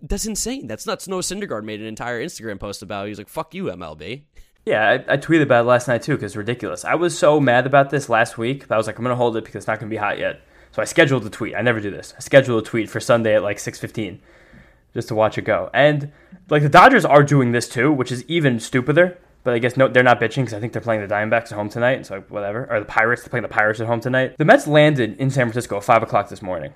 That's 0.00 0.26
insane. 0.26 0.66
That's 0.66 0.86
nuts. 0.86 1.08
Noah 1.08 1.20
Syndergaard 1.20 1.64
made 1.64 1.80
an 1.80 1.86
entire 1.86 2.22
Instagram 2.22 2.58
post 2.58 2.82
about 2.82 3.06
it. 3.06 3.08
He's 3.08 3.18
like, 3.18 3.28
fuck 3.28 3.54
you, 3.54 3.64
MLB. 3.64 4.22
Yeah, 4.66 4.98
I, 5.08 5.14
I 5.14 5.16
tweeted 5.16 5.42
about 5.42 5.64
it 5.64 5.68
last 5.68 5.86
night 5.86 6.02
too 6.02 6.16
because 6.16 6.32
it's 6.32 6.36
ridiculous. 6.36 6.84
I 6.84 6.96
was 6.96 7.16
so 7.16 7.38
mad 7.38 7.66
about 7.66 7.90
this 7.90 8.08
last 8.08 8.36
week, 8.36 8.68
I 8.68 8.76
was 8.76 8.88
like, 8.88 8.98
I'm 8.98 9.04
gonna 9.04 9.14
hold 9.14 9.36
it 9.36 9.44
because 9.44 9.60
it's 9.60 9.66
not 9.68 9.78
gonna 9.78 9.90
be 9.90 9.96
hot 9.96 10.18
yet. 10.18 10.40
So 10.72 10.82
I 10.82 10.84
scheduled 10.84 11.24
a 11.24 11.30
tweet. 11.30 11.54
I 11.54 11.62
never 11.62 11.80
do 11.80 11.90
this. 11.90 12.12
I 12.16 12.20
scheduled 12.20 12.64
a 12.64 12.66
tweet 12.66 12.90
for 12.90 12.98
Sunday 12.98 13.36
at 13.36 13.44
like 13.44 13.58
6:15, 13.58 14.18
just 14.92 15.06
to 15.08 15.14
watch 15.14 15.38
it 15.38 15.42
go. 15.42 15.70
And 15.72 16.10
like 16.50 16.62
the 16.62 16.68
Dodgers 16.68 17.04
are 17.04 17.22
doing 17.22 17.52
this 17.52 17.68
too, 17.68 17.92
which 17.92 18.10
is 18.10 18.24
even 18.24 18.58
stupider. 18.58 19.16
But 19.44 19.54
I 19.54 19.60
guess 19.60 19.76
no, 19.76 19.86
they're 19.86 20.02
not 20.02 20.20
bitching 20.20 20.42
because 20.42 20.54
I 20.54 20.58
think 20.58 20.72
they're 20.72 20.82
playing 20.82 21.06
the 21.06 21.14
Diamondbacks 21.14 21.52
at 21.52 21.52
home 21.52 21.68
tonight. 21.68 22.04
So 22.04 22.22
whatever. 22.28 22.66
Or 22.68 22.80
the 22.80 22.86
Pirates, 22.86 23.22
they're 23.22 23.30
playing 23.30 23.44
the 23.44 23.48
Pirates 23.48 23.78
at 23.78 23.86
home 23.86 24.00
tonight. 24.00 24.36
The 24.36 24.44
Mets 24.44 24.66
landed 24.66 25.16
in 25.20 25.30
San 25.30 25.46
Francisco 25.46 25.76
at 25.76 25.84
five 25.84 26.02
o'clock 26.02 26.28
this 26.28 26.42
morning. 26.42 26.74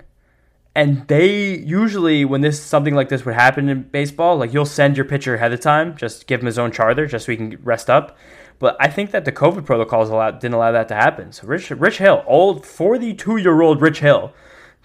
And 0.73 1.05
they 1.07 1.57
usually, 1.57 2.23
when 2.23 2.41
this 2.41 2.61
something 2.61 2.95
like 2.95 3.09
this 3.09 3.25
would 3.25 3.35
happen 3.35 3.67
in 3.67 3.83
baseball, 3.83 4.37
like 4.37 4.53
you'll 4.53 4.65
send 4.65 4.95
your 4.95 5.05
pitcher 5.05 5.35
ahead 5.35 5.51
of 5.51 5.59
time, 5.59 5.97
just 5.97 6.27
give 6.27 6.39
him 6.39 6.45
his 6.45 6.57
own 6.57 6.71
charter, 6.71 7.05
just 7.05 7.25
so 7.25 7.31
he 7.33 7.37
can 7.37 7.59
rest 7.63 7.89
up. 7.89 8.17
But 8.57 8.77
I 8.79 8.87
think 8.87 9.11
that 9.11 9.25
the 9.25 9.31
COVID 9.31 9.65
protocols 9.65 10.09
allowed, 10.09 10.39
didn't 10.39 10.53
allow 10.53 10.71
that 10.71 10.87
to 10.89 10.95
happen. 10.95 11.31
So 11.31 11.47
Rich 11.47 11.71
Rich 11.71 11.97
Hill, 11.97 12.23
old 12.25 12.65
42 12.65 13.37
year 13.37 13.59
old 13.61 13.81
Rich 13.81 13.99
Hill, 13.99 14.33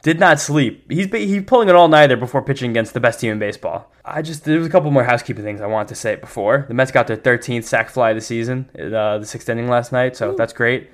did 0.02 0.18
not 0.18 0.40
sleep. 0.40 0.90
He's 0.90 1.10
he's 1.10 1.44
pulling 1.44 1.68
an 1.68 1.76
all 1.76 1.88
nighter 1.88 2.16
before 2.16 2.42
pitching 2.42 2.70
against 2.70 2.94
the 2.94 3.00
best 3.00 3.20
team 3.20 3.32
in 3.32 3.38
baseball. 3.38 3.92
I 4.04 4.22
just 4.22 4.44
there 4.44 4.58
was 4.58 4.66
a 4.66 4.70
couple 4.70 4.90
more 4.90 5.04
housekeeping 5.04 5.44
things 5.44 5.60
I 5.60 5.66
wanted 5.66 5.88
to 5.88 5.94
say 5.94 6.16
before. 6.16 6.64
The 6.68 6.74
Mets 6.74 6.90
got 6.90 7.06
their 7.06 7.16
13th 7.16 7.64
sac 7.64 7.90
fly 7.90 8.10
of 8.10 8.16
the 8.16 8.20
season, 8.20 8.70
uh, 8.78 9.18
the 9.18 9.26
sixth 9.26 9.48
inning 9.48 9.68
last 9.68 9.92
night, 9.92 10.16
so 10.16 10.32
Ooh. 10.32 10.36
that's 10.36 10.52
great. 10.52 10.90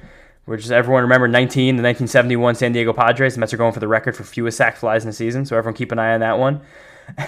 We're 0.46 0.56
just 0.56 0.72
everyone 0.72 1.02
remember 1.02 1.28
19 1.28 1.76
the 1.76 1.82
1971 1.82 2.56
San 2.56 2.72
Diego 2.72 2.92
Padres. 2.92 3.34
The 3.34 3.40
Mets 3.40 3.54
are 3.54 3.56
going 3.56 3.72
for 3.72 3.80
the 3.80 3.88
record 3.88 4.16
for 4.16 4.24
fewest 4.24 4.56
sac 4.56 4.76
flies 4.76 5.04
in 5.04 5.08
the 5.08 5.14
season, 5.14 5.44
so 5.44 5.56
everyone 5.56 5.76
keep 5.76 5.92
an 5.92 5.98
eye 5.98 6.14
on 6.14 6.20
that 6.20 6.38
one. 6.38 6.60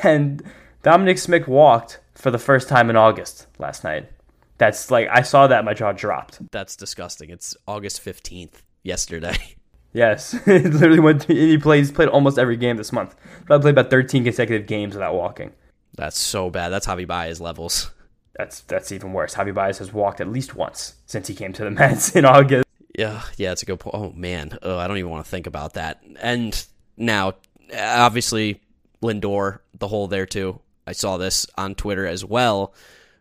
And 0.03 0.43
Dominic 0.83 1.19
Smith 1.19 1.49
walked 1.49 1.99
for 2.15 2.31
the 2.31 2.39
first 2.39 2.69
time 2.69 2.91
in 2.91 2.97
August 2.97 3.49
last 3.59 3.83
night. 3.83 4.09
That's 4.57 4.91
like 4.91 5.09
I 5.11 5.23
saw 5.23 5.49
that 5.49 5.65
my 5.65 5.75
jaw 5.75 5.93
dropped. 5.93 6.39
That's 6.53 6.77
disgusting. 6.77 7.31
It's 7.31 7.57
August 7.67 8.05
15th 8.05 8.62
yesterday. 8.83 9.37
Yes, 9.95 10.35
it 10.47 10.75
literally 10.75 10.99
went. 10.99 11.23
To, 11.23 11.35
he 11.35 11.57
plays 11.57 11.93
played 11.93 12.09
almost 12.09 12.37
every 12.37 12.57
game 12.57 12.77
this 12.77 12.93
month. 12.93 13.15
Probably 13.47 13.62
played 13.62 13.79
about 13.79 13.91
13 13.91 14.25
consecutive 14.25 14.67
games 14.67 14.95
without 14.95 15.15
walking. 15.15 15.53
That's 15.97 16.19
so 16.19 16.51
bad. 16.51 16.71
That's 16.71 16.89
Javi 16.89 17.07
Baez 17.07 17.41
levels. 17.41 17.93
That's 18.35 18.62
that's 18.62 18.91
even 18.91 19.12
worse. 19.12 19.37
Javi 19.37 19.55
Baez 19.55 19.79
has 19.79 19.93
walked 19.93 20.21
at 20.21 20.27
least 20.27 20.57
once 20.57 20.97
since 21.07 21.29
he 21.29 21.35
came 21.35 21.53
to 21.53 21.62
the 21.62 21.71
Mets 21.71 22.17
in 22.17 22.25
August. 22.25 22.65
Yeah, 22.95 23.22
yeah, 23.36 23.53
it's 23.53 23.62
a 23.62 23.66
good 23.66 23.80
point. 23.80 23.95
Oh 23.95 24.12
man, 24.12 24.59
oh, 24.62 24.78
I 24.78 24.86
don't 24.86 24.99
even 24.99 25.11
want 25.11 25.24
to 25.24 25.30
think 25.30 25.47
about 25.47 25.74
that. 25.74 26.03
And 26.20 26.64
now, 26.97 27.34
obviously, 27.76 28.61
Lindor, 29.03 29.59
the 29.78 29.88
hole 29.88 30.07
there 30.07 30.26
too. 30.26 30.61
I 30.86 30.92
saw 30.92 31.16
this 31.16 31.47
on 31.57 31.74
Twitter 31.74 32.07
as 32.07 32.24
well. 32.24 32.74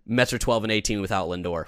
Mets 0.05 0.34
are 0.34 0.38
12 0.38 0.63
and 0.63 0.71
18 0.71 1.01
without 1.01 1.30
Lindor. 1.30 1.65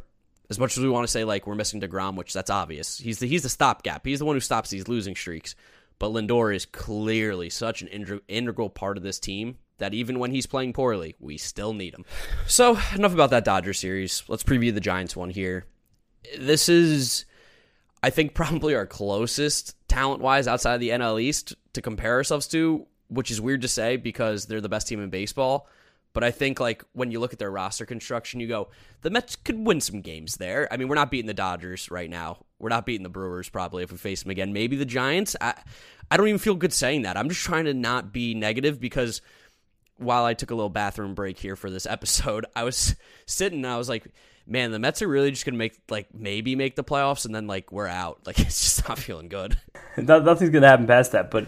As 0.49 0.59
much 0.59 0.77
as 0.77 0.83
we 0.83 0.89
want 0.89 1.05
to 1.05 1.11
say 1.11 1.23
like 1.23 1.47
we're 1.47 1.55
missing 1.55 1.81
Degrom, 1.81 2.15
which 2.15 2.33
that's 2.33 2.49
obvious. 2.51 2.97
He's 2.97 3.19
the 3.19 3.27
he's 3.27 3.43
the 3.43 3.49
stopgap. 3.49 4.05
He's 4.05 4.19
the 4.19 4.25
one 4.25 4.35
who 4.35 4.41
stops 4.41 4.69
these 4.69 4.87
losing 4.87 5.15
streaks. 5.15 5.55
But 5.97 6.11
Lindor 6.11 6.53
is 6.53 6.65
clearly 6.65 7.49
such 7.49 7.81
an 7.81 7.87
integral 8.27 8.69
part 8.69 8.97
of 8.97 9.03
this 9.03 9.19
team 9.19 9.57
that 9.77 9.93
even 9.93 10.19
when 10.19 10.31
he's 10.31 10.45
playing 10.45 10.73
poorly, 10.73 11.15
we 11.19 11.37
still 11.37 11.73
need 11.73 11.93
him. 11.93 12.05
So 12.47 12.77
enough 12.93 13.13
about 13.13 13.29
that 13.31 13.45
Dodger 13.45 13.73
series. 13.73 14.23
Let's 14.27 14.43
preview 14.43 14.73
the 14.73 14.81
Giants 14.81 15.15
one 15.15 15.29
here. 15.29 15.65
This 16.37 16.69
is, 16.69 17.25
I 18.05 18.11
think, 18.11 18.35
probably 18.35 18.75
our 18.75 18.85
closest 18.85 19.75
talent 19.87 20.21
wise 20.21 20.47
outside 20.47 20.75
of 20.75 20.79
the 20.79 20.89
NL 20.89 21.19
East 21.19 21.55
to 21.73 21.81
compare 21.81 22.13
ourselves 22.13 22.45
to, 22.49 22.85
which 23.07 23.31
is 23.31 23.41
weird 23.41 23.63
to 23.63 23.67
say 23.67 23.97
because 23.97 24.45
they're 24.45 24.61
the 24.61 24.69
best 24.69 24.87
team 24.87 25.01
in 25.01 25.09
baseball. 25.09 25.67
But 26.13 26.23
I 26.23 26.29
think 26.29 26.59
like 26.59 26.83
when 26.93 27.09
you 27.09 27.19
look 27.19 27.33
at 27.33 27.39
their 27.39 27.49
roster 27.49 27.83
construction, 27.83 28.39
you 28.39 28.47
go, 28.47 28.69
the 29.01 29.09
Mets 29.09 29.35
could 29.35 29.65
win 29.65 29.81
some 29.81 30.01
games 30.01 30.37
there. 30.37 30.71
I 30.71 30.77
mean, 30.77 30.87
we're 30.87 30.93
not 30.93 31.09
beating 31.09 31.25
the 31.25 31.33
Dodgers 31.33 31.89
right 31.89 32.07
now. 32.07 32.45
We're 32.59 32.69
not 32.69 32.85
beating 32.85 33.01
the 33.01 33.09
Brewers 33.09 33.49
probably 33.49 33.81
if 33.81 33.91
we 33.91 33.97
face 33.97 34.21
them 34.21 34.29
again. 34.29 34.53
Maybe 34.53 34.75
the 34.75 34.85
Giants. 34.85 35.35
I 35.41 35.55
I 36.11 36.17
don't 36.17 36.27
even 36.27 36.37
feel 36.37 36.53
good 36.53 36.73
saying 36.73 37.01
that. 37.01 37.17
I'm 37.17 37.27
just 37.27 37.41
trying 37.41 37.65
to 37.65 37.73
not 37.73 38.13
be 38.13 38.35
negative 38.35 38.79
because 38.79 39.23
while 39.97 40.25
I 40.25 40.33
took 40.33 40.51
a 40.51 40.55
little 40.55 40.69
bathroom 40.69 41.15
break 41.15 41.37
here 41.37 41.55
for 41.55 41.69
this 41.69 41.85
episode, 41.89 42.45
I 42.55 42.63
was 42.63 42.95
sitting 43.25 43.59
and 43.59 43.67
I 43.67 43.77
was 43.77 43.89
like, 43.89 44.07
man, 44.47 44.71
the 44.71 44.79
Mets 44.79 45.01
are 45.01 45.07
really 45.07 45.31
just 45.31 45.45
gonna 45.45 45.57
make 45.57 45.77
like 45.89 46.13
maybe 46.13 46.55
make 46.55 46.75
the 46.75 46.83
playoffs 46.83 47.25
and 47.25 47.33
then 47.33 47.47
like 47.47 47.71
we're 47.71 47.87
out. 47.87 48.21
Like 48.25 48.39
it's 48.39 48.61
just 48.61 48.87
not 48.87 48.97
feeling 48.97 49.29
good. 49.29 49.57
Nothing's 49.97 50.49
gonna 50.49 50.67
happen 50.67 50.87
past 50.87 51.11
that, 51.13 51.31
but 51.31 51.47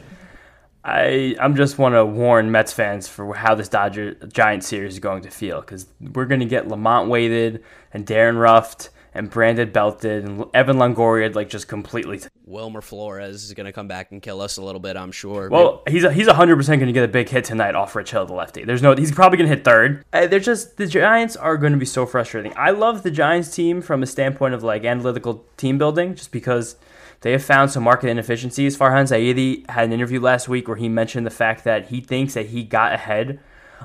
I 0.83 1.35
I'm 1.39 1.55
just 1.55 1.77
want 1.77 1.95
to 1.95 2.05
warn 2.05 2.51
Mets 2.51 2.71
fans 2.71 3.07
for 3.07 3.33
how 3.33 3.55
this 3.55 3.67
Dodger 3.67 4.13
Giant 4.13 4.63
series 4.63 4.93
is 4.93 4.99
going 4.99 5.23
to 5.23 5.29
feel 5.29 5.59
because 5.59 5.87
we're 5.99 6.25
going 6.25 6.39
to 6.39 6.45
get 6.45 6.67
LaMonte 6.67 7.09
Wade 7.09 7.61
and 7.93 8.05
Darin 8.05 8.37
Ruf 8.37 8.89
and 9.18 9.30
Brandon 9.30 9.70
Belted 9.70 10.24
and 10.26 10.45
Evan 10.53 10.78
Longoria 10.78 11.34
like 11.34 11.49
just 11.49 11.68
completely. 11.68 12.22
Wilmer 12.45 12.82
Flores 12.82 13.43
is 13.43 13.53
going 13.53 13.65
to 13.65 13.74
come 13.74 13.88
back 13.88 14.11
and 14.11 14.22
kill 14.22 14.41
us 14.41 14.57
a 14.57 14.61
little 14.61 14.80
bit, 14.80 14.95
I'm 14.95 15.11
sure. 15.11 15.49
Well, 15.49 15.84
he's 15.88 16.09
he's 16.11 16.28
100 16.28 16.55
percent 16.55 16.80
going 16.80 16.88
to 16.88 16.93
get 16.93 17.03
a 17.03 17.07
big 17.07 17.30
hit 17.30 17.43
tonight 17.43 17.76
off 17.76 17.95
Rich 17.95 18.11
Hill, 18.11 18.26
the 18.26 18.34
lefty. 18.34 18.63
There's 18.63 18.82
no 18.82 18.95
he's 18.95 19.11
probably 19.11 19.38
going 19.38 19.49
to 19.49 19.55
hit 19.55 19.65
third. 19.65 20.05
Uh, 20.13 20.28
they're 20.28 20.39
just 20.39 20.78
the 20.78 20.88
Giants 20.88 21.36
are 21.36 21.57
going 21.57 21.74
to 21.74 21.80
be 21.80 21.86
so 21.86 22.05
frustrating. 22.05 22.53
I 22.55 22.72
love 22.72 23.03
the 23.03 23.11
Giants 23.11 23.53
team 23.53 23.82
from 23.82 24.03
a 24.03 24.07
standpoint 24.07 24.53
of 24.53 24.63
like 24.63 24.86
analytical 24.86 25.45
team 25.57 25.78
building, 25.78 26.15
just 26.15 26.32
because 26.32 26.76
they 27.22 27.32
have 27.32 27.43
found 27.43 27.72
some 27.72 27.84
market 27.84 28.09
inefficiencies. 28.09 28.78
Farhan 28.78 29.05
Zaidi 29.05 29.70
had 29.70 29.86
an 29.86 29.93
interview 29.93 30.20
last 30.20 30.47
week 30.47 30.68
where 30.68 30.78
he 30.78 30.88
mentioned 30.88 31.26
the 31.26 31.32
fact 31.32 31.63
that 31.63 31.88
he 31.88 31.99
thinks 31.99 32.36
that 32.36 32.47
he 32.47 32.63
got 32.63 32.93
ahead 32.93 33.39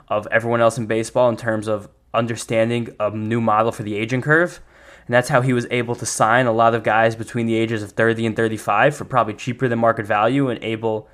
of 0.08 0.26
everyone 0.30 0.60
else 0.60 0.78
in 0.78 0.86
baseball 0.86 1.28
in 1.28 1.36
terms 1.36 1.66
of 1.66 1.88
understanding 2.14 2.94
a 3.00 3.10
new 3.10 3.40
model 3.40 3.72
for 3.72 3.82
the 3.82 3.96
aging 3.96 4.20
curve. 4.20 4.60
And 5.12 5.16
that's 5.18 5.28
how 5.28 5.42
he 5.42 5.52
was 5.52 5.66
able 5.70 5.94
to 5.96 6.06
sign 6.06 6.46
a 6.46 6.52
lot 6.52 6.74
of 6.74 6.84
guys 6.84 7.14
between 7.16 7.44
the 7.44 7.54
ages 7.54 7.82
of 7.82 7.92
30 7.92 8.24
and 8.24 8.34
35 8.34 8.96
for 8.96 9.04
probably 9.04 9.34
cheaper 9.34 9.68
than 9.68 9.78
market 9.78 10.06
value 10.06 10.48
and 10.48 10.64
able 10.64 11.06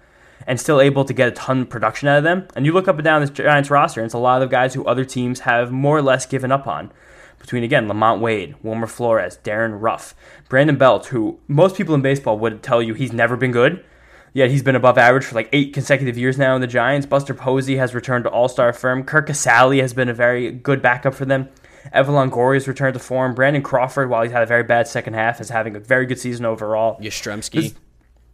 and 0.47 0.61
still 0.61 0.81
able 0.81 1.05
to 1.05 1.13
get 1.13 1.27
a 1.27 1.33
ton 1.33 1.63
of 1.63 1.69
production 1.69 2.07
out 2.07 2.19
of 2.19 2.23
them. 2.23 2.47
And 2.55 2.65
you 2.65 2.73
look 2.73 2.87
up 2.87 2.95
and 2.95 3.05
down 3.05 3.23
this 3.23 3.31
Giants 3.31 3.71
roster, 3.71 4.01
and 4.01 4.07
it's 4.07 4.15
a 4.15 4.19
lot 4.19 4.41
of 4.41 4.51
guys 4.51 4.75
who 4.75 4.85
other 4.85 5.05
teams 5.05 5.41
have 5.41 5.73
more 5.73 5.99
or 5.99 6.03
less 6.03 6.27
given 6.27 6.53
up 6.53 6.69
on 6.69 6.93
between 7.41 7.65
again 7.65 7.89
LaMonte 7.89 8.21
Wade, 8.21 8.55
Wilmer 8.63 8.87
Flores, 8.87 9.39
Darin 9.39 9.73
Ruf, 9.73 10.15
Brandon 10.49 10.77
Belt, 10.77 11.07
who 11.07 11.41
most 11.49 11.75
people 11.75 11.97
in 11.97 12.01
baseball 12.01 12.39
would 12.39 12.63
tell 12.63 12.81
you 12.81 12.95
he's 12.95 13.13
never 13.13 13.37
been 13.37 13.51
good. 13.51 13.85
Yet 14.33 14.53
he's 14.53 14.63
been 14.63 14.77
above 14.77 14.97
average 14.97 15.25
for 15.25 15.35
like 15.35 15.49
eight 15.53 15.75
consecutive 15.75 16.17
years 16.17 16.39
now 16.39 16.55
in 16.55 16.61
the 16.61 16.69
Giants. 16.69 17.05
Buster 17.05 17.35
Posey 17.35 17.79
has 17.79 17.97
returned 17.97 18.27
to 18.27 18.31
All 18.31 18.49
Star 18.49 18.73
firm. 18.73 19.03
Curt 19.03 19.27
Casali 19.27 19.81
has 19.81 19.93
been 19.93 20.09
a 20.09 20.15
very 20.15 20.53
good 20.53 20.81
backup 20.81 21.15
for 21.15 21.25
them. 21.25 21.49
Evan 21.93 22.15
Longoria's 22.15 22.69
returned 22.69 22.95
to 22.95 23.01
form. 23.01 23.35
Brandon 23.35 23.63
Crawford, 23.63 24.11
while 24.11 24.23
he's 24.23 24.33
had 24.33 24.43
a 24.43 24.47
very 24.47 24.63
bad 24.63 24.89
second 24.89 25.15
half, 25.15 25.41
is 25.41 25.49
having 25.51 25.77
a 25.77 25.81
very 25.81 26.07
good 26.07 26.19
season 26.19 26.45
overall. 26.45 27.01
Yastrzemski. 27.01 27.75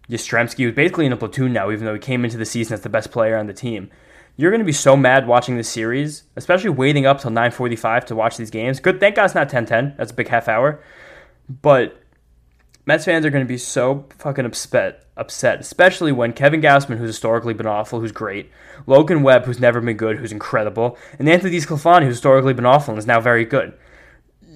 Yastrzemski 0.08 0.66
was 0.66 0.74
basically 0.74 1.06
in 1.06 1.12
a 1.12 1.16
platoon 1.16 1.52
now, 1.52 1.70
even 1.70 1.84
though 1.84 1.94
he 1.94 2.00
came 2.00 2.24
into 2.24 2.36
the 2.36 2.44
season 2.44 2.74
as 2.74 2.82
the 2.82 2.88
best 2.88 3.10
player 3.10 3.36
on 3.36 3.46
the 3.46 3.54
team 3.54 3.90
you're 4.36 4.50
going 4.50 4.60
to 4.60 4.66
be 4.66 4.72
so 4.72 4.96
mad 4.96 5.26
watching 5.26 5.56
this 5.56 5.68
series, 5.68 6.24
especially 6.36 6.70
waiting 6.70 7.06
up 7.06 7.20
till 7.20 7.30
9:45 7.30 8.06
to 8.06 8.16
watch 8.16 8.36
these 8.36 8.50
games. 8.50 8.80
Good, 8.80 9.00
thank 9.00 9.16
God 9.16 9.26
it's 9.26 9.34
not 9.34 9.48
10:10. 9.48 9.96
That's 9.96 10.10
a 10.10 10.14
big 10.14 10.28
half 10.28 10.48
hour. 10.48 10.80
But 11.62 12.00
Mets 12.86 13.04
fans 13.04 13.24
are 13.24 13.30
going 13.30 13.44
to 13.44 13.48
be 13.48 13.58
so 13.58 14.06
fucking 14.18 14.44
upset, 14.44 15.06
upset, 15.16 15.60
especially 15.60 16.12
when 16.12 16.32
Kevin 16.32 16.60
Gausman, 16.60 16.98
who's 16.98 17.08
historically 17.08 17.54
been 17.54 17.66
awful, 17.66 18.00
who's 18.00 18.12
great, 18.12 18.50
Logan 18.86 19.22
Webb, 19.22 19.44
who's 19.44 19.60
never 19.60 19.80
been 19.80 19.96
good, 19.96 20.18
who's 20.18 20.32
incredible, 20.32 20.98
and 21.18 21.28
Anthony 21.28 21.56
DeSclafani, 21.56 22.02
who's 22.02 22.16
historically 22.16 22.52
been 22.52 22.66
awful 22.66 22.92
and 22.92 22.98
is 22.98 23.06
now 23.06 23.20
very 23.20 23.44
good 23.44 23.72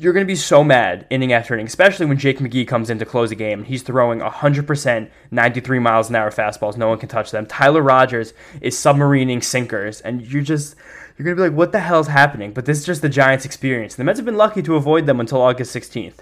you're 0.01 0.12
going 0.12 0.24
to 0.24 0.31
be 0.31 0.37
so 0.37 0.62
mad 0.62 1.07
inning 1.11 1.33
after 1.33 1.55
inning, 1.55 1.66
especially 1.66 2.07
when 2.07 2.18
Jake 2.18 2.39
McGee 2.39 2.66
comes 2.66 2.89
in 2.89 2.99
to 3.01 3.05
close 3.05 3.31
the 3.31 3.35
game. 3.35 3.64
He's 3.64 3.83
throwing 3.83 4.20
100%, 4.20 5.11
93 5.31 5.79
miles 5.81 6.09
an 6.09 6.14
hour 6.14 6.31
fastballs. 6.31 6.76
No 6.76 6.89
one 6.89 6.99
can 6.99 7.09
touch 7.09 7.33
them. 7.33 7.47
Tyler 7.47 7.83
Rogers 7.83 8.33
is 8.61 8.76
submarining 8.76 9.43
sinkers, 9.43 10.01
and 10.01 10.22
you're 10.22 10.43
just 10.43 10.76
you're 11.16 11.24
going 11.24 11.37
to 11.37 11.43
be 11.43 11.49
like, 11.49 11.57
what 11.57 11.72
the 11.72 11.81
hell's 11.81 12.07
happening? 12.07 12.53
But 12.53 12.64
this 12.64 12.79
is 12.79 12.87
just 12.87 13.03
the 13.03 13.09
Giants' 13.09 13.45
experience. 13.45 13.97
The 13.97 14.05
Mets 14.05 14.20
have 14.20 14.24
been 14.24 14.37
lucky 14.37 14.62
to 14.62 14.76
avoid 14.76 15.07
them 15.07 15.18
until 15.18 15.43
August 15.43 15.74
16th. 15.74 16.18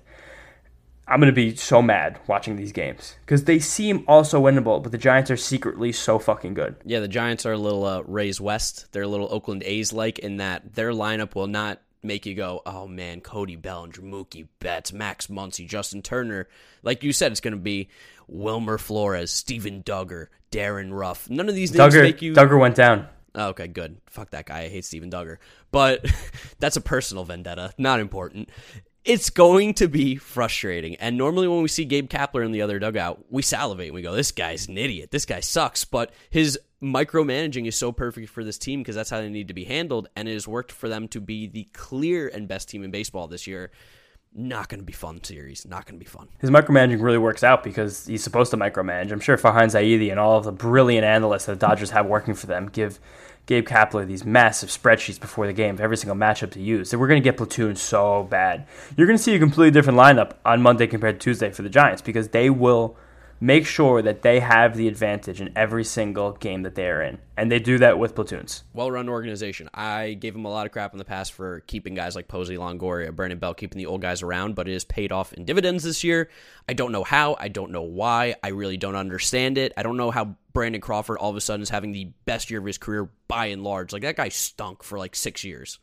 I'm 1.09 1.21
going 1.21 1.33
to 1.33 1.35
be 1.35 1.55
so 1.55 1.81
mad 1.81 2.19
watching 2.27 2.57
these 2.57 2.73
games 2.73 3.15
because 3.21 3.45
they 3.45 3.61
seem 3.61 4.05
also 4.09 4.43
winnable, 4.43 4.83
but 4.83 4.91
the 4.91 4.99
Giants 4.99 5.31
are 5.31 5.37
secretly 5.37 5.93
so 5.93 6.19
fucking 6.19 6.55
good. 6.55 6.77
Yeah, 6.85 6.99
the 6.99 7.09
Giants 7.09 7.47
are 7.47 7.53
a 7.53 7.59
little 7.59 7.85
uh, 7.85 8.03
Rays 8.03 8.41
West. 8.41 8.87
They're 8.93 9.03
a 9.03 9.09
little 9.09 9.29
Oakland 9.31 9.63
A's 9.65 9.93
like 9.93 10.19
in 10.19 10.39
that 10.39 10.75
their 10.75 10.91
lineup 10.91 11.37
will 11.37 11.47
not 11.47 11.81
make 12.03 12.27
you 12.27 12.35
go, 12.35 12.63
oh 12.67 12.87
man, 12.89 13.21
Cody 13.21 13.57
Bellinger, 13.57 14.01
Mookie 14.01 14.49
Betts, 14.59 14.93
Max 14.93 15.29
Muncy, 15.29 15.67
Justin 15.67 16.03
Turner. 16.03 16.49
Like 16.83 17.03
you 17.03 17.13
said, 17.13 17.31
it's 17.31 17.41
going 17.41 17.55
to 17.55 17.61
be 17.61 17.89
Wilmer 18.27 18.79
Flores, 18.79 19.31
Steven 19.31 19.83
Duggar, 19.83 20.27
Darin 20.51 20.93
Ruf. 20.93 21.31
None 21.31 21.49
of 21.49 21.55
these 21.55 21.73
names 21.73 21.95
Duggar, 21.95 22.03
make 22.03 22.23
you. 22.23 22.33
Duggar 22.33 22.59
went 22.59 22.75
down. 22.75 23.09
Oh, 23.35 23.49
okay, 23.49 23.69
good. 23.69 23.99
Fuck 24.07 24.31
that 24.31 24.47
guy. 24.47 24.61
I 24.61 24.69
hate 24.69 24.85
Steven 24.87 25.11
Duggar. 25.11 25.37
But 25.71 26.11
that's 26.59 26.77
a 26.77 26.81
personal 26.81 27.25
vendetta. 27.25 27.75
Not 27.77 28.01
important. 28.01 28.49
It's 29.07 29.31
going 29.31 29.75
to 29.75 29.87
be 29.87 30.17
frustrating. 30.17 30.97
And 30.97 31.17
normally, 31.17 31.47
when 31.47 31.63
we 31.63 31.69
see 31.69 31.85
Gabe 31.85 32.11
Kapler 32.11 32.45
in 32.45 32.51
the 32.51 32.63
other 32.63 32.79
dugout, 32.81 33.25
we 33.31 33.41
salivate 33.41 33.87
and 33.87 33.95
we 33.95 34.03
go, 34.03 34.15
This 34.15 34.33
guy's 34.33 34.69
an 34.69 34.77
idiot. 34.77 35.11
This 35.13 35.25
guy 35.25 35.41
sucks. 35.41 35.85
But 35.85 36.13
his 36.29 36.59
micromanaging 36.83 37.67
is 37.67 37.77
so 37.77 37.93
perfect 37.93 38.29
for 38.29 38.45
this 38.45 38.59
team 38.59 38.81
because 38.81 38.95
that's 38.95 39.11
how 39.11 39.21
they 39.21 39.29
need 39.29 39.49
to 39.49 39.55
be 39.55 39.65
handled, 39.65 40.09
and 40.17 40.29
it 40.29 40.33
has 40.33 40.47
worked 40.47 40.73
for 40.73 40.89
them 40.89 41.09
to 41.09 41.21
be 41.21 41.47
the 41.47 41.69
clear 41.73 42.29
and 42.29 42.49
best 42.49 42.69
team 42.69 42.83
in 42.83 42.91
baseball 42.91 43.29
this 43.29 43.47
year. 43.47 43.71
Not 44.35 44.69
going 44.69 44.81
to 44.81 44.85
be 44.85 44.93
fun 44.93 45.25
series. 45.25 45.67
Not 45.67 45.87
going 45.87 45.99
to 45.99 46.05
be 46.05 46.09
fun. 46.09 46.29
His 46.41 46.51
micromanaging 46.51 47.01
really 47.01 47.17
works 47.17 47.43
out 47.43 47.65
because 47.65 48.07
he's 48.07 48.23
supposed 48.23 48.51
to 48.51 48.59
micromanage. 48.59 49.11
I'm 49.11 49.21
sure 49.21 49.39
Farhan 49.39 49.69
Zaidi 49.69 50.11
and 50.11 50.21
all 50.21 50.37
of 50.37 50.45
the 50.45 50.53
brilliant 50.53 51.07
analysts 51.07 51.47
that 51.47 51.59
the 51.59 51.67
Dodgers 51.67 51.91
have 51.91 52.05
working 52.05 52.35
for 52.35 52.47
them 52.47 52.69
give 52.69 53.01
Gabe 53.47 53.67
Kapler 53.67 54.07
these 54.07 54.25
massive 54.25 54.69
spreadsheets 54.71 55.21
before 55.21 55.47
the 55.47 55.53
game 55.53 55.77
of 55.77 55.81
every 55.81 55.97
single 55.97 56.17
matchup 56.17 56.51
to 56.53 56.61
use. 56.61 56.91
So 56.91 56.99
we're 56.99 57.09
going 57.09 57.23
to 57.23 57.25
get 57.25 57.37
platoon 57.37 57.77
so 57.77 58.25
bad. 58.25 58.67
You're 58.97 59.07
going 59.07 59.17
to 59.17 59.23
see 59.23 59.35
a 59.35 59.39
completely 59.39 59.71
different 59.71 59.99
lineup 59.99 60.33
on 60.45 60.63
Monday 60.63 60.87
compared 60.89 61.21
to 61.21 61.25
Tuesday 61.25 61.51
for 61.51 61.63
the 61.63 61.69
Giants 61.69 62.03
because 62.03 62.29
they 62.29 62.51
will 62.51 62.97
make 63.41 63.67
sure 63.67 64.03
that 64.03 64.23
they 64.23 64.41
have 64.41 64.77
the 64.77 64.89
advantage 64.89 65.41
in 65.41 65.53
every 65.55 65.85
single 65.85 66.33
game 66.33 66.63
that 66.63 66.75
they 66.75 66.89
are 66.89 67.03
in. 67.03 67.19
And 67.37 67.53
they 67.53 67.59
do 67.59 67.79
that 67.79 67.99
with 67.99 68.15
platoons. 68.15 68.65
Well 68.73 68.91
run 68.91 69.09
organization. 69.09 69.69
I 69.75 70.15
gave 70.15 70.33
them 70.33 70.45
a 70.45 70.51
lot 70.51 70.67
of 70.67 70.73
crap 70.73 70.93
in 70.93 70.99
the 70.99 71.05
past 71.05 71.33
for 71.33 71.61
keeping 71.67 71.95
guys 71.95 72.17
like 72.17 72.29
Posey 72.29 72.57
Longoria, 72.57 73.15
Brandon 73.15 73.39
Belt, 73.39 73.59
keeping 73.59 73.79
the 73.79 73.87
old 73.87 74.01
guys 74.01 74.23
around, 74.23 74.55
but 74.55 74.69
it 74.69 74.73
has 74.73 74.85
paid 74.85 75.13
off 75.13 75.33
in 75.33 75.45
dividends 75.45 75.85
this 75.85 76.03
year. 76.03 76.31
I 76.69 76.73
don't 76.73 76.93
know 76.93 77.05
how. 77.05 77.37
I 77.39 77.49
don't 77.49 77.73
know 77.73 77.83
why. 77.83 78.37
I 78.43 78.49
really 78.49 78.77
don't 78.77 78.97
understand 78.97 79.59
it. 79.59 79.73
I 79.77 79.83
don't 79.83 79.97
know 79.97 80.11
how 80.11 80.37
Brandon 80.53 80.81
Crawford 80.81 81.19
all 81.19 81.31
of 81.31 81.37
a 81.37 81.41
sudden 81.41 81.63
is 81.63 81.71
having 81.71 81.93
the 81.93 82.11
best 82.25 82.51
year 82.51 82.61
of 82.61 82.67
his 82.67 82.79
career 82.79 83.11
by 83.29 83.47
and 83.47 83.63
large. 83.63 83.93
Like 83.93 84.03
that 84.03 84.17
guy 84.17 84.31
stunk 84.31 84.83
for 84.83 84.99
like 84.99 85.15
six 85.15 85.45
years. 85.45 85.79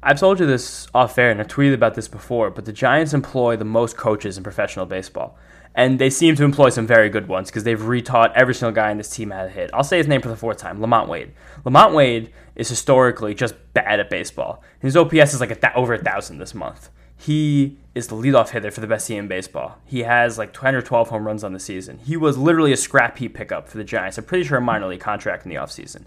I've 0.00 0.20
told 0.20 0.38
you 0.38 0.46
this 0.46 0.86
off 0.94 1.18
air 1.18 1.30
and 1.30 1.40
I've 1.40 1.48
tweeted 1.48 1.74
about 1.74 1.94
this 1.94 2.06
before, 2.06 2.50
but 2.50 2.64
the 2.64 2.72
Giants 2.72 3.14
employ 3.14 3.56
the 3.56 3.64
most 3.64 3.96
coaches 3.96 4.36
in 4.36 4.44
professional 4.44 4.86
baseball. 4.86 5.36
And 5.74 5.98
they 5.98 6.10
seem 6.10 6.34
to 6.36 6.44
employ 6.44 6.70
some 6.70 6.86
very 6.86 7.08
good 7.08 7.28
ones 7.28 7.50
because 7.50 7.64
they've 7.64 7.78
retaught 7.78 8.32
every 8.34 8.54
single 8.54 8.74
guy 8.74 8.90
in 8.90 8.98
this 8.98 9.10
team 9.10 9.30
how 9.30 9.44
to 9.44 9.48
hit. 9.48 9.70
I'll 9.72 9.84
say 9.84 9.98
his 9.98 10.08
name 10.08 10.20
for 10.20 10.28
the 10.28 10.36
fourth 10.36 10.58
time 10.58 10.80
LaMonte 10.80 11.08
Wade. 11.08 11.32
LaMonte 11.64 11.94
Wade 11.94 12.32
is 12.56 12.68
historically 12.68 13.34
just 13.34 13.54
bad 13.74 14.00
at 14.00 14.10
baseball. 14.10 14.62
His 14.80 14.96
OPS 14.96 15.34
is 15.34 15.40
like 15.40 15.52
a 15.52 15.54
th- 15.54 15.72
over 15.76 15.94
a 15.94 15.98
thousand 15.98 16.38
this 16.38 16.54
month. 16.54 16.90
He 17.16 17.78
is 17.94 18.08
the 18.08 18.16
leadoff 18.16 18.50
hitter 18.50 18.70
for 18.70 18.80
the 18.80 18.86
best 18.86 19.06
team 19.06 19.18
in 19.20 19.28
baseball. 19.28 19.78
He 19.84 20.04
has 20.04 20.38
like 20.38 20.52
10 20.52 20.74
or 20.74 20.82
12 20.82 21.08
home 21.08 21.26
runs 21.26 21.44
on 21.44 21.52
the 21.52 21.60
season. 21.60 21.98
He 21.98 22.16
was 22.16 22.38
literally 22.38 22.72
a 22.72 22.76
scrap 22.76 23.18
heap 23.18 23.34
pickup 23.34 23.68
for 23.68 23.76
the 23.76 23.84
Giants. 23.84 24.18
I'm 24.18 24.24
pretty 24.24 24.44
sure 24.44 24.58
a 24.58 24.60
minor 24.60 24.86
league 24.88 25.00
contract 25.00 25.44
in 25.44 25.50
the 25.50 25.56
offseason 25.56 26.04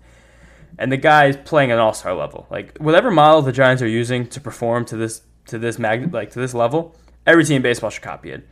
and 0.77 0.91
the 0.91 0.97
guy 0.97 1.27
is 1.27 1.37
playing 1.37 1.71
an 1.71 1.79
all 1.79 1.93
star 1.93 2.13
level. 2.13 2.47
Like 2.49 2.77
whatever 2.77 3.11
model 3.11 3.41
the 3.41 3.51
Giants 3.51 3.81
are 3.81 3.87
using 3.87 4.27
to 4.27 4.41
perform 4.41 4.85
to 4.85 4.97
this 4.97 5.21
to 5.47 5.57
this 5.57 5.79
mag 5.79 6.13
like 6.13 6.31
to 6.31 6.39
this 6.39 6.53
level, 6.53 6.95
every 7.25 7.43
team 7.45 7.57
in 7.57 7.61
baseball 7.61 7.89
should 7.89 8.03
copy 8.03 8.31
it. 8.31 8.47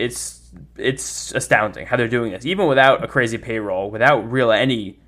It's 0.00 0.50
it's 0.76 1.32
astounding 1.32 1.86
how 1.86 1.96
they're 1.96 2.08
doing 2.08 2.32
this, 2.32 2.46
even 2.46 2.66
without 2.66 3.04
a 3.04 3.08
crazy 3.08 3.38
payroll, 3.38 3.90
without 3.90 4.30
real 4.30 4.50
any, 4.50 4.98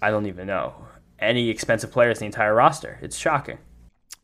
I 0.00 0.10
don't 0.10 0.26
even 0.26 0.46
know 0.46 0.74
any 1.18 1.48
expensive 1.48 1.90
players 1.90 2.18
in 2.18 2.20
the 2.20 2.26
entire 2.26 2.54
roster. 2.54 2.98
It's 3.02 3.16
shocking. 3.16 3.58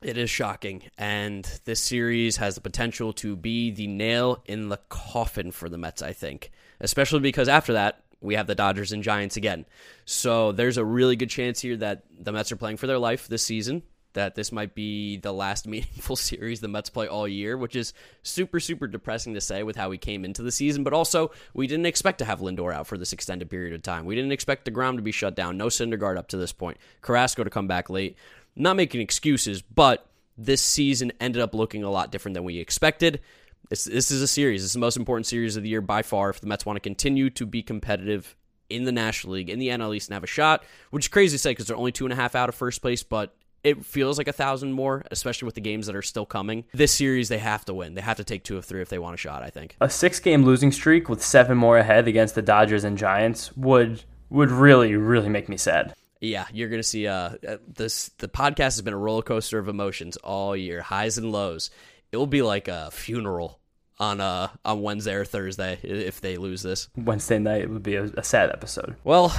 It 0.03 0.17
is 0.17 0.31
shocking, 0.31 0.85
and 0.97 1.45
this 1.65 1.81
series 1.81 2.39
has 2.39 2.55
the 2.55 2.61
potential 2.61 3.13
to 3.15 3.37
be 3.37 3.71
the 3.71 3.87
nail 3.87 4.43
in 4.47 4.69
the 4.69 4.79
coffin 4.89 5.51
for 5.51 5.69
the 5.69 5.77
Mets. 5.77 6.03
I 6.03 6.13
think, 6.13 6.51
especially 6.81 7.21
because 7.21 7.49
after 7.49 7.75
that, 7.75 8.03
we 8.21 8.35
have 8.35 8.47
the 8.47 8.55
Dodgers 8.55 8.93
and 8.93 9.03
Giants 9.03 9.37
again. 9.37 9.67
So 10.05 10.53
there's 10.53 10.77
a 10.77 10.85
really 10.85 11.17
good 11.17 11.31
chance 11.31 11.61
here 11.61 11.77
that 11.79 12.05
the 12.19 12.33
Mets 12.33 12.53
are 12.53 12.57
playing 12.57 12.77
for 12.77 12.87
their 12.87 12.99
life 12.99 13.29
this 13.29 13.43
season. 13.43 13.83
That 14.15 14.35
this 14.35 14.51
might 14.51 14.75
be 14.75 15.17
the 15.19 15.33
last 15.33 15.67
meaningful 15.69 16.17
series 16.17 16.61
the 16.61 16.69
Mets 16.69 16.91
play 16.91 17.07
all 17.07 17.29
year, 17.29 17.57
which 17.57 17.77
is 17.77 17.93
super, 18.23 18.61
super 18.61 18.87
depressing 18.87 19.35
to 19.35 19.41
say 19.41 19.63
with 19.63 19.77
how 19.77 19.89
we 19.89 19.99
came 19.99 20.25
into 20.25 20.43
the 20.43 20.53
season. 20.53 20.85
But 20.85 20.93
also, 20.93 21.31
we 21.55 21.67
didn't 21.67 21.87
expect 21.87 22.19
to 22.19 22.25
have 22.25 22.41
Lindor 22.41 22.75
out 22.75 22.87
for 22.87 22.99
this 22.99 23.13
extended 23.13 23.51
period 23.51 23.75
of 23.75 23.83
time. 23.83 24.07
We 24.07 24.15
didn't 24.15 24.33
expect 24.33 24.71
deGrom 24.71 24.97
to 24.97 25.03
be 25.03 25.13
shut 25.13 25.37
down. 25.37 25.57
No 25.57 25.67
Syndergaard 25.67 26.19
up 26.19 26.29
to 26.29 26.37
this 26.37 26.53
point. 26.53 26.79
Carrasco 27.01 27.45
to 27.45 27.51
come 27.51 27.69
back 27.69 27.89
late. 27.91 28.17
Not 28.57 28.77
making 28.77 29.01
excuses, 29.01 29.63
but 29.63 30.07
this 30.37 30.63
season 30.63 31.13
ended 31.21 31.43
up 31.43 31.55
looking 31.55 31.85
a 31.85 31.91
lot 31.91 32.11
different 32.11 32.35
than 32.35 32.45
we 32.45 32.59
expected. 32.59 33.21
This, 33.69 33.85
this 33.85 34.11
is 34.11 34.23
a 34.23 34.27
series. 34.27 34.63
This 34.63 34.71
is 34.71 34.75
the 34.75 34.81
most 34.81 34.97
important 34.97 35.27
series 35.27 35.57
of 35.57 35.63
the 35.63 35.69
year 35.69 35.81
by 35.81 36.03
far. 36.03 36.31
If 36.31 36.41
the 36.41 36.47
Mets 36.47 36.67
want 36.67 36.77
to 36.77 36.81
continue 36.81 37.31
to 37.31 37.47
be 37.47 37.63
competitive 37.63 38.35
in 38.69 38.85
the 38.85 38.93
National 38.93 39.35
League, 39.35 39.51
in 39.51 39.59
the 39.59 39.69
NL 39.69 39.95
East, 39.95 40.09
and 40.09 40.15
have 40.15 40.25
a 40.25 40.29
shot, 40.29 40.65
which 40.91 41.05
is 41.05 41.09
crazy 41.09 41.35
to 41.35 41.39
say 41.39 41.51
because 41.51 41.67
they're 41.67 41.77
only 41.77 41.93
two 41.93 42.07
and 42.07 42.13
a 42.13 42.17
half 42.17 42.35
out 42.35 42.49
of 42.49 42.55
first 42.55 42.83
place, 42.83 43.03
but 43.03 43.35
it 43.63 43.85
feels 43.85 44.19
like 44.19 44.29
a 44.29 44.33
thousand 44.33 44.73
more, 44.73 45.05
especially 45.11 45.47
with 45.47 45.55
the 45.55 45.61
games 45.61 45.87
that 45.87 45.97
are 45.97 46.03
still 46.03 46.27
coming. 46.27 46.65
This 46.73 46.93
series, 46.93 47.29
they 47.29 47.39
have 47.39 47.65
to 47.67 47.75
win. 47.75 47.95
They 47.95 48.01
have 48.01 48.17
to 48.17 48.25
take 48.25 48.45
two 48.45 48.57
of 48.57 48.65
three 48.65 48.83
if 48.83 48.89
they 48.89 48.99
want 48.99 49.15
a 49.15 49.19
shot. 49.19 49.43
I 49.43 49.51
think 49.51 49.77
a 49.81 49.91
six-game 49.91 50.45
losing 50.45 50.73
streak 50.73 51.09
with 51.09 51.23
seven 51.23 51.57
more 51.57 51.79
ahead 51.79 52.09
against 52.09 52.35
the 52.35 52.43
Dodgers 52.43 52.85
and 52.85 52.97
Giants 52.97 53.57
would 53.57 54.05
would 54.31 54.51
really 54.51 54.95
really 54.95 55.29
make 55.29 55.49
me 55.49 55.57
sad. 55.57 55.95
Yeah, 56.21 56.47
you're 56.53 56.69
gonna 56.69 56.83
see. 56.83 57.07
Uh, 57.07 57.31
uh 57.47 57.57
this 57.67 58.11
the 58.19 58.29
podcast 58.29 58.59
has 58.59 58.83
been 58.83 58.95
a 58.95 58.99
roller 58.99 59.23
coaster 59.23 59.59
of 59.59 59.69
emotions 59.69 60.17
all 60.19 60.57
year, 60.57 60.83
highs 60.83 61.19
and 61.19 61.33
lows. 61.33 61.71
It 62.13 62.17
will 62.17 62.27
be 62.27 62.43
like 62.43 62.69
a 62.69 62.91
funeral 62.91 63.61
on 63.99 64.21
uh 64.21 64.49
on 64.65 64.83
Wednesday 64.83 65.15
or 65.15 65.25
Thursday 65.25 65.79
if 65.83 66.21
they 66.21 66.37
lose 66.37 66.63
this. 66.63 66.89
Wednesday 66.97 67.39
night 67.39 67.63
it 67.63 67.71
would 67.71 67.83
be 67.83 67.97
a, 67.97 68.05
a 68.05 68.23
sad 68.23 68.51
episode. 68.51 68.97
Well, 69.05 69.35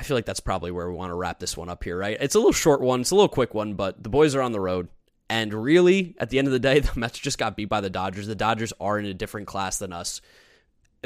I 0.00 0.02
feel 0.02 0.16
like 0.16 0.24
that's 0.24 0.40
probably 0.40 0.70
where 0.70 0.88
we 0.88 0.96
want 0.96 1.10
to 1.10 1.14
wrap 1.14 1.38
this 1.38 1.56
one 1.56 1.68
up 1.68 1.84
here, 1.84 1.98
right? 1.98 2.16
It's 2.18 2.34
a 2.34 2.38
little 2.38 2.52
short 2.52 2.80
one, 2.80 3.02
it's 3.02 3.10
a 3.10 3.14
little 3.14 3.28
quick 3.28 3.52
one, 3.52 3.74
but 3.74 4.02
the 4.02 4.08
boys 4.08 4.34
are 4.34 4.40
on 4.40 4.52
the 4.52 4.60
road. 4.60 4.88
And 5.28 5.52
really, 5.52 6.16
at 6.18 6.30
the 6.30 6.38
end 6.38 6.48
of 6.48 6.52
the 6.52 6.58
day, 6.58 6.80
the 6.80 6.98
Mets 6.98 7.18
just 7.18 7.38
got 7.38 7.54
beat 7.54 7.68
by 7.68 7.82
the 7.82 7.90
Dodgers. 7.90 8.26
The 8.26 8.34
Dodgers 8.34 8.72
are 8.80 8.98
in 8.98 9.04
a 9.04 9.14
different 9.14 9.46
class 9.46 9.78
than 9.78 9.92
us. 9.92 10.22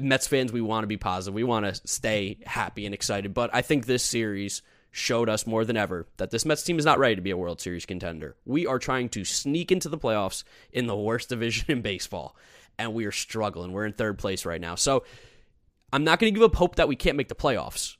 Mets 0.00 0.28
fans, 0.28 0.52
we 0.52 0.60
want 0.60 0.84
to 0.84 0.88
be 0.88 0.96
positive. 0.96 1.34
We 1.34 1.44
want 1.44 1.66
to 1.66 1.88
stay 1.88 2.38
happy 2.46 2.86
and 2.86 2.94
excited. 2.94 3.34
But 3.34 3.50
I 3.52 3.62
think 3.62 3.84
this 3.84 4.02
series 4.02 4.62
showed 4.92 5.28
us 5.28 5.44
more 5.44 5.64
than 5.64 5.76
ever 5.76 6.06
that 6.18 6.30
this 6.30 6.44
Mets 6.44 6.62
team 6.62 6.78
is 6.78 6.84
not 6.84 7.00
ready 7.00 7.16
to 7.16 7.20
be 7.20 7.32
a 7.32 7.36
World 7.36 7.60
Series 7.60 7.84
contender. 7.84 8.36
We 8.44 8.64
are 8.66 8.78
trying 8.78 9.08
to 9.10 9.24
sneak 9.24 9.72
into 9.72 9.88
the 9.88 9.98
playoffs 9.98 10.44
in 10.72 10.86
the 10.86 10.96
worst 10.96 11.28
division 11.28 11.66
in 11.68 11.82
baseball 11.82 12.36
and 12.78 12.94
we 12.94 13.04
are 13.06 13.12
struggling. 13.12 13.72
We're 13.72 13.86
in 13.86 13.92
third 13.92 14.18
place 14.18 14.44
right 14.44 14.60
now. 14.60 14.76
So 14.76 15.04
I'm 15.92 16.04
not 16.04 16.18
going 16.18 16.32
to 16.32 16.38
give 16.38 16.44
up 16.44 16.54
hope 16.56 16.76
that 16.76 16.88
we 16.88 16.96
can't 16.96 17.16
make 17.16 17.28
the 17.28 17.34
playoffs, 17.34 17.96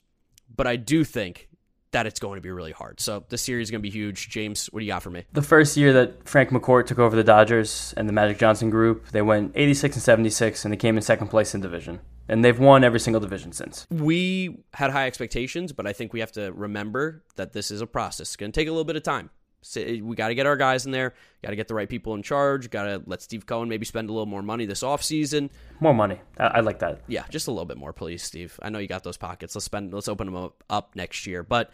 but 0.55 0.66
I 0.66 0.76
do 0.76 1.05
think 1.05 1.48
that 1.94 2.07
it's 2.07 2.18
going 2.18 2.36
to 2.36 2.40
be 2.40 2.50
really 2.50 2.72
hard. 2.72 3.00
So 3.00 3.24
the 3.28 3.38
series 3.38 3.68
is 3.68 3.70
going 3.70 3.80
to 3.80 3.82
be 3.82 3.90
huge. 3.90 4.28
James, 4.28 4.66
what 4.66 4.80
do 4.80 4.86
you 4.86 4.92
got 4.92 5.02
for 5.02 5.11
me? 5.11 5.24
The 5.32 5.42
first 5.42 5.76
year 5.76 5.92
that 5.92 6.28
Frank 6.28 6.50
McCourt 6.50 6.86
took 6.86 6.98
over 6.98 7.14
the 7.14 7.22
Dodgers 7.22 7.94
and 7.96 8.09
the 8.09 8.12
Magic 8.12 8.38
Johnson 8.38 8.68
group, 8.68 9.11
they 9.11 9.22
went 9.22 9.52
86 9.55 9.96
and 9.96 10.02
76 10.02 10.64
and 10.64 10.72
they 10.72 10.76
came 10.76 10.96
in 10.96 11.02
second 11.02 11.28
place 11.28 11.55
in 11.55 11.61
division. 11.61 12.00
And 12.28 12.44
they've 12.44 12.59
won 12.59 12.84
every 12.84 13.00
single 13.00 13.20
division 13.20 13.52
since. 13.52 13.86
We 13.90 14.64
had 14.72 14.90
high 14.90 15.07
expectations, 15.07 15.72
but 15.72 15.86
I 15.86 15.92
think 15.92 16.12
we 16.12 16.20
have 16.20 16.32
to 16.32 16.52
remember 16.52 17.22
that 17.36 17.52
this 17.52 17.70
is 17.70 17.80
a 17.80 17.86
process. 17.86 18.28
It's 18.28 18.36
going 18.36 18.50
to 18.50 18.61
take 18.61 18.66
a 18.66 18.70
little 18.72 18.84
bit 18.84 18.96
of 18.96 19.02
time 19.02 19.30
we 19.76 20.16
got 20.16 20.28
to 20.28 20.34
get 20.34 20.46
our 20.46 20.56
guys 20.56 20.86
in 20.86 20.92
there. 20.92 21.14
Got 21.42 21.50
to 21.50 21.56
get 21.56 21.68
the 21.68 21.74
right 21.74 21.88
people 21.88 22.14
in 22.14 22.22
charge. 22.22 22.70
Got 22.70 22.84
to 22.84 23.02
let 23.06 23.22
Steve 23.22 23.46
Cohen 23.46 23.68
maybe 23.68 23.84
spend 23.84 24.10
a 24.10 24.12
little 24.12 24.26
more 24.26 24.42
money 24.42 24.66
this 24.66 24.82
offseason. 24.82 25.50
More 25.80 25.94
money. 25.94 26.20
I, 26.38 26.44
I, 26.44 26.60
like 26.60 26.80
that. 26.80 27.02
Yeah, 27.08 27.24
just 27.30 27.48
a 27.48 27.50
little 27.50 27.64
bit 27.64 27.76
more, 27.76 27.92
please, 27.92 28.22
Steve. 28.22 28.58
I 28.62 28.70
know 28.70 28.78
you 28.78 28.88
got 28.88 29.04
those 29.04 29.16
pockets. 29.16 29.54
Let's 29.54 29.64
spend. 29.64 29.92
Let's 29.92 30.08
open 30.08 30.26
them 30.26 30.36
up, 30.36 30.64
up 30.68 30.96
next 30.96 31.26
year. 31.26 31.42
But 31.42 31.70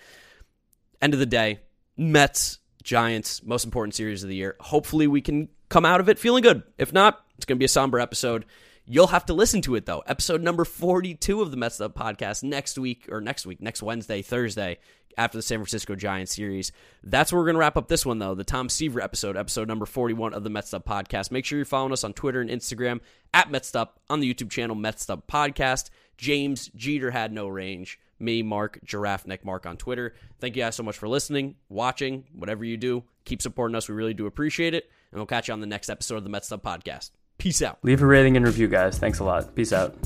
end 1.03 1.15
of 1.15 1.21
the 1.21 1.27
day, 1.27 1.61
Mets, 1.97 2.59
Giants, 2.83 3.43
most 3.43 3.65
important 3.65 3.95
series 3.95 4.23
of 4.23 4.29
the 4.29 4.37
year. 4.37 4.57
Hopefully, 4.61 5.07
we 5.07 5.21
can 5.21 5.49
come 5.69 5.85
out 5.85 6.01
of 6.01 6.09
it 6.09 6.19
feeling 6.19 6.43
good. 6.43 6.63
If 6.79 6.93
not, 6.93 7.25
it's 7.37 7.47
going 7.47 7.57
to 7.57 7.61
be 7.61 7.67
a 7.67 7.69
somber 7.69 7.99
episode. 7.99 8.45
You'll 8.93 9.07
have 9.07 9.27
to 9.27 9.35
listen 9.35 9.63
to 9.63 9.77
it 9.77 9.87
though. 9.87 10.03
Episode 10.05 10.43
number 10.43 10.65
42 10.65 11.43
of 11.43 11.53
the 11.53 11.57
Mets 11.57 11.81
Up 11.81 11.95
podcast 11.95 12.43
next 12.43 12.77
week 12.77 13.07
or 13.09 13.21
next 13.21 13.47
week, 13.47 13.61
next 13.61 13.85
Wednesday, 13.85 14.21
Thursday 14.21 14.79
after 15.17 15.39
the 15.39 15.43
San 15.43 15.59
Francisco 15.59 15.95
Giants 15.95 16.35
series. 16.35 16.73
That's 17.05 17.33
where 17.33 17.41
we're 17.41 17.47
going 17.47 17.55
to 17.55 17.61
wrap 17.61 17.77
up 17.77 17.87
this 17.87 18.05
one, 18.05 18.19
though. 18.19 18.35
The 18.35 18.43
Tom 18.43 18.69
Seaver 18.69 19.01
episode, 19.01 19.37
episode 19.37 19.69
number 19.69 19.87
41 19.87 20.35
of 20.35 20.43
the 20.43 20.51
Mets 20.51 20.75
Up 20.75 20.85
podcast. 20.85 21.31
Make 21.31 21.45
sure 21.45 21.57
you're 21.57 21.67
following 21.67 21.93
us 21.93 22.03
on 22.03 22.15
Twitter 22.15 22.41
and 22.41 22.51
Instagram 22.51 22.99
at 23.33 23.49
Mets 23.49 23.77
Up, 23.77 24.01
on 24.11 24.19
the 24.19 24.35
YouTube 24.35 24.51
channel 24.51 24.75
Mets 24.75 25.09
Up 25.09 25.29
podcast. 25.29 25.91
James 26.17 26.69
Jeter 26.75 27.13
had 27.13 27.33
no 27.33 27.47
range. 27.47 28.01
Me, 28.19 28.43
Mark, 28.43 28.81
Giraffe 28.83 29.25
Neck 29.25 29.45
Mark 29.45 29.67
on 29.67 29.77
Twitter. 29.77 30.15
Thank 30.41 30.57
you 30.57 30.65
guys 30.65 30.75
so 30.75 30.83
much 30.83 30.99
for 30.99 31.07
listening, 31.07 31.55
watching, 31.69 32.25
whatever 32.35 32.65
you 32.65 32.77
do. 32.77 33.05
Keep 33.25 33.41
supporting 33.41 33.77
us. 33.77 33.89
We 33.89 33.95
really 33.95 34.15
do 34.15 34.27
appreciate 34.27 34.75
it. 34.75 34.91
And 35.13 35.21
we'll 35.21 35.27
catch 35.27 35.47
you 35.47 35.55
on 35.55 35.61
the 35.61 35.69
next 35.69 35.91
episode 35.91 36.17
of 36.17 36.25
the 36.25 36.31
Mets 36.31 36.51
Up 36.51 36.65
podcast. 36.65 37.11
Peace 37.41 37.63
out. 37.63 37.79
Leave 37.83 38.03
a 38.03 38.07
rating 38.07 38.37
and 38.37 38.45
review, 38.47 38.69
guys. 38.69 38.99
Thanks 38.99 39.19
a 39.19 39.25
lot. 39.25 39.55
Peace 39.55 39.73
out. 39.73 39.97